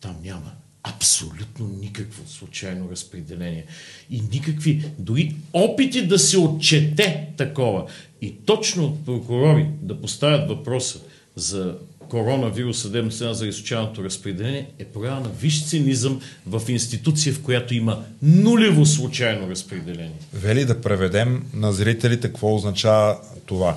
там 0.00 0.16
няма 0.24 0.52
абсолютно 0.82 1.68
никакво 1.80 2.28
случайно 2.28 2.88
разпределение. 2.90 3.64
И 4.10 4.22
никакви, 4.32 4.84
дори 4.98 5.36
опити 5.52 6.06
да 6.06 6.18
се 6.18 6.38
отчете 6.38 7.28
такова. 7.36 7.86
И 8.22 8.34
точно 8.46 8.84
от 8.84 9.04
прокурори 9.04 9.66
да 9.82 10.00
поставят 10.00 10.48
въпроса 10.48 11.00
за 11.36 11.74
коронавирус, 12.08 12.82
съдебна 12.82 13.12
сцена 13.12 13.34
за 13.34 13.52
случайното 13.52 14.04
разпределение 14.04 14.66
е 14.78 14.84
проява 14.84 15.20
на 15.20 15.28
висш 15.28 15.66
цинизъм 15.66 16.20
в 16.46 16.62
институция, 16.68 17.32
в 17.32 17.42
която 17.42 17.74
има 17.74 18.04
нулево 18.22 18.86
случайно 18.86 19.50
разпределение. 19.50 20.18
Вели 20.34 20.64
да 20.64 20.80
преведем 20.80 21.44
на 21.54 21.72
зрителите 21.72 22.28
какво 22.28 22.54
означава 22.54 23.18
това. 23.46 23.76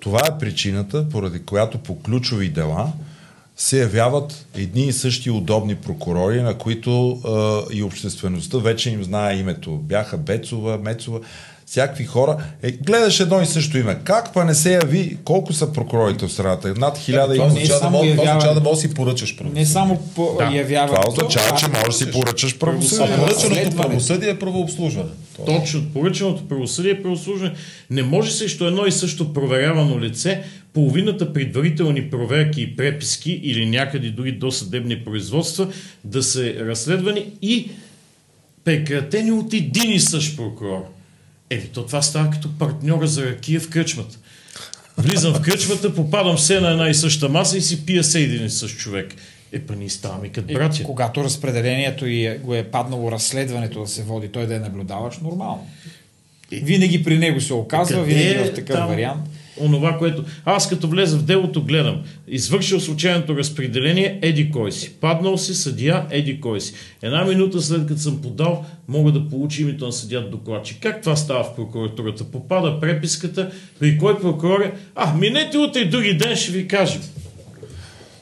Това 0.00 0.20
е 0.28 0.38
причината, 0.38 1.08
поради 1.08 1.38
която 1.38 1.78
по 1.78 2.02
ключови 2.02 2.48
дела 2.48 2.92
се 3.58 3.80
явяват 3.80 4.46
едни 4.54 4.86
и 4.86 4.92
същи 4.92 5.30
удобни 5.30 5.74
прокурори, 5.74 6.42
на 6.42 6.58
които 6.58 7.10
а, 7.10 7.62
и 7.72 7.82
обществеността 7.82 8.58
вече 8.58 8.90
им 8.90 9.04
знае 9.04 9.36
името. 9.36 9.70
Бяха 9.70 10.18
Бецова, 10.18 10.78
Мецова. 10.78 11.20
Всякакви 11.68 12.04
хора. 12.04 12.36
Е, 12.62 12.70
гледаш 12.72 13.20
едно 13.20 13.40
и 13.40 13.46
също 13.46 13.78
име. 13.78 13.98
Как 14.04 14.34
па 14.34 14.44
не 14.44 14.54
се 14.54 14.72
яви? 14.72 15.16
Колко 15.24 15.52
са 15.52 15.72
прокурорите 15.72 16.26
в 16.26 16.32
страната? 16.32 16.74
Над 16.76 16.98
хиляда 16.98 17.34
и 17.34 17.36
Това 17.36 17.46
не 17.46 17.52
означава 17.52 17.80
да, 17.80 17.86
това 17.88 17.98
явяване. 17.98 18.22
означава 18.30 18.54
да 18.54 18.60
можеш 18.62 18.82
да 18.82 18.88
си 18.88 18.94
поръчаш 18.94 19.36
правосъдие. 19.36 19.60
Не 19.60 19.66
само 19.66 20.02
по 20.14 20.36
Да. 20.38 20.44
явяването. 20.46 21.00
Това 21.00 21.08
означава, 21.08 21.56
че 21.56 21.68
можеш 21.68 21.84
да 21.86 21.92
си 21.94 22.10
поръчаш 22.10 22.58
правосъдие. 22.58 23.06
А 23.06 23.16
поръчаното 23.16 23.50
Разследване. 23.50 23.76
правосъдие 23.78 24.30
е 24.30 24.38
правообслужване. 24.38 25.08
То- 25.36 25.44
Точно, 25.44 25.82
поръчаното 25.84 26.48
правосъдие 26.48 26.90
е 26.90 27.02
правослужение. 27.02 27.54
Не 27.90 28.02
може 28.02 28.32
срещу 28.32 28.66
едно 28.66 28.86
и 28.86 28.92
също 28.92 29.32
проверявано 29.32 30.00
лице 30.00 30.42
половината 30.72 31.32
предварителни 31.32 32.02
проверки 32.02 32.62
и 32.62 32.76
преписки 32.76 33.32
или 33.32 33.66
някъде 33.66 34.08
дори 34.08 34.32
досъдебни 34.32 34.96
производства 34.96 35.68
да 36.04 36.22
се 36.22 36.56
разследвани 36.60 37.26
и 37.42 37.70
прекратени 38.64 39.32
от 39.32 39.52
един 39.54 39.92
и 39.92 40.00
същ 40.00 40.36
прокурор. 40.36 40.84
Еми, 41.50 41.68
то 41.72 41.86
това 41.86 42.02
става 42.02 42.30
като 42.30 42.58
партньора 42.58 43.06
за 43.06 43.26
ракия 43.26 43.60
в 43.60 43.70
кръчмата. 43.70 44.18
Влизам 44.98 45.34
в 45.34 45.40
кръчмата, 45.40 45.94
попадам 45.94 46.36
все 46.36 46.60
на 46.60 46.70
една 46.70 46.88
и 46.88 46.94
съща 46.94 47.28
маса 47.28 47.58
и 47.58 47.60
си 47.60 47.86
пия 47.86 48.04
се 48.04 48.20
един 48.20 48.44
и 48.44 48.50
същ 48.50 48.78
човек. 48.78 49.14
Е, 49.52 49.60
па 49.60 49.76
ние 49.76 49.88
ставаме 49.88 50.28
като 50.28 50.52
И 50.52 50.54
братя. 50.54 50.82
Когато 50.82 51.24
разпределението 51.24 52.06
и 52.06 52.26
е- 52.26 52.38
го 52.38 52.54
е 52.54 52.62
паднало 52.62 53.12
разследването 53.12 53.80
да 53.80 53.86
се 53.86 54.02
води, 54.02 54.28
той 54.28 54.46
да 54.46 54.54
е 54.54 54.58
наблюдаваш, 54.58 55.18
нормално. 55.18 55.66
Винаги 56.52 57.04
при 57.04 57.18
него 57.18 57.40
се 57.40 57.54
оказва, 57.54 58.00
Къде 58.00 58.14
винаги 58.14 58.40
е 58.40 58.44
в 58.44 58.54
такъв 58.54 58.76
там 58.76 58.88
вариант. 58.88 59.27
Онова, 59.60 59.98
което... 59.98 60.24
Аз 60.44 60.68
като 60.68 60.88
влеза 60.88 61.18
в 61.18 61.22
делото 61.22 61.62
гледам. 61.62 62.02
Извършил 62.28 62.80
случайното 62.80 63.36
разпределение, 63.36 64.18
еди 64.22 64.50
кой 64.50 64.72
си. 64.72 64.92
Паднал 65.00 65.38
си, 65.38 65.54
съдия, 65.54 66.06
еди 66.10 66.40
кой 66.40 66.60
си. 66.60 66.74
Една 67.02 67.24
минута 67.24 67.62
след 67.62 67.86
като 67.86 68.00
съм 68.00 68.22
подал, 68.22 68.64
мога 68.88 69.12
да 69.12 69.28
получа 69.28 69.62
името 69.62 69.86
на 69.86 69.92
съдят 69.92 70.30
докладчик. 70.30 70.82
Как 70.82 71.02
това 71.02 71.16
става 71.16 71.44
в 71.44 71.54
прокуратурата? 71.54 72.24
Попада 72.24 72.80
преписката, 72.80 73.50
при 73.78 73.98
кой 73.98 74.20
прокурор 74.20 74.60
е? 74.60 74.72
А, 74.94 75.14
минете 75.14 75.58
утре 75.58 75.80
и 75.80 75.88
други 75.88 76.14
ден 76.14 76.36
ще 76.36 76.52
ви 76.52 76.68
кажем. 76.68 77.02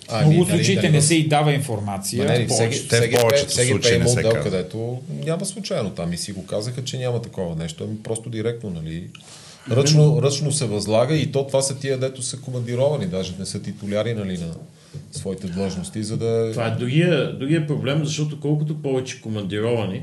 В 0.09 0.27
много 0.27 0.41
от 0.41 0.49
нали, 0.49 0.59
случаите 0.59 0.83
нали, 0.83 0.93
не 0.93 1.03
се 1.03 1.15
и 1.15 1.29
дава 1.29 1.53
информация. 1.53 2.25
Ма 2.25 2.31
не, 2.31 2.47
всеки, 2.47 2.89
те 2.89 2.97
в 2.97 3.01
всеки, 3.01 3.17
повечето 3.21 3.49
всеки 3.49 3.71
случаи 3.71 3.99
не 3.99 4.09
се 4.09 4.23
казва. 4.23 4.43
където 4.43 4.99
няма 5.25 5.47
случайно 5.47 5.91
там 5.91 6.13
и 6.13 6.17
си 6.17 6.33
го 6.33 6.47
казаха, 6.47 6.85
че 6.85 6.99
няма 6.99 7.23
такова 7.23 7.57
нещо, 7.57 7.85
ами 7.85 8.03
просто 8.03 8.31
директно, 8.31 8.71
нали? 8.71 9.05
Ръчно, 9.71 10.23
ръчно 10.23 10.53
се 10.53 10.67
възлага 10.67 11.17
и 11.17 11.33
то 11.33 11.47
това 11.47 11.63
са 11.63 11.79
тия, 11.79 11.99
дето 11.99 12.23
са 12.23 12.41
командировани, 12.41 13.07
даже 13.07 13.35
не 13.39 13.47
са 13.47 13.63
титуляри, 13.63 14.15
нали, 14.15 14.39
на 14.39 14.55
своите 15.13 15.47
длъжности, 15.47 16.03
за 16.03 16.17
да... 16.17 16.51
Това 16.53 16.67
е 16.67 16.71
другия, 16.71 17.39
другия 17.39 17.67
проблем, 17.67 18.05
защото 18.05 18.41
колкото 18.41 18.83
повече 18.83 19.21
командировани, 19.21 20.03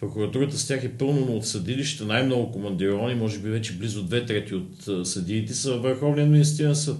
прокуратурата 0.00 0.58
с 0.58 0.66
тях 0.66 0.84
е 0.84 0.92
пълно, 0.92 1.26
но 1.26 1.36
от 1.36 1.46
съдилища 1.46 2.04
най-много 2.04 2.52
командировани, 2.52 3.14
може 3.14 3.38
би 3.38 3.50
вече 3.50 3.72
близо 3.72 4.02
две 4.02 4.26
трети 4.26 4.54
от 4.54 5.06
съдиите 5.08 5.54
са 5.54 5.72
във 5.72 5.82
Върховния 5.82 6.24
административен 6.24 6.76
съд. 6.76 6.96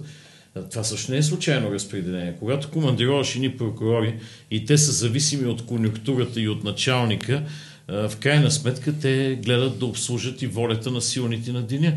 Това 0.71 0.83
също 0.83 1.11
не 1.11 1.17
е 1.17 1.23
случайно 1.23 1.71
разпределение. 1.71 2.35
Когато 2.39 2.69
командироваш 2.69 3.35
едни 3.35 3.57
прокурори 3.57 4.15
и 4.51 4.65
те 4.65 4.77
са 4.77 4.91
зависими 4.91 5.47
от 5.47 5.65
конюнктурата 5.65 6.41
и 6.41 6.49
от 6.49 6.63
началника, 6.63 7.43
в 7.91 8.11
крайна 8.19 8.51
сметка 8.51 8.93
те 9.01 9.39
гледат 9.43 9.79
да 9.79 9.85
обслужат 9.85 10.41
и 10.41 10.47
волята 10.47 10.91
на 10.91 11.01
силните 11.01 11.51
на 11.51 11.61
деня. 11.61 11.93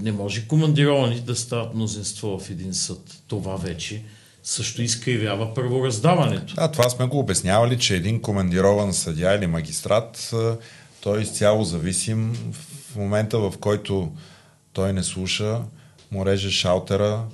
Не 0.00 0.12
може 0.12 0.46
командировани 0.46 1.20
да 1.20 1.36
стават 1.36 1.74
мнозинство 1.74 2.38
в 2.38 2.50
един 2.50 2.74
съд. 2.74 3.22
Това 3.28 3.56
вече 3.56 4.02
също 4.42 4.82
изкривява 4.82 5.54
първораздаването. 5.54 6.54
Да, 6.54 6.70
това 6.72 6.90
сме 6.90 7.06
го 7.06 7.18
обяснявали, 7.18 7.78
че 7.78 7.96
един 7.96 8.20
командирован 8.20 8.94
съдя 8.94 9.34
или 9.34 9.46
магистрат, 9.46 10.34
той 11.00 11.18
е 11.18 11.22
изцяло 11.22 11.64
зависим 11.64 12.36
в 12.92 12.96
момента, 12.96 13.38
в 13.38 13.54
който 13.60 14.12
той 14.72 14.92
не 14.92 15.02
слуша, 15.02 15.58
му 16.10 16.26
реже 16.26 16.50
шалтера, 16.50 17.24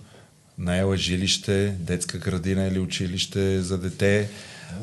наела 0.59 0.97
жилище, 0.97 1.75
детска 1.79 2.19
градина 2.19 2.67
или 2.67 2.79
училище 2.79 3.63
за 3.63 3.79
дете, 3.79 4.29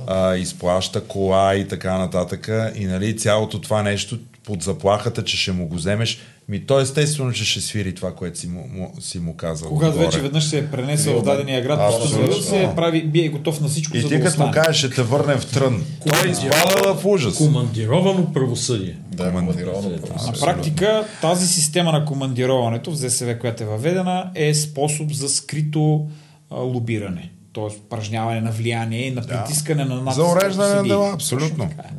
а, 0.07 0.35
изплаща 0.35 1.01
кола 1.01 1.55
и 1.55 1.67
така 1.67 1.97
нататък. 1.97 2.49
И 2.75 2.85
нали, 2.85 3.17
цялото 3.17 3.61
това 3.61 3.83
нещо 3.83 4.19
под 4.43 4.63
заплахата, 4.63 5.23
че 5.23 5.37
ще 5.37 5.51
му 5.51 5.67
го 5.67 5.75
вземеш, 5.75 6.19
ми 6.49 6.65
то 6.65 6.79
естествено, 6.79 7.31
че 7.31 7.45
ще 7.45 7.61
свири 7.61 7.95
това, 7.95 8.15
което 8.15 8.39
си 8.39 8.47
му, 8.47 8.67
му, 8.73 8.93
си 9.01 9.19
му 9.19 9.35
казал. 9.35 9.69
Когато 9.69 9.91
отгоре. 9.91 10.05
вече 10.05 10.21
веднъж 10.21 10.43
се 10.43 10.57
е 10.57 10.67
пренесъл 10.67 11.19
в 11.19 11.23
дадения 11.23 11.61
град, 11.61 11.79
Абсолютно. 11.81 12.41
Се 12.41 12.69
прави, 12.75 13.03
бие 13.03 13.29
готов 13.29 13.61
на 13.61 13.67
всичко, 13.67 13.97
И 13.97 14.01
за 14.01 14.07
ти 14.07 14.17
да 14.17 14.25
като 14.25 14.45
му 14.45 14.51
кажеш, 14.51 14.77
ще 14.77 14.89
те 14.89 15.03
върнем 15.03 15.39
в 15.39 15.45
трън. 15.45 15.85
Той 16.07 16.29
изпада 16.29 16.93
в 16.93 17.05
ужас. 17.05 17.37
Командировано 17.37 18.33
правосъдие. 18.33 18.97
Да, 19.11 19.31
командировано 19.31 19.89
На 19.89 20.01
правосъдие. 20.01 20.41
практика 20.41 21.05
тази 21.21 21.47
система 21.47 21.91
на 21.91 22.05
командироването 22.05 22.91
в 22.91 22.95
ЗСВ, 22.95 23.39
която 23.39 23.63
е 23.63 23.65
въведена, 23.65 24.31
е 24.35 24.53
способ 24.53 25.11
за 25.13 25.29
скрито 25.29 26.07
а, 26.51 26.55
лобиране. 26.55 27.31
Т.е. 27.53 27.63
упражняване 27.63 28.41
на 28.41 28.51
влияние 28.51 29.07
и 29.07 29.11
на 29.11 29.21
притискане 29.21 29.85
на 29.85 29.95
натиск. 29.95 30.15
За 30.15 30.25
уреждане 30.25 30.73
на 30.73 30.83
дела, 30.83 31.11
абсолютно. 31.13 31.69
така 31.69 31.83
е. 31.83 31.91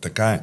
Така 0.00 0.30
е. 0.30 0.40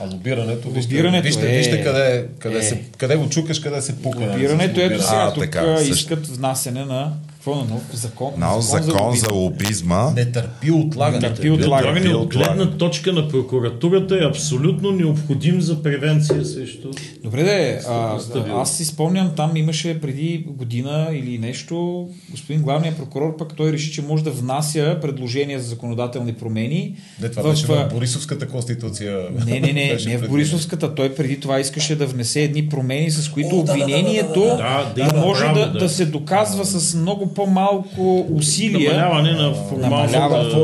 А 0.00 0.04
лобирането, 0.04 0.70
вижте, 0.70 0.94
Лобирането 0.94 1.22
вижте, 1.22 1.54
е- 1.54 1.56
вижте 1.58 1.82
къде, 1.84 2.26
къде, 2.38 2.58
е. 2.58 2.62
се, 2.62 2.82
къде 2.98 3.16
го 3.16 3.28
чукаш, 3.28 3.60
къде 3.60 3.82
се 3.82 4.02
пука. 4.02 4.18
Лобирането, 4.20 4.80
ето 4.80 4.82
лобиране. 4.82 5.02
сега, 5.02 5.16
А, 5.22 5.32
тук 5.34 5.42
така, 5.44 5.58
а, 5.60 5.78
също. 5.78 5.92
искат 5.94 6.26
внасене 6.26 6.84
на 6.84 7.12
какво 7.44 7.60
на 7.60 7.64
нов 7.64 7.82
закон? 7.92 8.32
Нов 8.38 8.64
закон 8.64 9.04
лобизъм. 9.04 9.28
за 9.28 9.32
лобизма. 9.32 10.10
Не 10.16 10.32
търпи 10.32 10.70
отлагане. 10.70 11.28
Не 11.28 11.34
търпи 11.34 11.50
отлагане. 11.50 12.14
От 12.14 12.28
гледна 12.28 12.70
точка 12.70 13.12
на 13.12 13.28
прокуратурата 13.28 14.14
е 14.14 14.24
абсолютно 14.24 14.90
необходим 14.90 15.60
за 15.60 15.82
превенция 15.82 16.44
срещу... 16.44 16.90
Добре, 17.24 17.42
де, 17.42 17.80
а, 17.88 18.18
аз 18.54 18.76
си 18.76 18.84
спомням, 18.84 19.30
там 19.36 19.56
имаше 19.56 20.00
преди 20.00 20.44
година 20.48 21.08
или 21.12 21.38
нещо, 21.38 22.08
господин 22.30 22.62
главният 22.62 22.96
прокурор 22.96 23.36
пък 23.36 23.56
той 23.56 23.72
реши, 23.72 23.92
че 23.92 24.02
може 24.02 24.24
да 24.24 24.30
внася 24.30 24.98
предложения 25.02 25.60
за 25.60 25.68
законодателни 25.68 26.32
промени. 26.32 26.96
Не, 27.20 27.28
това 27.28 27.42
в, 27.42 27.50
беше 27.50 27.66
в 27.66 27.88
Борисовската 27.92 28.48
конституция. 28.48 29.18
Не, 29.46 29.60
не, 29.60 29.72
не, 29.72 29.98
не 30.06 30.18
в. 30.18 30.28
Борисовската. 30.28 30.94
Той 30.94 31.14
преди 31.14 31.40
това 31.40 31.60
искаше 31.60 31.96
да 31.96 32.06
внесе 32.06 32.42
едни 32.42 32.68
промени, 32.68 33.10
с 33.10 33.28
които 33.28 33.56
О, 33.56 33.62
да, 33.62 33.72
да, 33.72 33.78
да, 33.78 33.84
обвинението 33.84 34.40
да, 34.40 34.46
да, 34.46 34.56
да. 34.56 34.92
Да, 34.94 34.94
да 34.94 35.00
има 35.00 35.26
може 35.26 35.44
право, 35.44 35.58
да, 35.58 35.72
да. 35.72 35.78
да 35.78 35.88
се 35.88 36.06
доказва 36.06 36.64
с 36.64 36.94
много 37.42 37.82
по-малко 37.82 38.26
усилия. 38.34 38.92
Намаляване 38.92 39.32
на 39.32 39.54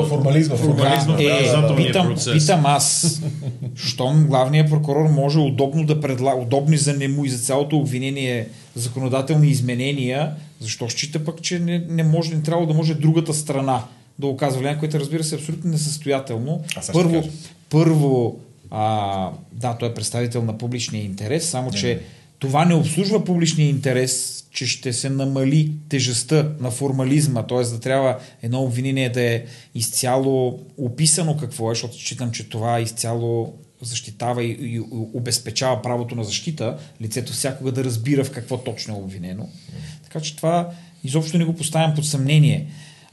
формализма, 0.04 0.56
формализма 0.56 1.16
в 1.16 1.20
Е, 1.20 1.76
питам, 1.76 2.06
процес. 2.06 2.32
питам 2.32 2.66
аз, 2.66 3.20
щом 3.76 4.26
главният 4.26 4.70
прокурор 4.70 5.08
може 5.08 5.38
удобно 5.38 5.86
да 5.86 6.00
предлага, 6.00 6.40
удобни 6.40 6.76
за 6.76 6.92
нему 6.96 7.24
и 7.24 7.28
за 7.28 7.38
цялото 7.38 7.76
обвинение 7.76 8.48
законодателни 8.74 9.48
изменения, 9.48 10.30
защо 10.60 10.88
счита 10.88 11.24
пък, 11.24 11.42
че 11.42 11.58
не, 11.58 11.84
не 11.88 12.02
може, 12.02 12.34
не 12.34 12.42
трябва 12.42 12.66
да 12.66 12.74
може 12.74 12.94
другата 12.94 13.34
страна 13.34 13.82
да 14.18 14.26
оказва 14.26 14.58
влияние, 14.60 14.78
което 14.78 15.00
разбира 15.00 15.24
се 15.24 15.34
е 15.34 15.38
абсолютно 15.38 15.70
несъстоятелно. 15.70 16.60
Първо, 16.92 17.24
първо 17.70 18.36
а, 18.70 19.28
да, 19.52 19.76
той 19.80 19.88
е 19.88 19.94
представител 19.94 20.42
на 20.42 20.58
публичния 20.58 21.04
интерес, 21.04 21.48
само 21.48 21.70
че 21.70 22.00
това 22.40 22.64
не 22.64 22.74
обслужва 22.74 23.24
публичния 23.24 23.68
интерес, 23.68 24.44
че 24.50 24.66
ще 24.66 24.92
се 24.92 25.10
намали 25.10 25.72
тежестта 25.88 26.52
на 26.60 26.70
формализма, 26.70 27.46
т.е. 27.46 27.62
да 27.62 27.80
трябва 27.80 28.18
едно 28.42 28.62
обвинение 28.62 29.10
да 29.10 29.22
е 29.22 29.44
изцяло 29.74 30.60
описано 30.76 31.36
какво 31.36 31.70
е, 31.70 31.74
защото 31.74 31.94
считам, 31.94 32.30
че 32.30 32.48
това 32.48 32.80
изцяло 32.80 33.54
защитава 33.82 34.42
и, 34.42 34.56
и 34.60 34.80
обезпечава 34.90 35.82
правото 35.82 36.14
на 36.14 36.24
защита, 36.24 36.78
лицето 37.02 37.32
всякога 37.32 37.72
да 37.72 37.84
разбира 37.84 38.24
в 38.24 38.30
какво 38.30 38.58
точно 38.58 38.94
е 38.94 38.98
обвинено. 38.98 39.48
Така 40.02 40.20
че 40.20 40.36
това 40.36 40.70
изобщо 41.04 41.38
не 41.38 41.44
го 41.44 41.56
поставям 41.56 41.94
под 41.94 42.06
съмнение. 42.06 42.66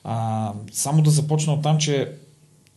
А, 0.03 0.53
само 0.71 1.01
да 1.01 1.09
започна 1.09 1.53
от 1.53 1.63
там, 1.63 1.78
че 1.78 2.11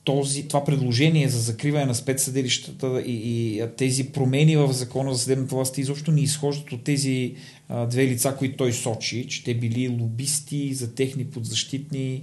този, 0.04 0.48
това 0.48 0.64
предложение 0.64 1.28
за 1.28 1.40
закриване 1.40 1.84
на 1.84 1.94
спецсъдилищата 1.94 3.02
и, 3.06 3.12
и 3.12 3.62
тези 3.76 4.12
промени 4.12 4.56
в 4.56 4.72
закона 4.72 5.14
за 5.14 5.18
съдебната 5.18 5.54
власт 5.54 5.78
изобщо 5.78 6.12
не 6.12 6.20
изхождат 6.20 6.72
от 6.72 6.84
тези 6.84 7.34
а, 7.68 7.86
две 7.86 8.06
лица, 8.06 8.36
които 8.38 8.56
той 8.56 8.72
сочи, 8.72 9.28
че 9.28 9.44
те 9.44 9.54
били 9.54 9.88
лобисти 9.88 10.74
за 10.74 10.94
техни 10.94 11.24
подзащитни. 11.24 12.22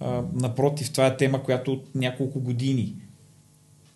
А, 0.00 0.24
напротив, 0.34 0.90
това 0.90 1.06
е 1.06 1.16
тема, 1.16 1.42
която 1.42 1.72
от 1.72 1.94
няколко 1.94 2.40
години 2.40 2.94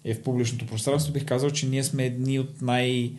е 0.05 0.15
в 0.15 0.23
публичното 0.23 0.67
пространство. 0.67 1.13
Бих 1.13 1.25
казал, 1.25 1.51
че 1.51 1.67
ние 1.67 1.85
сме 1.85 2.07
едни 2.07 2.39
от 2.39 2.63
най- 2.63 3.13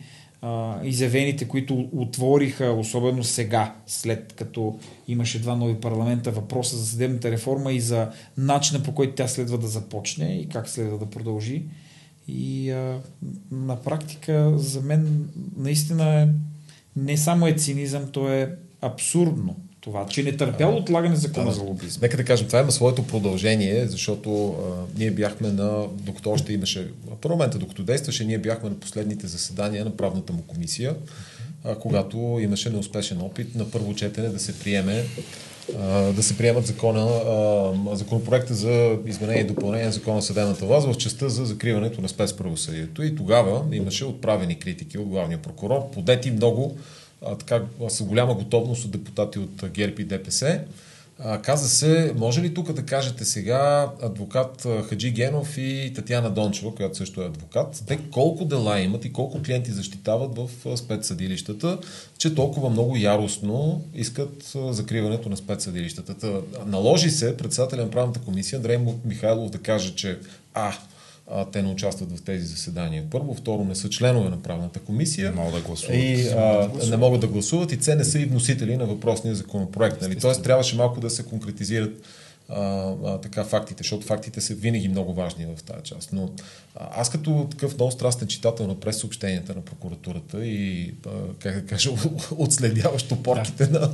изявените, 0.82 1.48
които 1.48 1.88
отвориха, 1.92 2.72
особено 2.72 3.24
сега, 3.24 3.74
след 3.86 4.32
като 4.32 4.78
имаше 5.08 5.40
два 5.40 5.56
нови 5.56 5.74
парламента, 5.74 6.30
въпроса 6.30 6.76
за 6.76 6.86
съдебната 6.86 7.30
реформа 7.30 7.72
и 7.72 7.80
за 7.80 8.10
начина 8.36 8.82
по 8.82 8.94
който 8.94 9.14
тя 9.14 9.28
следва 9.28 9.58
да 9.58 9.66
започне 9.66 10.40
и 10.40 10.48
как 10.48 10.68
следва 10.68 10.98
да 10.98 11.10
продължи. 11.10 11.62
И 12.28 12.70
а, 12.70 13.00
на 13.50 13.76
практика 13.76 14.58
за 14.58 14.80
мен 14.80 15.28
наистина 15.56 16.28
не 16.96 17.16
само 17.16 17.46
е 17.46 17.52
цинизъм, 17.52 18.08
то 18.12 18.28
е 18.32 18.56
абсурдно 18.80 19.56
това, 19.84 20.06
че 20.06 20.22
не 20.22 20.36
търпяло 20.36 20.76
отлагане 20.76 21.16
закона 21.16 21.46
Да, 21.46 21.52
за 21.52 21.62
лобизъм. 21.62 22.00
Нека 22.02 22.16
да 22.16 22.24
кажем, 22.24 22.46
това 22.46 22.60
има 22.60 22.72
своето 22.72 23.06
продължение, 23.06 23.86
защото 23.86 24.48
а, 24.48 24.54
ние 24.98 25.10
бяхме 25.10 25.48
на, 25.48 25.86
докато 25.92 26.30
още 26.30 26.52
имаше 26.52 26.90
парламента, 27.20 27.58
докато 27.58 27.82
действаше, 27.82 28.24
ние 28.24 28.38
бяхме 28.38 28.68
на 28.68 28.74
последните 28.74 29.26
заседания 29.26 29.84
на 29.84 29.96
правната 29.96 30.32
му 30.32 30.42
комисия, 30.42 30.94
а, 31.64 31.74
когато 31.74 32.38
имаше 32.40 32.70
неуспешен 32.70 33.22
опит 33.22 33.54
на 33.54 33.70
първо 33.70 33.94
четене 33.94 34.28
да 34.28 34.38
се 34.38 34.58
приеме 34.58 35.04
а, 35.78 36.12
да 36.12 36.22
се 36.22 36.38
приемат 36.38 36.66
закона, 36.66 37.00
а, 37.00 37.96
законопроекта 37.96 38.54
за 38.54 38.96
изменение 39.06 39.42
и 39.42 39.46
допълнение 39.46 39.86
на 39.86 39.92
закона 39.92 40.16
на 40.16 40.22
съдебната 40.22 40.66
власт 40.66 40.86
в 40.86 40.96
частта 40.96 41.28
за 41.28 41.44
закриването 41.44 42.00
на 42.00 42.08
спецправосъдието. 42.08 43.02
И 43.02 43.14
тогава 43.14 43.64
имаше 43.72 44.04
отправени 44.04 44.58
критики 44.58 44.98
от 44.98 45.08
главния 45.08 45.38
прокурор, 45.38 45.90
подети 45.90 46.30
много 46.30 46.76
така, 47.38 47.62
с 47.88 48.02
голяма 48.02 48.34
готовност 48.34 48.84
от 48.84 48.90
депутати 48.90 49.38
от 49.38 49.70
ГЕРБ 49.70 50.02
и 50.02 50.04
ДПС. 50.04 50.60
Каза 51.42 51.68
се, 51.68 52.12
може 52.16 52.42
ли 52.42 52.54
тук 52.54 52.72
да 52.72 52.82
кажете 52.82 53.24
сега 53.24 53.90
адвокат 54.02 54.66
Хаджи 54.88 55.10
Генов 55.10 55.58
и 55.58 55.92
Татьяна 55.94 56.30
Дончева, 56.30 56.74
която 56.74 56.96
също 56.96 57.22
е 57.22 57.26
адвокат, 57.26 57.84
те 57.86 57.98
колко 58.10 58.44
дела 58.44 58.80
имат 58.80 59.04
и 59.04 59.12
колко 59.12 59.42
клиенти 59.42 59.72
защитават 59.72 60.38
в 60.38 60.76
спецсъдилищата, 60.76 61.78
че 62.18 62.34
толкова 62.34 62.70
много 62.70 62.96
яростно 62.96 63.84
искат 63.94 64.52
закриването 64.70 65.28
на 65.28 65.36
спецсъдилищата. 65.36 66.14
Та, 66.14 66.32
наложи 66.66 67.10
се 67.10 67.36
председателя 67.36 67.82
на 67.82 67.90
правната 67.90 68.20
комисия 68.20 68.56
Андрей 68.56 68.78
Михайлов 69.04 69.50
да 69.50 69.58
каже, 69.58 69.94
че 69.94 70.18
а, 70.54 70.74
а, 71.30 71.44
те 71.44 71.62
не 71.62 71.68
участват 71.68 72.18
в 72.18 72.22
тези 72.22 72.46
заседания. 72.46 73.04
Първо, 73.10 73.34
второ, 73.34 73.64
не 73.64 73.74
са 73.74 73.90
членове 73.90 74.30
на 74.30 74.42
правната 74.42 74.80
комисия. 74.80 75.30
Не 75.30 75.36
могат 75.36 75.54
да 75.54 75.60
гласуват. 75.60 75.96
И 75.96 76.28
а, 76.28 76.70
не 76.90 76.96
могат 76.96 77.20
да 77.20 77.26
гласуват 77.26 77.72
и 77.72 77.78
те 77.78 77.94
не 77.94 78.04
са 78.04 78.20
и 78.20 78.24
вносители 78.24 78.76
на 78.76 78.86
въпросния 78.86 79.34
законопроект. 79.34 80.02
Нали? 80.02 80.18
Тоест 80.18 80.42
трябваше 80.42 80.76
малко 80.76 81.00
да 81.00 81.10
се 81.10 81.24
конкретизират 81.24 82.02
а, 82.48 82.92
а, 83.04 83.20
така 83.20 83.44
фактите, 83.44 83.82
защото 83.82 84.06
фактите 84.06 84.40
са 84.40 84.54
винаги 84.54 84.88
много 84.88 85.14
важни 85.14 85.46
в 85.46 85.62
тази 85.62 85.82
част. 85.82 86.12
Но 86.12 86.30
а, 86.76 87.00
аз 87.00 87.10
като 87.10 87.46
такъв 87.50 87.74
много 87.74 87.90
страстен 87.90 88.28
читател 88.28 88.66
на 88.66 88.80
прес-съобщенията 88.80 89.54
на 89.54 89.60
прокуратурата 89.60 90.46
и, 90.46 90.94
а, 91.06 91.10
как 91.38 91.54
да 91.54 91.66
кажа, 91.66 91.90
отследяващ 92.36 93.12
опорките 93.12 93.66
да. 93.66 93.80
на, 93.80 93.90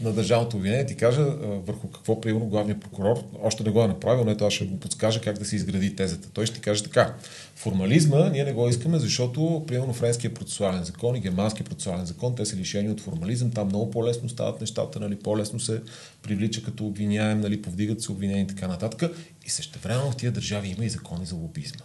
на 0.00 0.12
държавното 0.12 0.56
обвинение, 0.56 0.86
ти 0.86 0.94
кажа 0.94 1.24
върху 1.66 1.88
какво, 1.88 2.20
примерно, 2.20 2.46
главният 2.46 2.80
прокурор 2.80 3.24
още 3.42 3.64
не 3.64 3.70
го 3.70 3.82
е 3.82 3.88
направил, 3.88 4.24
но 4.24 4.30
ето 4.30 4.46
аз 4.46 4.52
ще 4.52 4.64
му 4.64 4.80
подскажа 4.80 5.20
как 5.20 5.38
да 5.38 5.44
се 5.44 5.56
изгради 5.56 5.96
тезата. 5.96 6.28
Той 6.32 6.46
ще 6.46 6.54
ти 6.54 6.60
каже 6.60 6.82
така. 6.82 7.14
Формализма 7.56 8.28
ние 8.28 8.44
не 8.44 8.52
го 8.52 8.68
искаме, 8.68 8.98
защото, 8.98 9.64
примерно, 9.66 9.92
френския 9.92 10.34
процесуален 10.34 10.84
закон 10.84 11.16
и 11.16 11.20
германския 11.20 11.64
процесуален 11.64 12.06
закон, 12.06 12.34
те 12.34 12.44
са 12.44 12.56
лишени 12.56 12.90
от 12.90 13.00
формализъм. 13.00 13.50
Там 13.50 13.66
много 13.66 13.90
по-лесно 13.90 14.28
стават 14.28 14.60
нещата, 14.60 15.00
нали, 15.00 15.16
по-лесно 15.16 15.60
се 15.60 15.80
привлича 16.22 16.62
като 16.62 16.86
обвиняем, 16.86 17.40
нали, 17.40 17.62
повдигат 17.62 18.02
се 18.02 18.12
обвинения 18.12 18.42
и 18.42 18.46
така 18.46 18.68
нататък. 18.68 19.12
И 19.46 19.50
същевременно 19.50 20.10
в 20.10 20.16
тия 20.16 20.32
държави 20.32 20.74
има 20.76 20.84
и 20.84 20.88
закони 20.88 21.26
за 21.26 21.34
лобизма. 21.34 21.84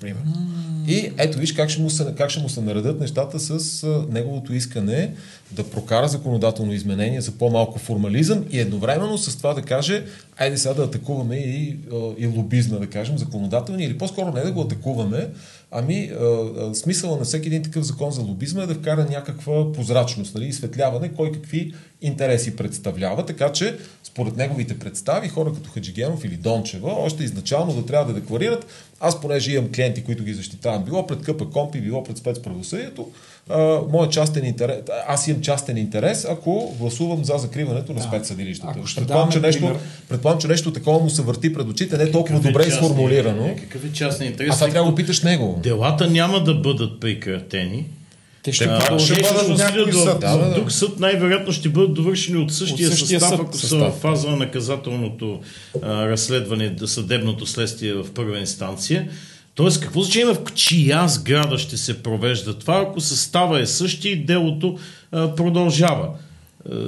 Примерно. 0.00 0.32
И 0.88 1.12
ето 1.18 1.38
виж 1.38 1.52
как 1.52 1.70
ще 1.70 1.82
му 1.82 1.90
се, 1.90 2.14
как 2.16 2.30
ще 2.30 2.40
му 2.40 2.48
се 2.48 2.60
наредят 2.60 3.00
нещата 3.00 3.40
с 3.40 3.82
а, 3.82 4.06
неговото 4.10 4.54
искане 4.54 5.14
да 5.50 5.70
прокара 5.70 6.08
законодателно 6.08 6.72
изменение 6.72 7.20
за 7.20 7.32
по-малко 7.32 7.78
формализъм 7.78 8.44
и 8.50 8.60
едновременно 8.60 9.18
с 9.18 9.36
това 9.36 9.54
да 9.54 9.62
каже, 9.62 10.04
айде 10.36 10.58
сега 10.58 10.74
да 10.74 10.82
атакуваме 10.82 11.36
и, 11.36 11.78
и 12.18 12.26
лобизма, 12.26 12.78
да 12.78 12.86
кажем, 12.86 13.18
законодателни, 13.18 13.84
или 13.84 13.98
по-скоро 13.98 14.32
не 14.32 14.40
да 14.40 14.52
го 14.52 14.60
атакуваме, 14.60 15.28
ами 15.72 16.10
смисъла 16.74 17.16
на 17.16 17.24
всеки 17.24 17.48
един 17.48 17.62
такъв 17.62 17.84
закон 17.84 18.10
за 18.10 18.20
лобизма 18.20 18.62
е 18.62 18.66
да 18.66 18.74
вкара 18.74 19.06
някаква 19.10 19.72
прозрачност, 19.72 20.34
нали, 20.34 20.46
изсветляване, 20.46 21.12
кой 21.12 21.32
какви 21.32 21.74
интереси 22.00 22.56
представлява, 22.56 23.26
така 23.26 23.52
че 23.52 23.78
според 24.04 24.36
неговите 24.36 24.78
представи, 24.78 25.28
хора 25.28 25.52
като 25.54 25.70
Хаджигенов 25.70 26.24
или 26.24 26.36
Дончева, 26.36 26.92
още 26.92 27.24
изначално 27.24 27.74
да 27.74 27.86
трябва 27.86 28.12
да 28.12 28.20
декларират, 28.20 28.66
аз 29.00 29.20
понеже 29.20 29.52
имам 29.52 29.72
клиенти, 29.72 30.04
които 30.04 30.24
ги 30.24 30.34
защитавам, 30.34 30.84
било 30.84 31.06
пред 31.06 31.22
КП 31.22 31.50
Компи, 31.50 31.80
било 31.80 32.04
пред 32.04 32.18
спецправосъдието, 32.18 33.10
моят 33.88 34.12
частен 34.12 34.44
интерес, 34.44 34.76
аз 35.08 35.28
имам 35.28 35.42
частен 35.42 35.76
интерес, 35.76 36.24
ако 36.24 36.74
гласувам 36.78 37.24
за 37.24 37.34
закриването 37.36 37.92
на 37.92 38.00
Да. 38.00 38.04
спецсъдилищата. 38.04 38.72
Ако 38.76 38.86
ще 38.86 39.00
Предполагам, 39.00 39.32
че 39.32 39.40
нещо, 39.40 39.62
пример- 39.62 39.76
предполагам, 40.08 40.40
че 40.40 40.48
нещо 40.48 40.72
такова 40.72 40.98
му 40.98 41.10
се 41.10 41.22
върти 41.22 41.54
пред 41.54 41.68
очите, 41.68 41.98
не 41.98 42.10
толкова 42.10 42.24
Какъв 42.34 42.44
е 42.44 42.48
добре 42.48 42.64
частният- 42.64 42.82
изформулирано. 42.82 43.54
Какъв 43.60 43.84
е 43.84 43.92
частният 43.92 44.32
интерес? 44.32 44.50
А 44.50 44.54
това 44.54 44.68
трябва 44.68 44.84
да 44.84 44.90
го 44.90 44.96
питаш 44.96 45.22
него. 45.22 45.60
Делата 45.62 46.10
няма 46.10 46.40
да 46.40 46.54
бъдат 46.54 47.00
прекратени. 47.00 47.84
Те 48.42 48.52
ще 48.52 48.64
А, 48.64 48.98
ще 48.98 49.14
бъдат 49.14 49.58
някой 49.58 49.92
съд. 49.92 50.20
Да, 50.20 50.36
да, 50.36 50.44
да. 50.44 50.54
Друг 50.54 50.72
съд 50.72 51.00
най-вероятно 51.00 51.52
ще 51.52 51.68
бъдат 51.68 51.94
довършени 51.94 52.38
от 52.38 52.52
същия, 52.52 52.88
От 52.88 52.94
същия 52.94 53.20
състав, 53.20 53.38
съд. 53.38 53.46
ако 53.48 53.56
са 53.58 53.76
в 53.76 53.90
фаза 53.92 54.28
на 54.28 54.36
наказателното 54.36 55.40
а, 55.82 56.08
разследване, 56.08 56.74
съдебното 56.86 57.46
следствие 57.46 57.92
в 57.92 58.06
първа 58.14 58.38
инстанция. 58.38 59.08
Тоест, 59.54 59.80
какво 59.80 60.02
значение 60.02 60.34
в 60.34 60.54
чия 60.54 61.08
сграда 61.08 61.58
ще 61.58 61.76
се 61.76 62.02
провежда 62.02 62.58
това, 62.58 62.84
ако 62.88 63.00
състава 63.00 63.60
е 63.60 63.66
същия 63.66 64.12
и 64.12 64.24
делото 64.24 64.78
а, 65.12 65.34
продължава? 65.34 66.08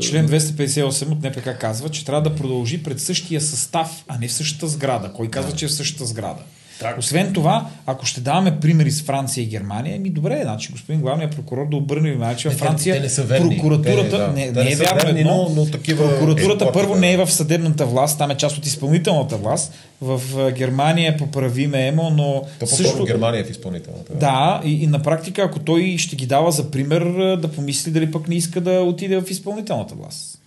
Член 0.03 0.29
258 0.29 1.13
от 1.13 1.23
НПК 1.23 1.61
казва, 1.61 1.89
че 1.89 2.05
трябва 2.05 2.23
да 2.23 2.37
продължи 2.37 2.83
пред 2.83 3.01
същия 3.01 3.41
състав, 3.41 4.05
а 4.09 4.19
не 4.19 4.29
в 4.29 4.33
същата 4.33 4.69
сграда. 4.69 5.13
Кой 5.13 5.31
казва, 5.31 5.53
че 5.53 5.65
е 5.65 5.69
в 5.69 5.73
същата 5.73 6.07
сграда? 6.07 6.41
Так. 6.81 6.99
Освен 6.99 7.33
това, 7.33 7.67
ако 7.87 8.07
ще 8.07 8.21
даваме 8.21 8.61
примери 8.61 8.91
с 8.91 9.03
Франция 9.03 9.43
и 9.43 9.47
Германия, 9.47 10.01
ми 10.01 10.11
добре, 10.11 10.41
значи 10.43 10.73
господин 10.73 11.01
главният 11.01 11.33
прокурор 11.33 11.69
да 11.69 11.77
обърне 11.77 12.11
внимание, 12.11 12.37
че 12.37 12.49
в 12.49 12.53
Не, 12.53 12.59
те- 12.59 12.65
Франция 12.65 12.95
те 12.95 13.01
не 13.01 13.09
са 13.09 13.23
верни. 13.23 13.51
прокуратурата 13.51 14.11
Те, 14.11 14.17
да. 14.17 14.29
не, 14.29 14.53
Те 14.53 14.65
не 14.65 14.73
е 14.73 14.77
вярно 14.77 15.01
верни, 15.03 15.21
едно. 15.21 15.49
но- 15.49 15.55
но 15.57 15.67
такива 15.67 16.09
прокуратурата 16.11 16.65
е, 16.65 16.73
първо 16.73 16.95
не 16.95 17.13
е 17.13 17.17
в 17.17 17.31
съдебната 17.31 17.87
власт, 17.87 18.19
там 18.19 18.31
е 18.31 18.37
част 18.37 18.59
от 18.59 18.67
изпълнителната 18.67 19.37
власт. 19.37 19.73
В 20.01 20.21
Германия 20.53 21.17
поправиме 21.17 21.87
емо, 21.87 22.11
но 22.11 22.43
То 22.51 22.67
по-скоро 22.67 23.05
Германия 23.05 23.41
е 23.41 23.45
в 23.45 23.51
изпълнителната. 23.51 24.15
да, 24.15 24.61
и, 24.65 24.73
и 24.75 24.87
на 24.87 25.03
практика, 25.03 25.43
ако 25.43 25.59
той 25.59 25.97
ще 25.99 26.17
ги 26.17 26.27
дава 26.27 26.53
за 26.53 26.71
пример, 26.71 27.03
да 27.37 27.49
помисли 27.49 27.91
дали 27.91 28.11
пък 28.11 28.29
не 28.29 28.35
иска 28.35 28.61
да 28.61 28.71
отиде 28.73 29.17
в 29.17 29.31
изпълнителната 29.31 29.95
власт. 29.95 30.39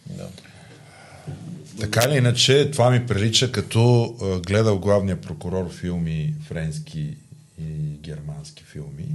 Така 1.79 2.05
или 2.09 2.17
иначе, 2.17 2.71
това 2.71 2.89
ми 2.89 3.07
прилича 3.07 3.51
като 3.51 4.15
а, 4.21 4.39
гледал 4.39 4.79
главния 4.79 5.21
прокурор 5.21 5.71
филми 5.71 6.33
френски 6.47 7.15
и 7.61 7.97
германски 8.01 8.63
филми, 8.63 9.07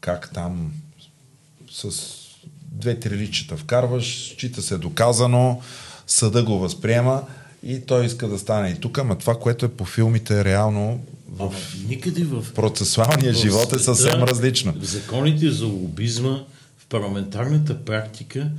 как 0.00 0.32
там 0.34 0.72
с 1.70 1.90
две-три 2.72 3.16
личета 3.16 3.56
вкарваш, 3.56 4.34
чита 4.38 4.62
се 4.62 4.78
доказано, 4.78 5.62
съда 6.06 6.42
го 6.42 6.58
възприема 6.58 7.22
и 7.62 7.80
той 7.80 8.06
иска 8.06 8.28
да 8.28 8.38
стане 8.38 8.68
и 8.68 8.80
тук, 8.80 8.98
ама 8.98 9.18
това, 9.18 9.38
което 9.38 9.66
е 9.66 9.68
по 9.68 9.84
филмите 9.84 10.40
е 10.40 10.44
реално 10.44 11.00
в 11.28 11.40
Ама 11.40 11.52
никъде 11.88 12.24
в 12.24 12.44
процесуалния 12.54 13.32
в 13.32 13.36
живот 13.36 13.72
е 13.72 13.78
съвсем 13.78 14.22
различно. 14.22 14.72
В 14.72 14.84
законите 14.84 15.50
за 15.50 15.66
лобизма, 15.66 16.44
в 16.78 16.86
парламентарната 16.86 17.84
практика 17.84 18.50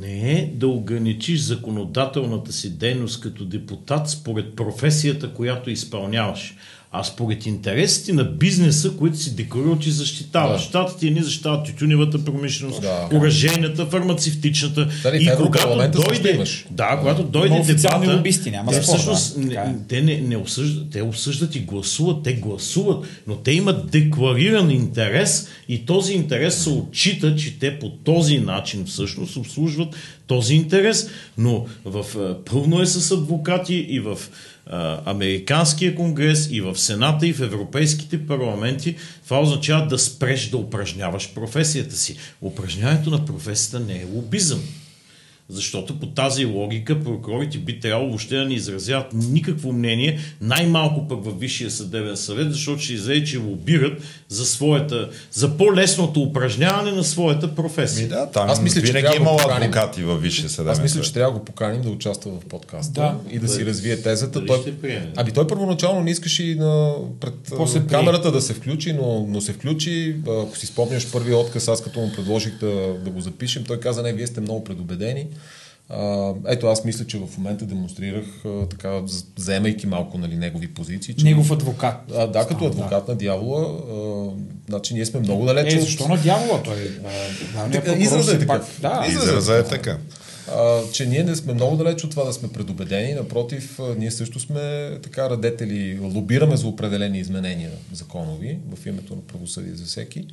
не 0.00 0.32
е 0.32 0.52
да 0.54 0.68
ограничиш 0.68 1.40
законодателната 1.40 2.52
си 2.52 2.78
дейност 2.78 3.20
като 3.20 3.44
депутат 3.44 4.08
според 4.08 4.56
професията, 4.56 5.34
която 5.34 5.70
изпълняваш, 5.70 6.56
а 6.92 7.04
според 7.04 7.46
интересите 7.46 8.12
на 8.12 8.24
бизнеса, 8.24 8.90
които 8.98 9.16
си 9.16 9.36
декларирал, 9.36 9.78
че 9.78 9.90
защитаваш. 9.90 10.62
Да. 10.62 10.68
Щатите 10.68 11.10
ни 11.10 11.22
защитават 11.22 11.66
тютюневата 11.66 12.24
промишленост, 12.24 12.80
Да. 12.80 13.08
оръжейната, 13.12 13.86
фармацевтичната. 13.86 14.88
В 15.04 15.32
Европарламента 15.32 16.02
също 16.08 16.28
имаш. 16.28 16.66
Да, 16.70 16.96
когато 17.00 17.22
дойде 17.22 17.60
дебата, 17.60 18.12
лобисти, 18.16 18.50
няма 18.50 18.72
те 18.72 18.82
спор, 18.82 18.92
да. 18.92 18.98
всъщност 18.98 19.36
не, 19.36 19.48
Така 19.48 19.60
е. 19.60 19.74
те 19.88 20.02
не, 20.02 20.20
не 20.20 20.36
осъждат, 20.36 20.90
те 20.90 21.02
осъждат 21.02 21.54
и 21.56 21.60
гласуват, 21.60 22.22
те 22.22 22.32
гласуват, 22.32 23.04
но 23.26 23.36
те 23.36 23.52
имат 23.52 23.90
деклариран 23.90 24.70
интерес 24.70 25.48
и 25.68 25.86
този 25.86 26.14
интерес 26.14 26.62
се 26.62 26.70
отчита, 26.70 27.36
че 27.36 27.58
те 27.58 27.78
по 27.78 27.90
този 27.90 28.38
начин 28.38 28.84
всъщност 28.84 29.36
обслужват 29.36 29.88
този 30.26 30.54
интерес, 30.54 31.08
но 31.38 31.66
в, 31.84 32.06
а, 32.18 32.44
пълно 32.44 32.80
е 32.80 32.86
с 32.86 33.10
адвокати 33.10 33.74
и 33.74 34.00
в 34.00 34.18
Американския 35.04 35.94
конгрес, 35.94 36.48
и 36.50 36.60
в 36.60 36.78
Сената, 36.78 37.26
и 37.26 37.32
в 37.32 37.40
европейските 37.40 38.26
парламенти. 38.26 38.96
Това 39.24 39.40
означава 39.40 39.86
да 39.86 39.98
спреш 39.98 40.48
да 40.48 40.56
упражняваш 40.56 41.34
професията 41.34 41.96
си. 41.96 42.16
Упражняването 42.42 43.10
на 43.10 43.24
професията 43.24 43.80
не 43.80 43.94
е 43.94 44.06
лобизъм. 44.14 44.60
Защото 45.50 46.00
по 46.00 46.06
тази 46.06 46.44
логика 46.44 47.00
прокурорите 47.00 47.58
би 47.58 47.80
трябвало 47.80 48.08
въобще 48.08 48.36
да 48.36 48.44
не 48.44 48.54
изразяват 48.54 49.06
никакво 49.12 49.72
мнение, 49.72 50.18
най-малко 50.40 51.08
пък 51.08 51.24
във 51.24 51.40
Висшия 51.40 51.70
съдебен 51.70 52.16
съвет, 52.16 52.52
защото 52.52 52.82
ще 52.82 52.92
излезе, 52.92 53.24
че 53.24 53.38
лобират 53.38 54.02
за, 54.28 54.46
своята, 54.46 55.08
за 55.32 55.56
по-лесното 55.56 56.20
упражняване 56.22 56.92
на 56.92 57.04
своята 57.04 57.54
професия. 57.54 58.02
Ми 58.02 58.08
да, 58.08 58.30
там 58.30 58.50
Аз 58.50 58.62
мисля, 58.62 58.80
че 58.80 58.86
винаги 58.86 59.06
да 59.08 59.16
имало 59.16 59.38
поканим. 59.38 59.62
адвокати 59.62 60.02
във 60.02 60.22
Висшия 60.22 60.48
съдебен 60.48 60.72
Аз 60.72 60.82
мисля, 60.82 60.92
съвет. 60.92 61.06
че 61.06 61.12
трябва 61.12 61.32
да 61.32 61.38
го 61.38 61.44
поканим 61.44 61.82
да 61.82 61.90
участва 61.90 62.30
в 62.30 62.48
подкаста 62.48 62.92
Да. 63.00 63.14
и 63.30 63.38
да 63.38 63.48
си 63.48 63.66
развие 63.66 64.02
тезата. 64.02 64.46
Той... 64.46 64.74
Ами 65.16 65.32
той 65.32 65.46
първоначално 65.46 66.00
не 66.00 66.10
искаше 66.10 66.44
и 66.44 66.54
на 66.54 66.94
пред 67.20 67.34
После 67.56 67.86
камерата 67.86 68.32
да 68.32 68.40
се 68.40 68.54
включи, 68.54 68.92
но, 68.92 69.26
но 69.28 69.40
се 69.40 69.52
включи. 69.52 70.16
Ако 70.28 70.56
си 70.56 70.66
спомняш 70.66 71.12
първия 71.12 71.36
отказ, 71.36 71.68
аз 71.68 71.82
като 71.82 72.00
му 72.00 72.12
предложих 72.16 72.58
да, 72.58 72.94
да 73.04 73.10
го 73.10 73.20
запишем, 73.20 73.64
той 73.64 73.80
каза, 73.80 74.02
не, 74.02 74.12
вие 74.12 74.26
сте 74.26 74.40
много 74.40 74.64
предубедени. 74.64 75.26
А, 75.92 76.34
ето 76.46 76.66
аз 76.66 76.84
мисля, 76.84 77.06
че 77.06 77.18
в 77.18 77.38
момента 77.38 77.66
демонстрирах 77.66 78.44
а, 78.44 78.66
така, 78.66 79.02
заемайки 79.36 79.86
малко 79.86 80.18
нали, 80.18 80.36
негови 80.36 80.74
позиции. 80.74 81.14
Че 81.14 81.24
Негов 81.24 81.50
адвокат. 81.50 81.94
А, 82.16 82.26
да, 82.26 82.46
като 82.46 82.64
адвокат 82.64 83.06
да. 83.06 83.12
на 83.12 83.18
дявола, 83.18 83.60
а, 83.60 84.30
значи 84.68 84.94
ние 84.94 85.06
сме 85.06 85.20
много 85.20 85.44
далече. 85.44 85.76
Е, 85.76 85.80
защо 85.80 86.08
на 86.08 86.16
дявола? 86.16 86.62
Той 86.62 86.76
е, 86.76 87.98
изразът 87.98 88.34
е 88.34 88.38
така. 88.38 88.64
Да, 88.80 89.06
изразът 89.08 89.66
е 89.66 89.68
така. 89.68 89.98
А, 90.54 90.80
че 90.92 91.06
ние 91.06 91.24
не 91.24 91.36
сме 91.36 91.52
много 91.52 91.76
далеч 91.76 92.04
от 92.04 92.10
това 92.10 92.24
да 92.24 92.32
сме 92.32 92.48
предубедени. 92.48 93.14
Напротив, 93.14 93.78
ние 93.98 94.10
също 94.10 94.40
сме 94.40 94.90
така 95.02 95.30
радетели, 95.30 95.98
лобираме 96.02 96.56
за 96.56 96.66
определени 96.66 97.18
изменения 97.18 97.70
законови 97.92 98.58
в 98.76 98.86
името 98.86 99.14
на 99.14 99.20
правосъдие 99.22 99.74
за 99.74 99.84
всеки. 99.84 100.26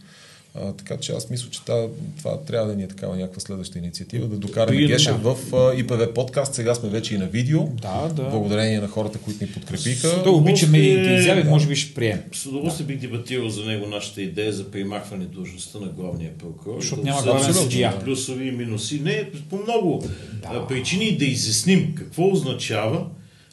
А, 0.61 0.73
така 0.73 0.97
че 0.97 1.11
аз 1.11 1.29
мисля, 1.29 1.49
че 1.51 1.61
това, 1.61 1.87
това 2.17 2.41
трябва 2.41 2.67
да 2.67 2.75
ни 2.75 2.83
е 2.83 2.87
такава 2.87 3.15
някаква 3.15 3.39
следваща 3.39 3.79
инициатива, 3.79 4.27
да 4.27 4.37
докараме 4.37 4.85
Геша 4.85 5.11
да. 5.11 5.33
в 5.33 5.53
а, 5.53 5.75
ИПВ 5.75 6.13
подкаст. 6.13 6.53
Сега 6.53 6.75
сме 6.75 6.89
вече 6.89 7.15
и 7.15 7.17
на 7.17 7.25
видео. 7.25 7.63
Да, 7.81 8.09
да. 8.15 8.23
Благодарение 8.23 8.79
на 8.79 8.87
хората, 8.87 9.19
които 9.19 9.43
ни 9.43 9.51
подкрепиха. 9.51 10.21
Да, 10.23 10.31
обичаме 10.31 10.77
и 10.77 11.01
да 11.01 11.13
изяви, 11.13 11.43
да. 11.43 11.49
може 11.49 11.67
би 11.67 11.75
ще 11.75 11.93
прием. 11.93 12.21
С 12.33 12.45
удоволствие 12.45 12.85
да. 12.85 12.93
бих 12.93 13.01
дебатирал 13.01 13.49
за 13.49 13.65
него 13.65 13.87
нашата 13.87 14.21
идея 14.21 14.53
за 14.53 14.71
примахване 14.71 15.25
длъжността 15.25 15.79
на 15.79 15.87
главния 15.87 16.31
прокурор. 16.37 16.81
Защото 16.81 17.03
няма 17.03 17.21
главен 17.23 17.53
съдия. 17.53 17.99
Плюсови 17.99 18.47
и 18.47 18.51
минуси. 18.51 18.99
Не, 18.99 19.31
по 19.49 19.57
много 19.57 20.03
да. 20.41 20.67
причини 20.67 21.17
да 21.17 21.25
изясним 21.25 21.93
какво 21.95 22.31
означава 22.31 23.05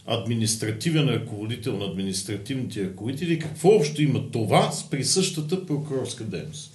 административен 0.06 1.08
ръководител 1.08 1.76
на 1.76 1.84
административните 1.84 2.84
ръководители, 2.84 3.38
какво 3.38 3.68
общо 3.68 4.02
има 4.02 4.30
това 4.30 4.72
с 4.72 4.90
присъщата 4.90 5.66
прокурорска 5.66 6.24
дейност? 6.24 6.73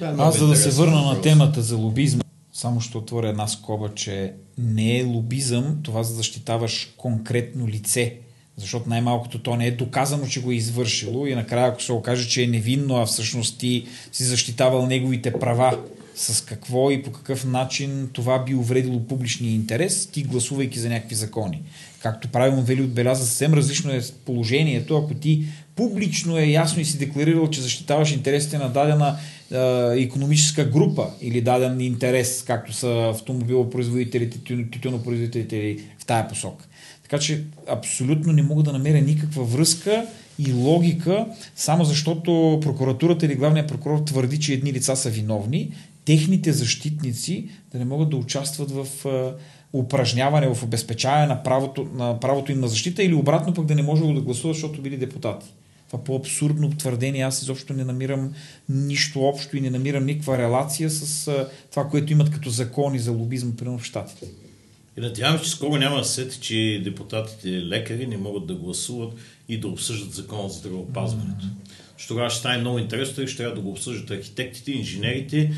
Аз 0.00 0.38
за 0.38 0.46
да 0.46 0.56
се 0.56 0.70
върна 0.70 1.02
на 1.02 1.20
темата 1.20 1.62
за 1.62 1.76
лобизма, 1.76 2.22
само 2.52 2.80
ще 2.80 2.98
отворя 2.98 3.28
една 3.28 3.46
скоба, 3.46 3.88
че 3.94 4.32
не 4.58 4.98
е 4.98 5.04
лобизъм 5.04 5.78
това 5.82 5.98
да 5.98 6.04
защитаваш 6.04 6.94
конкретно 6.96 7.68
лице. 7.68 8.16
Защото 8.56 8.88
най-малкото 8.88 9.38
то 9.38 9.56
не 9.56 9.66
е 9.66 9.70
доказано, 9.70 10.26
че 10.26 10.42
го 10.42 10.50
е 10.50 10.54
извършило 10.54 11.26
и 11.26 11.34
накрая 11.34 11.68
ако 11.68 11.82
се 11.82 11.92
окаже, 11.92 12.28
че 12.28 12.42
е 12.42 12.46
невинно, 12.46 12.96
а 12.96 13.06
всъщност 13.06 13.58
ти 13.58 13.86
си 14.12 14.24
защитавал 14.24 14.86
неговите 14.86 15.32
права, 15.32 15.78
с 16.16 16.44
какво 16.44 16.90
и 16.90 17.02
по 17.02 17.12
какъв 17.12 17.44
начин 17.44 18.08
това 18.12 18.44
би 18.44 18.54
увредило 18.54 19.00
публичния 19.00 19.54
интерес, 19.54 20.06
ти 20.06 20.22
гласувайки 20.22 20.78
за 20.78 20.88
някакви 20.88 21.14
закони. 21.14 21.62
Както 22.00 22.28
правилно 22.28 22.62
Вели 22.62 22.82
отбеляза, 22.82 23.26
съвсем 23.26 23.54
различно 23.54 23.92
е 23.92 24.00
положението, 24.24 24.96
ако 24.96 25.14
ти 25.14 25.44
публично 25.76 26.38
е 26.38 26.46
ясно 26.46 26.82
и 26.82 26.84
си 26.84 26.98
декларирал, 26.98 27.50
че 27.50 27.60
защитаваш 27.60 28.12
интересите 28.12 28.58
на 28.58 28.68
дадена 28.68 29.16
економическа 29.96 30.64
група 30.64 31.06
или 31.20 31.40
даден 31.40 31.80
интерес, 31.80 32.44
както 32.46 32.72
са 32.72 33.10
автомобилопроизводителите, 33.14 34.38
тютюнопроизводителите 34.70 35.76
в 35.98 36.04
тая 36.04 36.28
посока. 36.28 36.64
Така 37.02 37.18
че 37.18 37.44
абсолютно 37.68 38.32
не 38.32 38.42
мога 38.42 38.62
да 38.62 38.72
намеря 38.72 39.00
никаква 39.00 39.44
връзка 39.44 40.06
и 40.38 40.52
логика, 40.52 41.26
само 41.56 41.84
защото 41.84 42.60
прокуратурата 42.62 43.26
или 43.26 43.34
главният 43.34 43.68
прокурор 43.68 43.98
твърди, 43.98 44.40
че 44.40 44.52
едни 44.52 44.72
лица 44.72 44.96
са 44.96 45.10
виновни, 45.10 45.72
техните 46.04 46.52
защитници 46.52 47.48
да 47.72 47.78
не 47.78 47.84
могат 47.84 48.10
да 48.10 48.16
участват 48.16 48.70
в 48.70 48.86
упражняване, 49.72 50.54
в 50.54 50.62
обезпечаване 50.62 51.26
на 51.26 51.42
правото, 51.42 51.88
на 51.94 52.20
правото 52.20 52.52
им 52.52 52.60
на 52.60 52.68
защита 52.68 53.02
или 53.02 53.14
обратно 53.14 53.54
пък 53.54 53.66
да 53.66 53.74
не 53.74 53.82
може 53.82 54.02
да 54.02 54.20
гласуват, 54.20 54.56
защото 54.56 54.82
били 54.82 54.96
депутати. 54.96 55.46
Това 55.94 56.04
по-абсурдно 56.04 56.70
твърдение 56.70 57.22
аз 57.22 57.42
изобщо 57.42 57.72
не 57.72 57.84
намирам 57.84 58.32
нищо 58.68 59.20
общо 59.20 59.56
и 59.56 59.60
не 59.60 59.70
намирам 59.70 60.06
никаква 60.06 60.38
релация 60.38 60.90
с 60.90 61.30
това, 61.70 61.88
което 61.88 62.12
имат 62.12 62.30
като 62.30 62.50
закони 62.50 62.98
за 62.98 63.12
лобизъм 63.12 63.56
при 63.56 63.68
в 63.68 63.80
Штатите. 63.82 64.26
И 64.98 65.00
надявам 65.00 65.40
че 65.40 65.50
скоро 65.50 65.76
няма 65.76 65.96
да 65.96 66.04
сети, 66.04 66.40
че 66.40 66.80
депутатите 66.84 67.48
лекари 67.48 68.06
не 68.06 68.16
могат 68.16 68.46
да 68.46 68.54
гласуват 68.54 69.12
и 69.48 69.60
да 69.60 69.68
обсъждат 69.68 70.14
закона 70.14 70.48
за 70.48 70.58
здравеопазването. 70.58 71.44
Mm-hmm. 71.44 72.08
тогава 72.08 72.30
ще 72.30 72.38
стане 72.38 72.58
много 72.58 72.78
интересно 72.78 73.22
и 73.22 73.28
ще 73.28 73.36
трябва 73.36 73.54
да 73.54 73.60
го 73.60 73.70
обсъждат 73.70 74.10
архитектите, 74.10 74.72
инженерите 74.72 75.52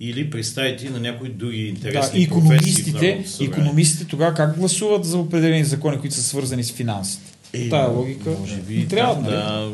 или 0.00 0.30
представители 0.30 0.90
на 0.90 1.00
някои 1.00 1.28
други 1.28 1.66
интересни 1.66 2.18
да, 2.18 2.24
економистите, 2.24 3.24
економистите 3.40 4.04
тогава 4.04 4.34
как 4.34 4.58
гласуват 4.58 5.04
за 5.04 5.18
определени 5.18 5.64
закони, 5.64 6.00
които 6.00 6.14
са 6.14 6.22
свързани 6.22 6.64
с 6.64 6.72
финансите? 6.72 7.39
Е, 7.52 7.68
Тая 7.68 7.88
логика 7.88 8.30
може 8.40 8.56
би, 8.56 8.88
трябва 8.88 9.14
да, 9.14 9.30
да. 9.30 9.70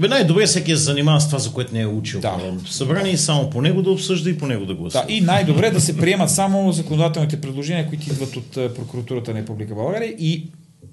Бе, 0.00 0.08
най-добре 0.08 0.46
всеки 0.46 0.72
е 0.72 0.76
занимава 0.76 1.20
с 1.20 1.26
това, 1.26 1.38
за 1.38 1.52
което 1.52 1.74
не 1.74 1.80
е 1.80 1.86
учил 1.86 2.20
да. 2.20 2.56
Събрание 2.66 3.12
и 3.12 3.16
само 3.16 3.50
по 3.50 3.62
него 3.62 3.82
да 3.82 3.90
обсъжда 3.90 4.30
и 4.30 4.38
по 4.38 4.46
него 4.46 4.66
да 4.66 4.74
гласува. 4.74 5.04
Да, 5.06 5.12
и 5.12 5.20
най-добре 5.20 5.70
да 5.70 5.80
се 5.80 5.96
приемат 5.96 6.30
само 6.30 6.72
законодателните 6.72 7.40
предложения, 7.40 7.88
които 7.88 8.10
идват 8.10 8.36
от 8.36 8.56
е, 8.56 8.74
прокуратурата 8.74 9.32
на 9.32 9.40
Република 9.40 9.74
България 9.74 10.14
и 10.18 10.44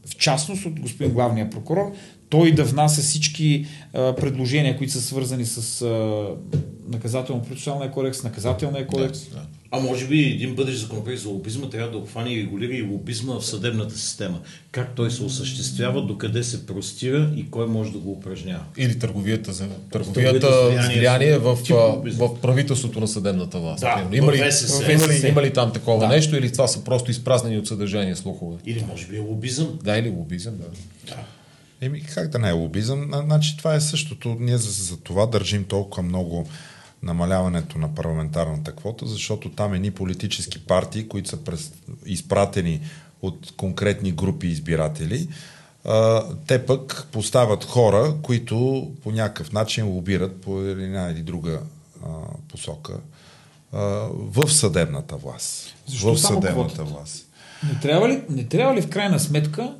в 0.06 0.16
частност 0.18 0.66
от 0.66 0.80
господин 0.80 1.14
главния 1.14 1.50
прокурор, 1.50 1.92
той 2.30 2.52
да 2.52 2.64
внася 2.64 3.02
всички 3.02 3.66
а, 3.94 4.16
предложения, 4.16 4.78
които 4.78 4.94
са 4.94 5.02
свързани 5.02 5.46
с 5.46 5.86
наказателно-процесуалния 6.90 7.92
кодекс, 7.92 8.24
наказателния 8.24 8.88
кодекс. 8.88 9.20
Да, 9.30 9.36
да. 9.36 9.42
А 9.72 9.80
може 9.80 10.08
би 10.08 10.24
един 10.24 10.56
бъдещ 10.56 10.80
законопроект 10.80 11.22
за 11.22 11.30
лобизма 11.30 11.70
трябва 11.70 11.92
да 11.92 11.98
обхване 11.98 12.34
и 12.34 12.42
регулира 12.42 12.74
и 12.74 12.82
лобизма 12.82 13.40
в 13.40 13.46
съдебната 13.46 13.98
система. 13.98 14.40
Как 14.72 14.96
той 14.96 15.12
се 15.12 15.24
осъществява, 15.24 16.06
докъде 16.06 16.44
се 16.44 16.66
простира 16.66 17.32
и 17.36 17.50
кой 17.50 17.68
може 17.68 17.92
да 17.92 17.98
го 17.98 18.12
упражнява. 18.12 18.64
Или 18.78 19.00
търговията 19.00 19.54
за 19.54 19.68
търговията 19.92 20.48
с 20.84 20.88
влияние 20.88 21.38
в, 21.38 21.58
в 22.06 22.42
правителството 22.42 23.00
на 23.00 23.08
съдебната 23.08 23.60
власт. 23.60 23.82
Да, 23.82 24.08
има, 24.14 24.34
ли, 24.34 24.38
има, 24.92 25.08
ли, 25.08 25.28
има 25.28 25.44
ли 25.44 25.54
там 25.54 25.74
такова 25.74 26.00
да. 26.00 26.08
нещо 26.08 26.36
или 26.36 26.52
това 26.52 26.68
са 26.68 26.84
просто 26.84 27.12
изпразнени 27.12 27.58
от 27.58 27.68
съдържание 27.68 28.16
слухове? 28.16 28.58
Или 28.66 28.86
може 28.90 29.08
би 29.08 29.16
е 29.16 29.20
лобизъм. 29.20 29.80
Да, 29.84 29.98
или 29.98 30.10
лобизъм, 30.10 30.54
да. 30.58 30.64
да. 31.08 31.18
Еми, 31.82 32.02
как 32.02 32.28
да 32.28 32.40
не 32.40 32.50
е 32.50 32.52
лобизъм? 32.52 33.12
Значи 33.14 33.58
това 33.58 33.76
е 33.76 33.82
същото. 33.82 34.38
Ние 34.40 34.58
за, 34.58 34.72
за 34.84 34.98
това 34.98 35.26
държим 35.26 35.64
толкова 35.64 36.04
много 36.04 36.48
намаляването 37.04 37.78
на 37.78 37.96
парламентарната 37.96 38.76
квота, 38.76 39.06
защото 39.06 39.50
там 39.50 39.74
едни 39.74 39.92
политически 39.92 40.66
партии, 40.66 41.08
които 41.08 41.30
са 41.30 41.44
през, 41.44 41.74
изпратени 42.06 42.82
от 43.22 43.54
конкретни 43.58 44.12
групи 44.12 44.48
избиратели, 44.48 45.28
а, 45.86 46.24
те 46.48 46.66
пък 46.66 47.08
поставят 47.12 47.64
хора, 47.64 48.16
които 48.22 48.88
по 49.04 49.12
някакъв 49.12 49.52
начин 49.52 49.88
лобират 49.88 50.42
по 50.42 50.62
една 50.62 51.10
или 51.10 51.22
друга 51.22 51.60
а, 52.06 52.10
посока 52.50 52.94
а, 53.74 53.80
в 54.12 54.50
съдебната 54.50 55.16
власт. 55.16 55.76
Защо 55.88 56.16
в 56.16 56.20
съдебната 56.20 56.84
власт. 56.84 57.26
Не 57.74 57.80
трябва, 57.80 58.10
ли, 58.10 58.22
не 58.30 58.44
трябва 58.44 58.76
ли 58.76 58.82
в 58.82 58.90
крайна 58.90 59.20
сметка 59.20 59.76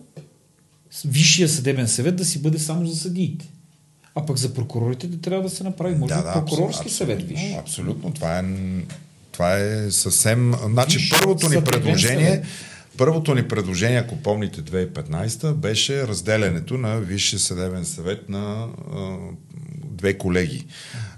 Висшия 1.06 1.50
съдебен 1.50 1.88
съвет 1.88 2.16
да 2.16 2.26
си 2.26 2.42
бъде 2.42 2.60
само 2.60 2.86
за 2.86 2.96
съдиите? 2.96 3.46
А 4.16 4.26
пък 4.26 4.38
за 4.38 4.54
прокурорите 4.54 5.08
да 5.08 5.22
трябва 5.22 5.44
да 5.44 5.50
се 5.50 5.64
направи. 5.64 5.96
Може 5.96 6.14
да, 6.14 6.24
да, 6.24 6.34
прокурорски 6.34 6.88
абсолютно, 6.88 6.92
съвет, 6.92 7.28
виж. 7.28 7.40
Абсолютно. 7.60 8.14
Това 8.14 8.40
е, 8.40 8.44
това 9.32 9.58
е 9.58 9.92
съвсем... 9.92 10.54
Значи, 10.66 10.98
виж, 10.98 11.10
първото 11.10 11.50
ни 11.50 11.64
предложение... 11.64 12.26
Съвет. 12.26 12.46
Първото 12.98 13.36
ни 13.36 13.48
предложение, 13.48 13.98
ако 13.98 14.18
помните 14.18 14.62
2015, 14.62 15.54
беше 15.54 16.08
разделянето 16.08 16.78
на 16.78 17.00
Висшия 17.00 17.40
съдебен 17.40 17.86
съвет 17.86 18.30
на 18.30 18.68
а, 18.94 19.18
две 19.84 20.18
колеги. 20.18 20.66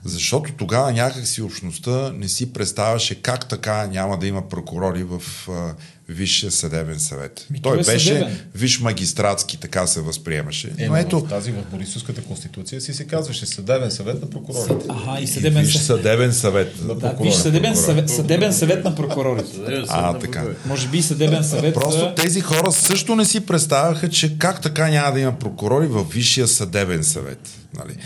Защото 0.03 0.53
тогава 0.57 0.91
някакси 0.91 1.41
общността 1.41 2.11
не 2.11 2.27
си 2.27 2.53
представяше 2.53 3.21
как 3.21 3.49
така 3.49 3.87
няма 3.87 4.19
да 4.19 4.27
има 4.27 4.49
прокурори 4.49 5.03
в 5.03 5.21
а, 5.49 5.75
Висшия 6.09 6.51
съдебен 6.51 6.99
съвет. 6.99 7.47
Ми, 7.49 7.61
той, 7.61 7.73
той 7.73 7.81
е 7.81 7.95
беше 7.95 8.07
съдебен. 8.07 8.39
виш 8.55 8.79
магистратски, 8.79 9.57
така 9.57 9.87
се 9.87 10.01
възприемаше. 10.01 10.71
Е, 10.77 10.87
но 10.87 10.95
ето... 10.95 11.19
В 11.19 11.29
тази 11.29 11.51
в 11.51 11.63
Борисовската 11.71 12.21
конституция 12.21 12.81
си 12.81 12.93
се 12.93 13.07
казваше 13.07 13.45
съдебен 13.45 13.91
съвет 13.91 14.21
на 14.21 14.29
прокурорите. 14.29 14.85
Ага, 14.89 15.21
и 15.21 15.27
съдебен, 15.27 15.63
и 15.63 15.65
виж 15.65 15.77
съдебен 15.77 16.33
съвет. 16.33 16.81
На 16.81 16.95
да, 16.95 17.15
виж 17.21 17.33
съдебен, 17.33 17.75
съвет, 17.75 18.09
съдебен 18.09 18.53
съвет 18.53 18.83
на 18.83 18.95
прокурорите. 18.95 19.57
а, 19.89 20.19
така. 20.19 20.43
Може 20.65 20.87
би 20.87 21.01
съдебен 21.01 21.43
съвет. 21.43 21.73
Просто 21.73 22.13
тези 22.15 22.41
хора 22.41 22.71
също 22.71 23.15
не 23.15 23.25
си 23.25 23.45
представяха, 23.45 24.09
че 24.09 24.37
как 24.37 24.61
така 24.61 24.89
няма 24.89 25.11
да 25.13 25.19
има 25.19 25.39
прокурори 25.39 25.87
в 25.87 26.05
Висшия 26.13 26.47
съдебен 26.47 27.03
съвет. 27.03 27.49
Нали? 27.77 27.97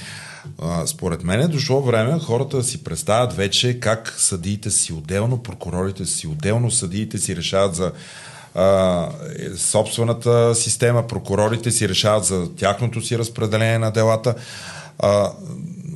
Според 0.86 1.24
мен 1.24 1.42
е 1.42 1.48
дошло 1.48 1.82
време 1.82 2.20
хората 2.20 2.58
да 2.58 2.64
си 2.64 2.84
представят 2.84 3.34
вече 3.34 3.80
как 3.80 4.16
съдиите 4.18 4.72
си 4.72 4.94
отделно, 4.94 5.44
прокурорите 5.44 6.06
си 6.06 6.28
отделно, 6.28 6.72
съдиите 6.72 7.18
си 7.18 7.36
решават 7.36 7.76
за 7.76 7.92
а, 8.56 9.08
собствената 9.58 10.56
система, 10.56 11.08
прокурорите 11.08 11.72
си 11.72 11.90
решават 11.90 12.26
за 12.26 12.56
тяхното 12.56 13.02
си 13.02 13.18
разпределение 13.18 13.80
на 13.80 13.92
делата. 13.92 14.36
А, 15.00 15.32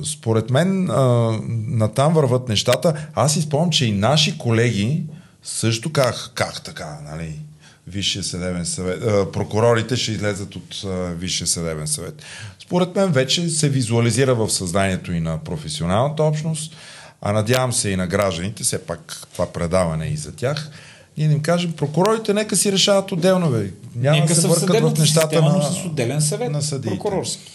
според 0.04 0.50
мен 0.50 0.90
а, 0.90 1.32
натам 1.68 2.14
върват 2.14 2.48
нещата. 2.48 3.08
Аз 3.14 3.36
изпомням, 3.36 3.70
че 3.70 3.86
и 3.86 3.92
наши 3.92 4.38
колеги 4.38 5.04
също 5.42 5.92
как, 5.92 6.30
как 6.34 6.62
така, 6.62 6.98
нали? 7.10 7.38
Висшия 7.86 8.24
съдебен 8.24 8.66
съвет. 8.66 9.02
А, 9.02 9.32
прокурорите 9.32 9.96
ще 9.96 10.12
излезат 10.12 10.56
от 10.56 10.84
а, 10.84 10.88
Висшия 11.14 11.46
съдебен 11.46 11.86
съвет 11.86 12.22
според 12.66 12.96
мен 12.96 13.12
вече 13.12 13.48
се 13.48 13.68
визуализира 13.68 14.34
в 14.34 14.50
съзнанието 14.50 15.12
и 15.12 15.20
на 15.20 15.38
професионалната 15.38 16.22
общност, 16.22 16.76
а 17.20 17.32
надявам 17.32 17.72
се 17.72 17.90
и 17.90 17.96
на 17.96 18.06
гражданите, 18.06 18.62
все 18.62 18.78
пак 18.78 19.26
това 19.32 19.52
предаване 19.52 20.06
и 20.06 20.16
за 20.16 20.32
тях, 20.32 20.70
Ние 21.18 21.28
да 21.28 21.34
им 21.34 21.42
кажем, 21.42 21.72
прокурорите 21.72 22.34
нека 22.34 22.56
си 22.56 22.72
решават 22.72 23.12
отделно, 23.12 23.50
бе. 23.50 23.70
Няма 23.96 24.20
Нека 24.20 24.34
да 24.34 24.40
се 24.40 24.48
в 24.48 24.50
бъркат 24.50 24.96
в 24.96 24.98
нещата 24.98 25.28
система, 25.28 25.52
на, 25.52 25.62
с 25.62 25.84
отделен 25.84 26.20
съвет, 26.20 26.50
на 26.50 26.62
съдиите. 26.62 26.96
прокурорски. 26.96 27.52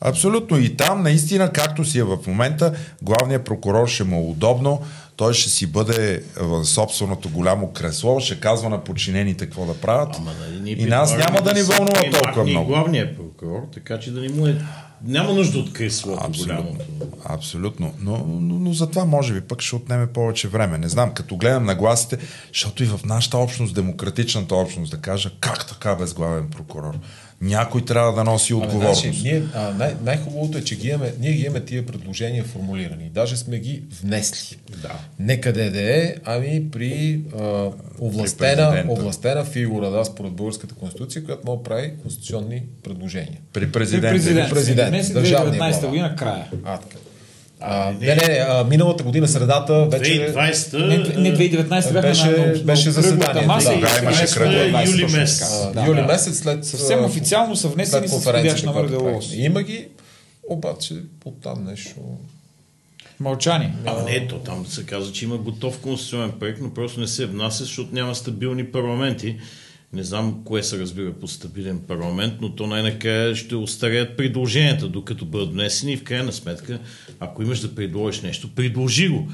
Абсолютно. 0.00 0.58
И 0.58 0.76
там 0.76 1.02
наистина, 1.02 1.52
както 1.52 1.84
си 1.84 1.98
е 1.98 2.02
в 2.02 2.18
момента, 2.26 2.74
главният 3.02 3.44
прокурор 3.44 3.88
ще 3.88 4.04
му 4.04 4.16
е 4.16 4.30
удобно, 4.30 4.82
той 5.16 5.34
ще 5.34 5.50
си 5.50 5.66
бъде 5.66 6.22
в 6.36 6.64
собственото 6.64 7.28
голямо 7.28 7.72
кресло, 7.72 8.20
ще 8.20 8.40
казва 8.40 8.68
на 8.68 8.84
подчинените 8.84 9.44
какво 9.44 9.66
да 9.66 9.74
правят. 9.74 10.16
Ама, 10.18 10.32
нали, 10.40 10.60
ние 10.60 10.72
и 10.72 10.84
нас 10.84 11.16
няма 11.16 11.42
да 11.42 11.52
ни 11.52 11.60
се 11.60 11.64
вълнува 11.64 12.00
толкова 12.10 12.44
много. 12.44 12.66
главният 12.66 13.16
прокурор, 13.16 13.68
така 13.74 14.00
че 14.00 14.10
да 14.10 14.20
ни 14.20 14.28
му 14.28 14.46
е... 14.46 14.56
Няма 15.06 15.32
нужда 15.32 15.58
от 15.58 15.72
креслото 15.72 16.24
Абсолютно. 16.24 16.62
голямото. 16.62 16.84
Абсолютно. 17.24 17.94
Но, 18.00 18.18
но, 18.18 18.58
но 18.58 18.72
за 18.72 18.90
това 18.90 19.04
може 19.04 19.34
би 19.34 19.40
пък 19.40 19.62
ще 19.62 19.76
отнеме 19.76 20.06
повече 20.06 20.48
време. 20.48 20.78
Не 20.78 20.88
знам, 20.88 21.14
като 21.14 21.36
гледам 21.36 21.64
на 21.64 21.74
гласите, 21.74 22.18
защото 22.52 22.82
и 22.82 22.86
в 22.86 23.00
нашата 23.04 23.38
общност, 23.38 23.74
демократичната 23.74 24.54
общност, 24.54 24.90
да 24.90 24.96
кажа, 24.96 25.30
как 25.40 25.66
така 25.66 25.94
без 25.94 26.14
главен 26.14 26.50
прокурор? 26.50 26.94
Някой 27.44 27.84
трябва 27.84 28.12
да 28.14 28.24
носи 28.24 28.52
Абе, 28.52 28.62
отговорност. 28.62 29.02
значи, 29.02 29.20
ние, 29.22 29.42
а, 29.54 29.70
най- 29.70 29.94
най-хубавото 30.02 30.58
е, 30.58 30.62
че 30.62 30.76
ги 30.76 30.88
имаме, 30.88 31.12
ние 31.20 31.32
ги 31.32 31.42
имаме 31.42 31.60
тия 31.60 31.86
предложения 31.86 32.44
формулирани. 32.44 33.04
Даже 33.04 33.36
сме 33.36 33.58
ги 33.58 33.82
внесли. 34.02 34.56
Да. 34.82 34.92
Не 35.18 35.40
къде 35.40 35.70
да 35.70 35.96
е, 35.96 36.14
ами 36.24 36.70
при 36.70 37.20
а, 37.32 37.70
овластена, 38.00 38.56
президента. 38.56 38.92
овластена 38.92 39.44
фигура, 39.44 39.90
да, 39.90 40.04
според 40.04 40.32
българската 40.32 40.74
конституция, 40.74 41.24
която 41.24 41.42
може 41.46 41.58
да 41.58 41.62
прави 41.62 41.92
конституционни 42.02 42.62
предложения. 42.82 43.38
При 43.52 43.60
При 43.62 43.72
президента. 43.72 44.08
президент. 44.10 44.50
президент, 44.50 44.90
Днес 44.90 45.10
е 45.10 45.12
държавния 45.12 45.52
2019 45.54 45.70
глава. 45.72 45.88
година 45.88 46.16
края. 46.16 46.46
А, 46.64 46.78
така. 46.78 46.96
А, 47.66 47.92
не, 48.00 48.06
не, 48.06 48.14
не, 48.16 48.44
а, 48.48 48.64
миналата 48.64 49.02
година 49.04 49.28
средата 49.28 49.86
вече... 49.86 50.32
2020 50.34 50.78
Не, 50.78 50.96
не 51.20 51.36
2019 51.38 51.68
бяхме 51.68 52.00
Беше- 52.02 52.26
на, 52.26 52.46
на, 52.46 52.58
беше 52.58 52.94
кръглата 52.94 53.42
маса 53.42 53.68
да. 53.68 53.74
и 53.74 53.80
Да, 53.80 53.98
имаше 54.02 54.24
2020 54.24 54.34
кръгла 54.34 54.82
юли 54.82 55.06
месец. 55.12 55.42
А, 55.64 55.72
Да, 55.72 55.86
юли 55.86 56.00
да. 56.00 56.06
месец 56.06 56.38
след... 56.38 56.64
Съвсем 56.64 56.98
а, 56.98 57.06
официално 57.06 57.56
са 57.56 57.68
внесени 57.68 58.08
с 58.08 58.10
конференцията, 58.10 58.56
входящ 58.56 58.66
номер 58.66 58.88
която 58.88 59.04
дело. 59.04 59.18
правихме. 59.20 59.36
Има 59.36 59.62
ги, 59.62 59.86
обаче 60.48 60.94
оттам 61.24 61.64
нещо... 61.64 61.90
Мълчани. 63.20 63.72
Ама 63.86 64.02
не, 64.02 64.26
то 64.28 64.38
там 64.38 64.66
се 64.66 64.86
казва, 64.86 65.12
че 65.12 65.24
има 65.24 65.36
готов 65.36 65.78
конституционен 65.78 66.32
проект, 66.32 66.58
но 66.62 66.70
просто 66.70 67.00
не 67.00 67.06
се 67.06 67.26
внася, 67.26 67.64
защото 67.64 67.88
няма 67.92 68.14
стабилни 68.14 68.64
парламенти. 68.64 69.36
Не 69.94 70.02
знам 70.02 70.42
кое 70.44 70.62
се 70.62 70.78
разбира 70.78 71.12
по 71.12 71.28
стабилен 71.28 71.80
парламент, 71.88 72.34
но 72.40 72.54
то 72.54 72.66
най-накрая 72.66 73.36
ще 73.36 73.56
остареят 73.56 74.16
предложенията, 74.16 74.88
докато 74.88 75.24
бъдат 75.24 75.52
внесени 75.52 75.92
и 75.92 75.96
в 75.96 76.04
крайна 76.04 76.32
сметка, 76.32 76.78
ако 77.20 77.42
имаш 77.42 77.60
да 77.60 77.74
предложиш 77.74 78.22
нещо, 78.22 78.54
предложи 78.54 79.08
го. 79.08 79.28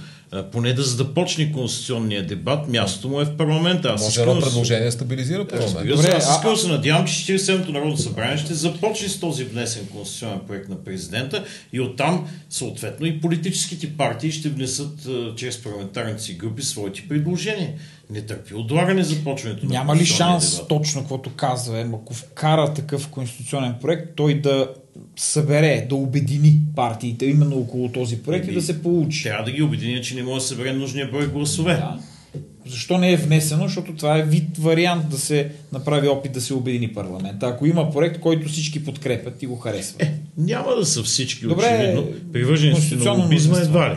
Поне 0.53 0.73
да 0.73 0.83
започне 0.83 1.53
конституционния 1.53 2.27
дебат, 2.27 2.69
мястото 2.69 3.09
му 3.09 3.21
е 3.21 3.25
в 3.25 3.37
парламента. 3.37 3.89
Аз 3.89 4.03
Може 4.03 4.21
едно 4.21 4.41
предложение 4.41 4.85
да 4.85 4.93
стабилизира 4.93 5.49
парламент. 5.49 5.75
Разбира 5.75 5.97
Добре, 5.97 6.11
се, 6.11 6.17
аз 6.17 6.45
а- 6.45 6.57
се 6.57 6.69
надявам, 6.69 7.07
че 7.07 7.13
47-то 7.33 7.73
Народно 7.73 7.97
събрание 7.97 8.39
ще 8.39 8.55
започне 8.55 9.09
с 9.09 9.21
този 9.21 9.45
внесен 9.45 9.87
конституционен 9.87 10.41
проект 10.49 10.69
на 10.69 10.85
президента 10.85 11.45
и 11.73 11.81
оттам 11.81 12.29
съответно 12.51 13.07
и 13.07 13.21
политическите 13.21 13.97
партии 13.97 14.33
ще 14.33 14.49
внесат 14.49 15.09
чрез 15.37 15.63
парламентарните 15.63 16.23
си 16.23 16.35
групи 16.35 16.63
своите 16.63 17.09
предложения. 17.09 17.73
Не 18.11 18.21
търпи 18.21 18.55
отлагане 18.55 19.03
започването 19.03 19.67
на 19.67 19.71
Няма 19.73 19.97
ли 19.97 20.07
шанс 20.07 20.55
дебат. 20.55 20.69
точно, 20.69 21.01
каквото 21.01 21.31
казва, 21.31 21.81
ако 21.95 22.15
вкара 22.15 22.75
такъв 22.75 23.09
конституционен 23.09 23.75
проект, 23.81 24.17
той 24.17 24.41
да 24.41 24.69
събере, 25.17 25.87
да 25.89 25.95
обедини 25.95 26.61
партиите 26.77 27.27
именно 27.27 27.57
около 27.57 27.89
този 27.89 28.23
проект 28.23 28.49
и 28.49 28.55
да 28.55 28.63
се 28.63 28.83
получи? 28.83 29.23
Трябва 29.23 29.45
да 29.45 29.51
ги 29.51 29.63
обединя, 29.63 30.01
че 30.01 30.15
не 30.15 30.23
може 30.23 30.41
да 30.41 30.49
събере 30.49 30.73
нужния 30.73 31.11
брой 31.11 31.29
гласове. 31.29 31.75
Да. 31.75 31.99
Защо 32.67 32.99
не 32.99 33.13
е 33.13 33.17
внесено? 33.17 33.65
Защото 33.65 33.95
това 33.95 34.19
е 34.19 34.23
вид 34.23 34.59
вариант 34.59 35.09
да 35.09 35.19
се 35.19 35.51
направи 35.73 36.09
опит 36.09 36.33
да 36.33 36.41
се 36.41 36.55
обедини 36.55 36.93
парламента. 36.93 37.47
Ако 37.47 37.67
има 37.67 37.91
проект, 37.91 38.21
който 38.21 38.49
всички 38.49 38.85
подкрепят 38.85 39.43
и 39.43 39.47
го 39.47 39.57
харесват. 39.57 40.03
Е, 40.03 40.15
няма 40.37 40.75
да 40.75 40.87
са 40.87 41.03
всички, 41.03 41.47
Добре, 41.47 41.65
очевидно. 41.65 42.07
Привържениците 42.33 43.05
на 43.05 43.11
лобизма 43.11 43.59
едва 43.59 43.91
ли. 43.91 43.97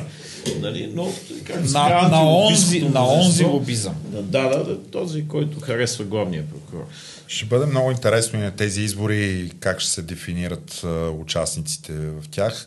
Нали, 0.62 0.92
но, 0.96 1.08
как 1.44 1.56
На, 1.56 1.64
казва, 1.64 2.10
на, 2.10 2.38
онзи, 2.38 2.82
на 2.82 3.14
онзи 3.14 3.46
лобизъм. 3.46 3.96
Да, 4.12 4.22
да, 4.22 4.64
да, 4.64 4.78
този, 4.84 5.28
който 5.28 5.60
харесва 5.60 6.06
главния 6.06 6.44
прокурор. 6.44 6.88
Ще 7.28 7.46
бъде 7.46 7.66
много 7.66 7.92
интересно 7.92 8.40
и 8.40 8.42
на 8.42 8.52
тези 8.52 8.82
избори 8.82 9.52
как 9.60 9.80
ще 9.80 9.92
се 9.92 10.02
дефинират 10.02 10.82
а, 10.84 11.10
участниците 11.10 11.94
в 11.94 12.24
тях. 12.32 12.66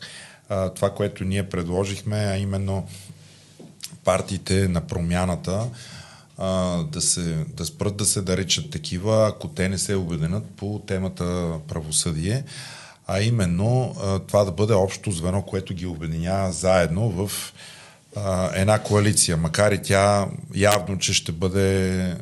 А, 0.49 0.69
това, 0.69 0.93
което 0.93 1.23
ние 1.23 1.49
предложихме, 1.49 2.15
а 2.15 2.37
именно 2.37 2.87
партиите 4.03 4.67
на 4.67 4.81
промяната 4.81 5.67
а, 6.37 6.77
да, 6.83 7.01
се, 7.01 7.45
да 7.47 7.65
спрат 7.65 7.97
да 7.97 8.05
се 8.05 8.21
наричат 8.21 8.69
такива, 8.69 9.27
ако 9.27 9.47
те 9.47 9.69
не 9.69 9.77
се 9.77 9.95
обединят 9.95 10.45
по 10.45 10.81
темата 10.87 11.53
правосъдие, 11.67 12.43
а 13.07 13.21
именно 13.21 13.95
а, 14.01 14.19
това 14.19 14.43
да 14.43 14.51
бъде 14.51 14.73
общо 14.73 15.11
звено, 15.11 15.41
което 15.41 15.73
ги 15.73 15.85
обединява 15.85 16.51
заедно 16.51 17.09
в 17.09 17.53
една 18.53 18.79
коалиция, 18.79 19.37
макар 19.37 19.71
и 19.71 19.81
тя 19.81 20.27
явно, 20.55 20.97
че 20.97 21.13
ще 21.13 21.31
бъде 21.31 21.99
а, 21.99 22.15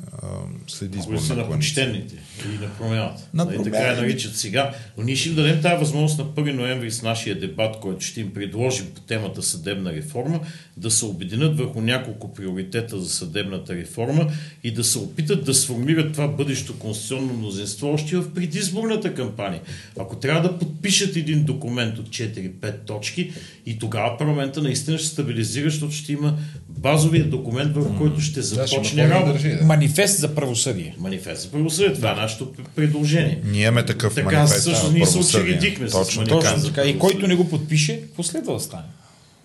след 0.68 0.96
изборна 0.96 1.48
коалиция. 1.48 2.20
Или 2.46 2.66
на 2.66 2.78
промяната. 2.78 3.24
На 3.34 3.46
Нали, 3.46 3.58
така 3.58 3.78
я 3.78 3.84
промяната. 3.84 4.02
наричат 4.02 4.36
сега. 4.36 4.74
Но 4.98 5.04
ние 5.04 5.16
ще 5.16 5.30
им 5.30 5.36
дадем 5.36 5.62
тази 5.62 5.80
възможност 5.80 6.18
на 6.18 6.26
1 6.26 6.52
ноември 6.52 6.92
с 6.92 7.02
нашия 7.02 7.40
дебат, 7.40 7.80
който 7.80 8.06
ще 8.06 8.22
им 8.22 8.34
предложим 8.34 8.86
по 8.96 9.02
темата 9.02 9.44
съдебна 9.44 9.94
реформа, 9.94 10.40
да 10.78 10.92
се 10.92 11.06
обединят 11.06 11.58
върху 11.58 11.82
няколко 11.82 12.34
приоритета 12.34 13.00
за 13.00 13.10
съдебната 13.10 13.76
реформа 13.76 14.32
и 14.64 14.72
да 14.72 14.84
се 14.84 14.98
опитат 14.98 15.46
да 15.46 15.54
сформират 15.54 16.14
това 16.14 16.28
бъдещо 16.28 16.80
конституционно 16.80 17.34
мнозинство 17.34 17.94
още 17.94 18.18
в 18.18 18.34
предизборната 18.34 19.14
кампания. 19.14 19.62
Ако 20.00 20.16
трябва 20.16 20.42
да 20.42 20.60
подпишат 20.60 21.16
един 21.16 21.44
документ 21.44 21.98
от 21.98 22.10
4-5 22.10 22.86
точки 22.86 23.32
и 23.66 23.80
тогава 23.80 24.18
парламента 24.18 24.62
наистина 24.62 24.98
ще 24.98 25.08
стабилизира, 25.08 25.70
защото 25.70 25.94
ще 25.94 26.14
има 26.14 26.38
базовия 26.78 27.30
документ, 27.30 27.76
върху 27.76 27.98
който 27.98 28.22
ще 28.22 28.42
започне 28.42 29.08
да 29.08 29.10
работа. 29.10 29.34
държи, 29.34 29.50
да. 29.50 29.66
Манифест 29.66 30.20
за 30.20 30.36
правосъдие. 30.36 30.96
Манифест 31.00 31.42
за 31.42 31.52
правосъдие. 31.52 31.94
Това 31.94 32.12
е 32.12 32.16
нашето 32.16 32.54
предложение. 32.76 33.42
Ние 33.46 33.62
имаме 33.62 33.86
такъв 33.86 34.16
Така 34.16 34.36
манифест 34.38 34.64
също 34.64 34.88
на 34.88 34.94
ние 34.94 35.06
се 35.06 35.18
учредихме 35.18 35.90
с 35.90 35.92
Точно 35.92 36.22
манифест. 36.22 36.42
така. 36.42 36.56
Точно 36.56 36.74
така. 36.74 36.88
И 36.88 37.00
който 37.00 37.28
не 37.28 37.36
го 37.36 37.50
подпише, 37.50 38.02
какво 38.02 38.24
следва 38.24 38.54
да 38.54 38.60
стане? 38.60 38.84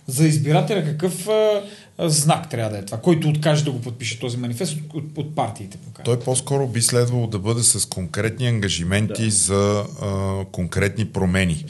За 0.07 0.27
избирателя 0.27 0.85
какъв 0.85 1.29
а, 1.29 1.63
а, 1.99 2.09
знак 2.09 2.51
трябва 2.51 2.71
да 2.71 2.79
е 2.79 2.85
това? 2.85 2.99
Който 2.99 3.29
откаже 3.29 3.65
да 3.65 3.71
го 3.71 3.81
подпише 3.81 4.21
този 4.21 4.37
манифест 4.37 4.73
от, 4.73 4.95
от, 4.95 5.05
от 5.19 5.35
партиите 5.35 5.77
покаже. 5.77 6.05
Той 6.05 6.21
по-скоро 6.21 6.67
би 6.67 6.83
следвало 6.83 7.27
да 7.27 7.39
бъде 7.39 7.63
с 7.63 7.89
конкретни 7.89 8.47
ангажименти 8.49 9.25
да. 9.25 9.31
за 9.31 9.85
а, 10.03 10.45
конкретни 10.53 11.05
промени. 11.07 11.65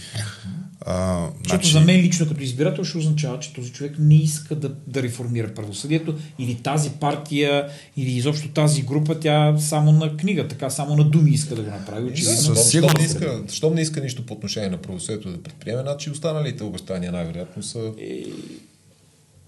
А, 0.86 1.28
Защото 1.42 1.68
за 1.68 1.80
мен 1.80 2.00
лично 2.00 2.28
като 2.28 2.42
избирател 2.42 2.84
ще 2.84 2.98
означава, 2.98 3.38
че 3.38 3.52
този 3.52 3.72
човек 3.72 3.94
не 3.98 4.14
иска 4.14 4.54
да, 4.54 4.68
да 4.86 5.02
реформира 5.02 5.54
правосъдието 5.54 6.14
или 6.38 6.54
тази 6.54 6.90
партия, 6.90 7.68
или 7.96 8.10
изобщо 8.10 8.48
тази 8.48 8.82
група, 8.82 9.20
тя 9.20 9.58
само 9.58 9.92
на 9.92 10.16
книга, 10.16 10.48
така 10.48 10.70
само 10.70 10.96
на 10.96 11.04
думи 11.04 11.30
иска 11.30 11.54
да 11.54 11.62
го 11.62 11.70
направи. 11.70 12.10
Очевидно. 12.10 12.36
Със 12.36 12.46
Щом- 12.46 12.70
сигурност. 12.70 12.96
Щом 12.96 13.00
не, 13.00 13.06
иска, 13.06 13.54
щом 13.54 13.74
не 13.74 13.80
иска 13.80 14.00
нищо 14.00 14.26
по 14.26 14.34
отношение 14.34 14.70
на 14.70 14.76
правосъдието 14.76 15.30
да 15.30 15.42
предприеме, 15.42 15.82
значи 15.82 16.10
останалите 16.10 16.64
обещания 16.64 17.12
най-вероятно 17.12 17.62
са... 17.62 17.92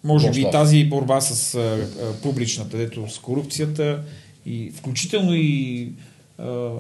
Може 0.05 0.31
би 0.31 0.41
и 0.41 0.51
тази 0.53 0.85
борба 0.85 1.21
с 1.21 1.55
а, 1.55 1.59
а, 1.59 2.13
публичната, 2.13 2.77
дето 2.77 3.11
с 3.11 3.19
корупцията 3.19 4.03
и 4.47 4.73
включително 4.77 5.35
и 5.35 5.89
а, 6.39 6.71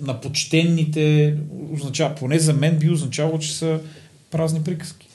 на 0.00 0.20
почтенните 0.20 1.36
означава, 1.72 2.14
поне 2.14 2.38
за 2.38 2.52
мен 2.52 2.78
би 2.78 2.90
означавало, 2.90 3.38
че 3.38 3.56
са 3.56 3.80
празни 4.30 4.62
приказки. 4.62 5.08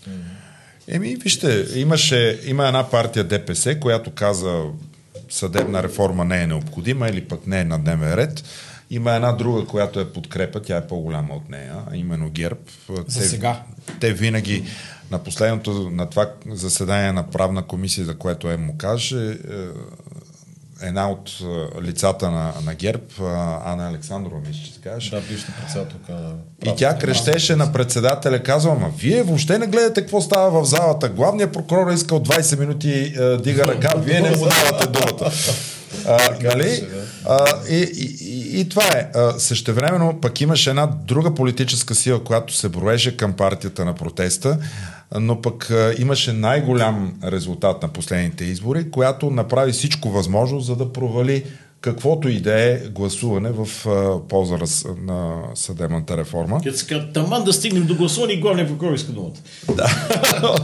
Еми, 0.87 1.15
вижте, 1.15 1.65
имаше, 1.75 2.39
има 2.45 2.67
една 2.67 2.89
партия 2.89 3.23
ДПС, 3.23 3.79
която 3.79 4.11
каза 4.11 4.63
съдебна 5.29 5.83
реформа 5.83 6.25
не 6.25 6.41
е 6.41 6.47
необходима 6.47 7.09
или 7.09 7.27
пък 7.27 7.47
не 7.47 7.59
е 7.59 7.65
на 7.65 7.79
дневен 7.79 8.13
ред. 8.13 8.43
Има 8.89 9.11
една 9.11 9.31
друга, 9.31 9.65
която 9.65 9.99
е 9.99 10.13
подкрепа, 10.13 10.61
тя 10.61 10.77
е 10.77 10.87
по-голяма 10.87 11.33
от 11.33 11.49
нея, 11.49 11.75
а 11.91 11.95
именно 11.97 12.29
ГЕРБ. 12.29 12.59
За 12.89 13.19
те, 13.19 13.27
сега. 13.27 13.63
Те 13.99 14.13
винаги 14.13 14.63
на 15.11 15.23
последното, 15.23 15.89
на 15.89 16.09
това 16.09 16.29
заседание 16.49 17.11
на 17.11 17.29
правна 17.29 17.63
комисия, 17.63 18.05
за 18.05 18.17
което 18.17 18.51
е 18.51 18.57
му 18.57 18.77
каже, 18.77 19.29
е, 19.29 19.37
една 20.81 21.09
от 21.09 21.31
лицата 21.81 22.31
на, 22.31 22.53
на 22.65 22.75
ГЕРБ, 22.75 23.03
Ана 23.65 23.87
Александрова, 23.87 24.41
мисля, 24.47 24.63
че 24.65 24.73
се 24.73 24.81
казваше, 24.81 25.09
Да, 25.09 25.21
бившата 25.21 25.51
председателка 25.61 26.13
и 26.65 26.73
тя 26.77 26.97
крещеше 26.97 27.55
на 27.55 27.73
председателя, 27.73 28.43
казва, 28.43 28.71
ама 28.71 28.91
вие 28.97 29.23
въобще 29.23 29.57
не 29.57 29.67
гледате 29.67 30.01
какво 30.01 30.21
става 30.21 30.61
в 30.61 30.65
залата. 30.65 31.09
Главният 31.09 31.53
прокурор 31.53 31.91
е 31.91 31.93
искал 31.93 32.19
20 32.19 32.59
минути 32.59 32.91
е, 33.19 33.37
дига 33.37 33.67
ръка, 33.67 33.93
вие 33.97 34.21
не 34.21 34.29
му 34.29 34.45
давате 34.45 34.87
думата. 34.87 35.31
А, 36.07 36.29
нали? 36.43 36.87
а, 37.25 37.45
и, 37.69 37.75
и, 37.75 38.17
и, 38.21 38.59
и 38.59 38.69
това 38.69 38.85
е. 38.95 39.09
А, 39.15 39.39
Същевременно 39.39 40.21
пък 40.21 40.41
имаше 40.41 40.69
една 40.69 40.85
друга 40.85 41.35
политическа 41.35 41.95
сила, 41.95 42.23
която 42.23 42.55
се 42.55 42.69
броеше 42.69 43.17
към 43.17 43.33
партията 43.33 43.85
на 43.85 43.93
протеста, 43.93 44.57
но 45.19 45.41
пък 45.41 45.71
имаше 45.97 46.33
най-голям 46.33 47.13
резултат 47.23 47.83
на 47.83 47.89
последните 47.89 48.43
избори, 48.43 48.91
която 48.91 49.29
направи 49.29 49.71
всичко 49.71 50.09
възможно, 50.09 50.59
за 50.59 50.75
да 50.75 50.93
провали 50.93 51.43
каквото 51.81 52.29
и 52.29 52.39
да 52.39 52.61
е 52.63 52.77
гласуване 52.77 53.49
в 53.51 53.87
а, 53.87 54.19
полза 54.27 54.55
раз- 54.55 54.85
на 55.01 55.41
съдебната 55.55 56.17
реформа. 56.17 56.61
Казва, 56.63 57.13
таман 57.13 57.43
да 57.43 57.53
стигнем 57.53 57.85
до 57.85 57.95
гласуване 57.95 58.33
и 58.33 58.39
главния 58.39 58.67
прокурор 58.67 58.93
иска 58.93 59.11
думата. 59.11 59.31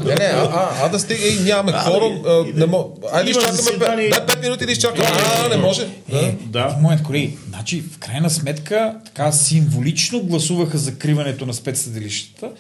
Не, 0.05 0.15
не, 0.15 0.23
а, 0.25 0.49
а, 0.53 0.85
а 0.85 0.89
да 0.89 0.99
стига 0.99 1.27
и 1.27 1.39
нямаме 1.39 1.77
кворум. 1.79 2.23
а, 2.27 2.43
Не 2.55 2.65
мо... 2.65 2.97
Айде 3.13 3.29
изчакаме 3.31 3.53
заседание. 3.53 4.09
5 4.11 4.41
минути 4.41 4.65
да 4.65 4.71
изчакаме. 4.71 5.07
А, 5.45 5.49
не 5.49 5.57
може. 5.57 5.87
Да. 6.09 6.31
Да. 6.45 6.69
В 6.69 6.81
момент, 6.81 7.03
колеги, 7.03 7.37
значи 7.49 7.83
в 7.93 7.97
крайна 7.97 8.29
сметка 8.29 8.95
така 9.05 9.31
символично 9.31 10.19
гласуваха 10.19 10.77
закриването 10.77 11.45
на 11.45 11.53
спецсъдилищата, 11.53 12.51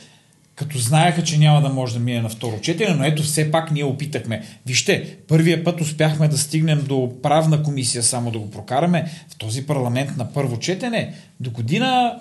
като 0.57 0.77
знаеха, 0.77 1.23
че 1.23 1.37
няма 1.37 1.61
да 1.61 1.69
може 1.69 1.93
да 1.93 1.99
мине 1.99 2.21
на 2.21 2.29
второ 2.29 2.59
четене, 2.61 2.93
но 2.93 3.03
ето 3.03 3.23
все 3.23 3.51
пак 3.51 3.71
ние 3.71 3.83
опитахме. 3.83 4.43
Вижте, 4.65 5.17
първия 5.27 5.63
път 5.63 5.81
успяхме 5.81 6.27
да 6.27 6.37
стигнем 6.37 6.83
до 6.87 7.11
правна 7.23 7.63
комисия, 7.63 8.03
само 8.03 8.31
да 8.31 8.39
го 8.39 8.51
прокараме 8.51 9.11
в 9.29 9.37
този 9.37 9.65
парламент 9.65 10.17
на 10.17 10.33
първо 10.33 10.59
четене. 10.59 11.13
До 11.39 11.51
година, 11.51 12.19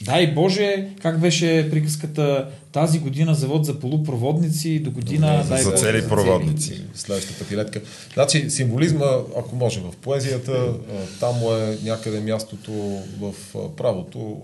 дай 0.00 0.34
Боже, 0.34 0.88
как 1.02 1.20
беше 1.20 1.68
приказката 1.70 2.48
тази 2.72 2.98
година 2.98 3.34
завод 3.34 3.66
за 3.66 3.80
полупроводници, 3.80 4.78
до 4.78 4.90
година, 4.90 5.44
дай 5.48 5.62
за 5.62 5.70
Боже, 5.70 5.82
цели 5.82 6.08
проводници. 6.08 6.80
Следващата 6.94 7.48
пилетка. 7.48 7.80
Значи, 8.14 8.50
символизма, 8.50 9.06
ако 9.38 9.56
може 9.56 9.80
в 9.80 9.92
поезията, 9.96 10.72
там 11.20 11.36
е 11.36 11.76
някъде 11.84 12.20
мястото 12.20 12.72
в 13.20 13.34
правото. 13.76 14.36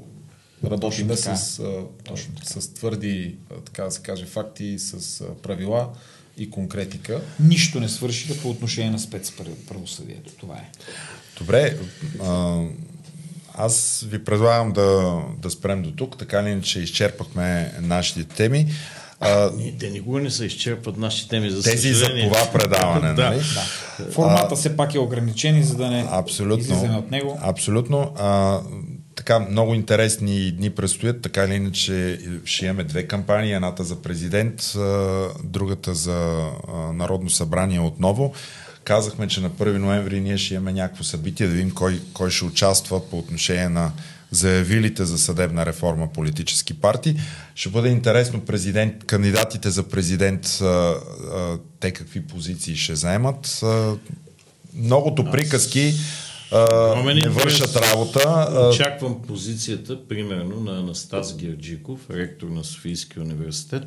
Работиме 0.64 1.16
с, 1.16 1.26
а, 1.26 2.16
с 2.60 2.74
твърди, 2.74 3.34
а, 3.50 3.60
така 3.60 3.84
да 3.84 3.90
се 3.90 4.02
каже, 4.02 4.24
факти, 4.24 4.78
с 4.78 5.20
а, 5.20 5.34
правила 5.34 5.88
и 6.36 6.50
конкретика. 6.50 7.20
нищо 7.40 7.80
не 7.80 7.88
свършиха 7.88 8.42
по 8.42 8.50
отношение 8.50 8.90
на 8.90 8.98
спецправосъдието. 8.98 10.32
Това 10.32 10.54
е. 10.54 10.70
Добре, 11.38 11.76
а, 12.22 12.60
аз 13.54 14.06
ви 14.08 14.24
предлагам 14.24 14.72
да, 14.72 15.18
да 15.38 15.50
спрем 15.50 15.82
до 15.82 15.90
тук, 15.90 16.18
така 16.18 16.44
ли 16.44 16.50
иначе 16.50 16.80
изчерпахме 16.80 17.72
нашите 17.80 18.24
теми. 18.24 18.66
А, 19.20 19.50
Ние, 19.56 19.74
те 19.78 19.90
никога 19.90 20.20
не 20.20 20.30
се 20.30 20.44
изчерпват 20.44 20.96
нашите 20.96 21.28
теми, 21.28 21.50
за 21.50 21.62
тези 21.62 21.94
за 21.94 22.06
това 22.06 22.50
предаване, 22.52 23.12
Да. 23.14 23.30
нали? 23.30 23.40
Формата 24.12 24.56
все 24.56 24.76
пак 24.76 24.94
е 24.94 24.98
ограничен 24.98 25.56
и 25.58 25.62
за 25.62 25.76
да 25.76 25.90
не 25.90 26.06
Абсолютно. 26.10 26.58
излизаме 26.58 26.96
от 26.96 27.10
него. 27.10 27.38
Абсолютно. 27.42 28.12
А, 28.18 28.60
така, 29.20 29.38
много 29.38 29.74
интересни 29.74 30.52
дни 30.52 30.70
предстоят, 30.70 31.22
така 31.22 31.44
или 31.44 31.54
иначе 31.54 32.18
ще 32.44 32.64
имаме 32.66 32.84
две 32.84 33.06
кампании, 33.06 33.52
едната 33.52 33.84
за 33.84 34.02
президент, 34.02 34.72
другата 35.44 35.94
за 35.94 36.48
Народно 36.94 37.30
събрание 37.30 37.80
отново. 37.80 38.34
Казахме, 38.84 39.28
че 39.28 39.40
на 39.40 39.50
1 39.50 39.76
ноември 39.76 40.20
ние 40.20 40.38
ще 40.38 40.54
имаме 40.54 40.72
някакво 40.72 41.04
събитие, 41.04 41.46
да 41.46 41.52
видим 41.52 41.70
кой, 41.70 42.00
кой 42.12 42.30
ще 42.30 42.44
участва 42.44 43.10
по 43.10 43.18
отношение 43.18 43.68
на 43.68 43.92
заявилите 44.30 45.04
за 45.04 45.18
съдебна 45.18 45.66
реформа 45.66 46.12
политически 46.12 46.80
партии. 46.80 47.20
Ще 47.54 47.68
бъде 47.68 47.88
интересно 47.88 48.40
президент, 48.40 49.04
кандидатите 49.04 49.70
за 49.70 49.82
президент, 49.82 50.60
те 51.80 51.90
какви 51.90 52.26
позиции 52.26 52.76
ще 52.76 52.94
заемат. 52.94 53.64
Многото 54.74 55.30
приказки 55.30 55.94
а, 56.52 57.14
не 57.14 57.28
вършат 57.28 57.76
работа. 57.76 58.48
Очаквам 58.72 59.22
позицията, 59.22 60.08
примерно, 60.08 60.60
на 60.60 60.78
Анастас 60.78 61.36
Герджиков, 61.36 62.10
ректор 62.10 62.48
на 62.48 62.64
Софийския 62.64 63.22
университет, 63.22 63.82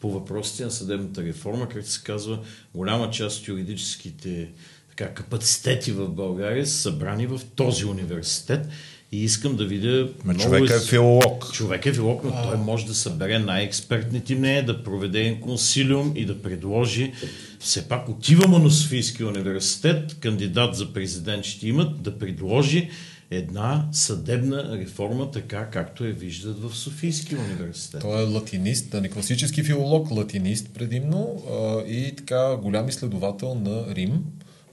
по 0.00 0.10
въпросите 0.10 0.64
на 0.64 0.70
съдебната 0.70 1.22
реформа, 1.22 1.68
както 1.68 1.90
се 1.90 2.00
казва, 2.04 2.38
голяма 2.74 3.10
част 3.10 3.40
от 3.40 3.48
юридическите 3.48 4.48
така, 4.96 5.14
капацитети 5.14 5.92
в 5.92 6.08
България 6.08 6.66
са 6.66 6.78
събрани 6.78 7.26
в 7.26 7.40
този 7.56 7.84
университет 7.84 8.68
и 9.12 9.24
искам 9.24 9.56
да 9.56 9.64
видя... 9.64 10.08
Ма 10.24 10.34
много 10.34 10.40
човека 10.42 10.74
е 10.74 10.76
из- 10.76 10.88
филолог. 10.88 11.52
Човек 11.52 11.86
е 11.86 11.92
филолог, 11.92 12.24
но 12.24 12.30
той 12.42 12.56
може 12.56 12.86
да 12.86 12.94
събере 12.94 13.38
най-експертните 13.38 14.34
мнения, 14.34 14.66
да 14.66 14.84
проведе 14.84 15.40
консилиум 15.40 16.12
и 16.16 16.24
да 16.24 16.42
предложи. 16.42 17.12
Все 17.60 17.88
пак 17.88 18.08
отиваме 18.08 18.58
на 18.58 18.70
Софийския 18.70 19.26
университет, 19.28 20.16
кандидат 20.20 20.74
за 20.76 20.92
президент 20.92 21.44
ще 21.44 21.68
имат, 21.68 22.02
да 22.02 22.18
предложи 22.18 22.90
една 23.30 23.88
съдебна 23.92 24.78
реформа, 24.78 25.30
така 25.30 25.70
както 25.70 26.04
я 26.04 26.12
виждат 26.12 26.62
в 26.62 26.76
Софийския 26.76 27.40
университет. 27.40 28.00
Той 28.00 28.22
е 28.22 28.26
латинист, 28.26 28.92
нали, 28.92 29.10
класически 29.10 29.62
филолог, 29.62 30.10
латинист 30.10 30.68
предимно 30.74 31.42
и 31.88 32.16
така 32.16 32.56
голям 32.56 32.88
изследовател 32.88 33.54
на 33.54 33.94
Рим. 33.94 34.24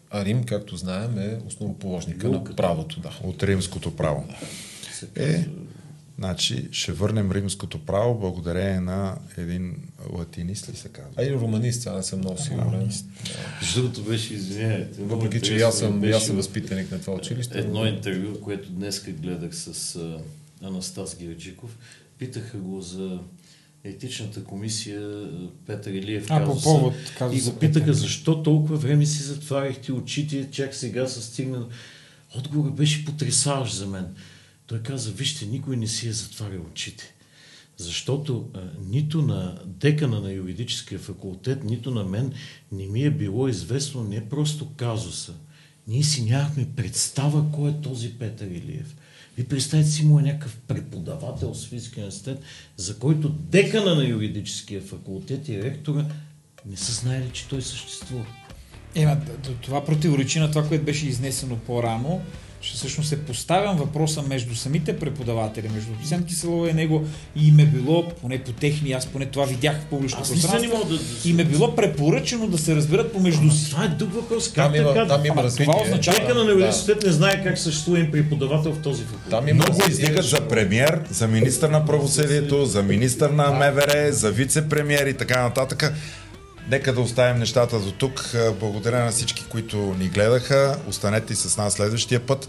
А 0.10 0.26
Рим, 0.26 0.44
както 0.44 0.78
знаем, 0.78 1.18
е 1.20 1.40
основоположника 1.48 2.28
на 2.28 2.38
Люлката. 2.38 2.56
правото. 2.56 3.00
Да. 3.00 3.20
От 3.24 3.44
римското 3.44 3.96
право. 3.96 4.28
Е, 5.16 5.48
значи 6.18 6.68
ще 6.72 6.92
върнем 6.92 7.32
римското 7.32 7.80
право 7.80 8.20
благодарение 8.20 8.80
на 8.80 9.18
един 9.38 9.76
латинист 10.14 10.70
ли 10.70 10.76
се 10.76 10.90
казва? 10.90 11.12
А 11.18 11.24
и 11.24 11.34
романист, 11.34 11.88
не 11.96 12.04
съм 12.04 12.20
много 12.20 12.38
сигурен. 12.38 12.92
Другото 13.74 14.02
беше, 14.04 14.34
извинявайте. 14.34 15.02
Въпреки, 15.02 15.42
че 15.42 15.58
аз 15.58 15.80
съм, 15.80 16.00
беше 16.02 16.18
аз 16.18 16.26
съм 16.26 16.36
възпитаник 16.36 16.92
на 16.92 17.02
това 17.02 17.14
училище. 17.14 17.60
едно 17.60 17.86
интервю, 17.86 18.42
което 18.42 18.70
днес 18.70 19.04
гледах 19.08 19.56
с 19.56 19.96
а, 19.96 20.20
Анастас 20.68 21.18
Герджиков. 21.20 21.78
Питаха 22.18 22.58
го 22.58 22.82
за 22.82 23.20
етичната 23.84 24.44
комисия 24.44 25.30
Петър 25.66 25.92
Илиев. 25.92 26.26
А, 26.30 26.46
по 26.46 26.62
повод 26.62 26.94
казуса 27.18 27.50
И 27.50 27.52
го 27.52 27.60
питаха 27.60 27.94
защо 27.94 28.44
толкова 28.44 28.78
време 28.78 29.06
си 29.06 29.24
затваряхте 29.24 29.92
очите, 29.92 30.48
чак 30.52 30.76
сега 30.76 31.08
се 31.08 31.22
стигна. 31.22 31.60
до-» 31.60 31.70
Отговорът 32.38 32.76
беше 32.76 33.06
потрясаващ 33.06 33.76
за 33.76 33.88
мен. 33.88 34.06
Той 34.68 34.80
каза, 34.80 35.12
вижте, 35.12 35.46
никой 35.46 35.78
не 35.78 35.88
си 35.88 36.08
е 36.08 36.12
затварял 36.12 36.62
очите. 36.62 37.15
Защото 37.78 38.50
а, 38.54 38.60
нито 38.90 39.22
на 39.22 39.58
декана 39.66 40.22
на 40.22 40.32
юридическия 40.32 41.00
факултет, 41.00 41.64
нито 41.64 41.92
на 41.92 42.04
мен 42.04 42.34
не 42.72 42.86
ми 42.86 43.04
е 43.04 43.12
било 43.12 43.48
известно 43.48 44.04
не 44.04 44.30
просто 44.30 44.68
казуса. 44.78 45.34
Ние 45.88 46.04
си 46.04 46.24
нямахме 46.24 46.68
представа 46.76 47.46
кой 47.54 47.70
е 47.70 47.82
този 47.82 48.10
Петър 48.14 48.48
Илиев. 48.48 48.96
Ви 49.38 49.44
представете 49.44 49.90
си, 49.90 50.06
му 50.06 50.20
е 50.20 50.24
някакъв 50.24 50.58
преподавател 50.68 51.54
в 51.54 51.58
Софийския 51.58 52.02
университет, 52.02 52.40
за 52.78 53.00
който 53.00 53.30
декана 53.30 53.96
на 53.96 54.08
юридическия 54.08 54.82
факултет 54.82 55.50
и 55.50 55.64
ректора 55.64 56.06
не 56.66 56.78
са 56.78 56.92
знаели, 56.94 57.30
че 57.34 57.48
той 57.48 57.62
съществува. 57.62 58.26
Ема, 58.96 59.18
това 59.62 59.86
противоречи 59.86 60.40
на 60.40 60.50
това, 60.50 60.68
което 60.68 60.86
беше 60.86 61.08
изнесено 61.08 61.58
по-рано, 61.58 62.22
че 62.66 62.74
всъщност 62.74 63.10
се 63.10 63.20
поставям 63.20 63.78
въпроса 63.78 64.22
между 64.22 64.56
самите 64.56 65.00
преподаватели, 65.00 65.70
между 65.70 65.92
доцент 65.94 66.26
Киселова 66.28 66.70
и 66.70 66.74
него 66.74 67.04
и 67.36 67.48
им 67.48 67.60
е 67.60 67.66
било, 67.66 68.10
поне 68.12 68.38
по 68.38 68.52
техни, 68.52 68.92
аз 68.92 69.06
поне 69.06 69.26
това 69.26 69.46
видях 69.46 69.82
в 69.82 69.86
публично 69.86 70.20
пространство, 70.20 70.78
мога 70.78 70.86
да... 70.86 71.30
им 71.30 71.40
е 71.40 71.44
било 71.44 71.76
препоръчено 71.76 72.48
да 72.48 72.58
се 72.58 72.76
разберат 72.76 73.14
помежду 73.14 73.52
си. 73.52 73.72
Това 73.72 73.84
е 73.84 73.88
друг 73.88 74.14
въпрос. 74.14 74.48
Как 74.48 74.54
Там 74.56 74.76
има, 74.76 74.94
така? 74.94 75.08
там 75.08 75.26
има 75.26 75.44
развитие. 75.44 75.66
това 75.66 75.82
означава- 75.84 76.20
Декана 76.20 76.44
на 76.44 76.52
университет 76.52 77.04
не 77.04 77.12
знае 77.12 77.44
как 77.44 77.58
съществува 77.58 78.00
им 78.00 78.12
преподавател 78.12 78.74
в 78.74 78.82
този 78.82 79.04
факултет. 79.04 79.30
Там 79.30 79.48
има 79.48 79.64
Много 79.64 79.90
издигат 79.90 80.26
за 80.26 80.48
премьер, 80.48 81.00
за 81.10 81.28
министър 81.28 81.70
на 81.70 81.86
правосъдието, 81.86 82.66
за 82.66 82.84
министър 82.84 83.30
на 83.30 83.52
МВР, 83.52 84.14
за 84.14 84.34
вице-премьер 84.34 85.06
и 85.06 85.14
така 85.14 85.42
нататък. 85.42 85.94
Нека 86.72 86.94
да 86.94 87.02
оставим 87.02 87.40
нещата 87.40 87.80
до 87.80 87.92
тук. 87.92 88.36
Благодаря 88.60 89.06
на 89.06 89.12
всички, 89.12 89.46
които 89.50 89.78
ни 89.78 90.08
гледаха. 90.08 90.78
Останете 90.88 91.34
и 91.34 91.36
с 91.36 91.58
нас 91.58 91.74
следващия 91.74 92.20
път. 92.20 92.48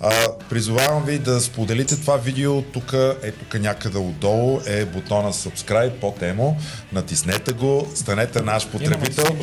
А, 0.00 0.12
призовавам 0.50 1.04
ви 1.04 1.18
да 1.18 1.40
споделите 1.40 2.00
това 2.00 2.16
видео. 2.16 2.62
Тук, 2.62 2.92
е 3.22 3.32
тук 3.32 3.60
някъде 3.60 3.98
отдолу 3.98 4.60
е 4.66 4.84
бутона 4.84 5.32
subscribe 5.32 5.90
под 5.90 6.22
емо. 6.22 6.56
Натиснете 6.92 7.52
го, 7.52 7.88
станете 7.94 8.42
наш 8.42 8.68
потребител. 8.68 9.36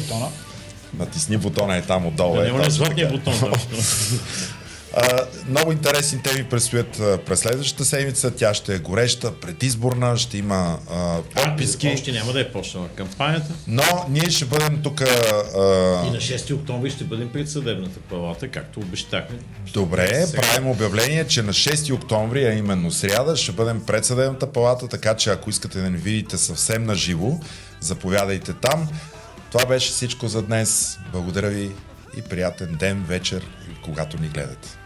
Натисни 0.98 1.38
бутона 1.38 1.78
е 1.78 1.82
там 1.82 2.06
отдолу. 2.06 2.36
Да, 2.36 2.48
е, 2.48 2.52
няма 2.52 2.96
ли 2.96 3.06
бутон? 3.06 3.34
А, 4.96 5.26
много 5.48 5.72
интересни 5.72 6.22
теми 6.22 6.44
предстоят 6.44 7.00
а, 7.00 7.18
през 7.18 7.40
следващата 7.40 7.86
седмица. 7.86 8.32
Тя 8.32 8.54
ще 8.54 8.76
е 8.76 8.80
гореща, 8.80 9.32
предизборна, 9.40 10.18
ще 10.18 10.38
има 10.38 10.80
а, 10.92 11.22
подписки. 11.36 11.88
Още 11.94 12.12
няма 12.12 12.34
да 12.34 12.42
е 12.42 12.52
почнала 12.52 12.88
кампанията. 12.88 13.54
Но 13.68 13.84
ние 14.10 14.30
ще 14.30 14.46
бъдем 14.46 14.80
тук. 14.84 15.02
И 15.02 15.04
А, 15.04 15.60
на 16.04 16.18
6 16.18 16.54
октомври 16.56 16.92
ще 16.92 17.04
бъдем 17.04 17.30
пред 17.30 17.50
съдебната 17.50 18.00
палата, 18.00 18.48
както 18.48 18.80
обещахме. 18.80 19.38
добре, 19.74 20.26
Сега. 20.26 20.42
правим 20.42 20.70
обявление, 20.70 21.28
че 21.28 21.42
на 21.42 21.54
6 21.54 21.94
октомври, 21.94 22.46
а 22.46 22.54
именно 22.54 22.92
сряда, 22.92 23.36
ще 23.36 23.52
бъдем 23.52 23.82
пред 23.86 24.06
съдебната 24.06 24.52
палата, 24.52 24.88
така 24.88 25.16
че 25.16 25.30
ако 25.30 25.50
искате 25.50 25.82
да 25.82 25.90
ни 25.90 25.98
видите 25.98 26.38
съвсем 26.38 26.84
на 26.84 26.96
живо, 26.96 27.40
заповядайте 27.80 28.54
там. 28.54 28.88
Това 29.52 29.66
беше 29.66 29.92
всичко 29.92 30.28
за 30.28 30.42
днес. 30.42 30.98
Благодаря 31.12 31.50
ви 31.50 31.72
и 32.18 32.22
приятен 32.22 32.76
ден, 32.76 33.04
вечер, 33.04 33.46
когато 33.84 34.22
ни 34.22 34.28
гледате. 34.28 34.80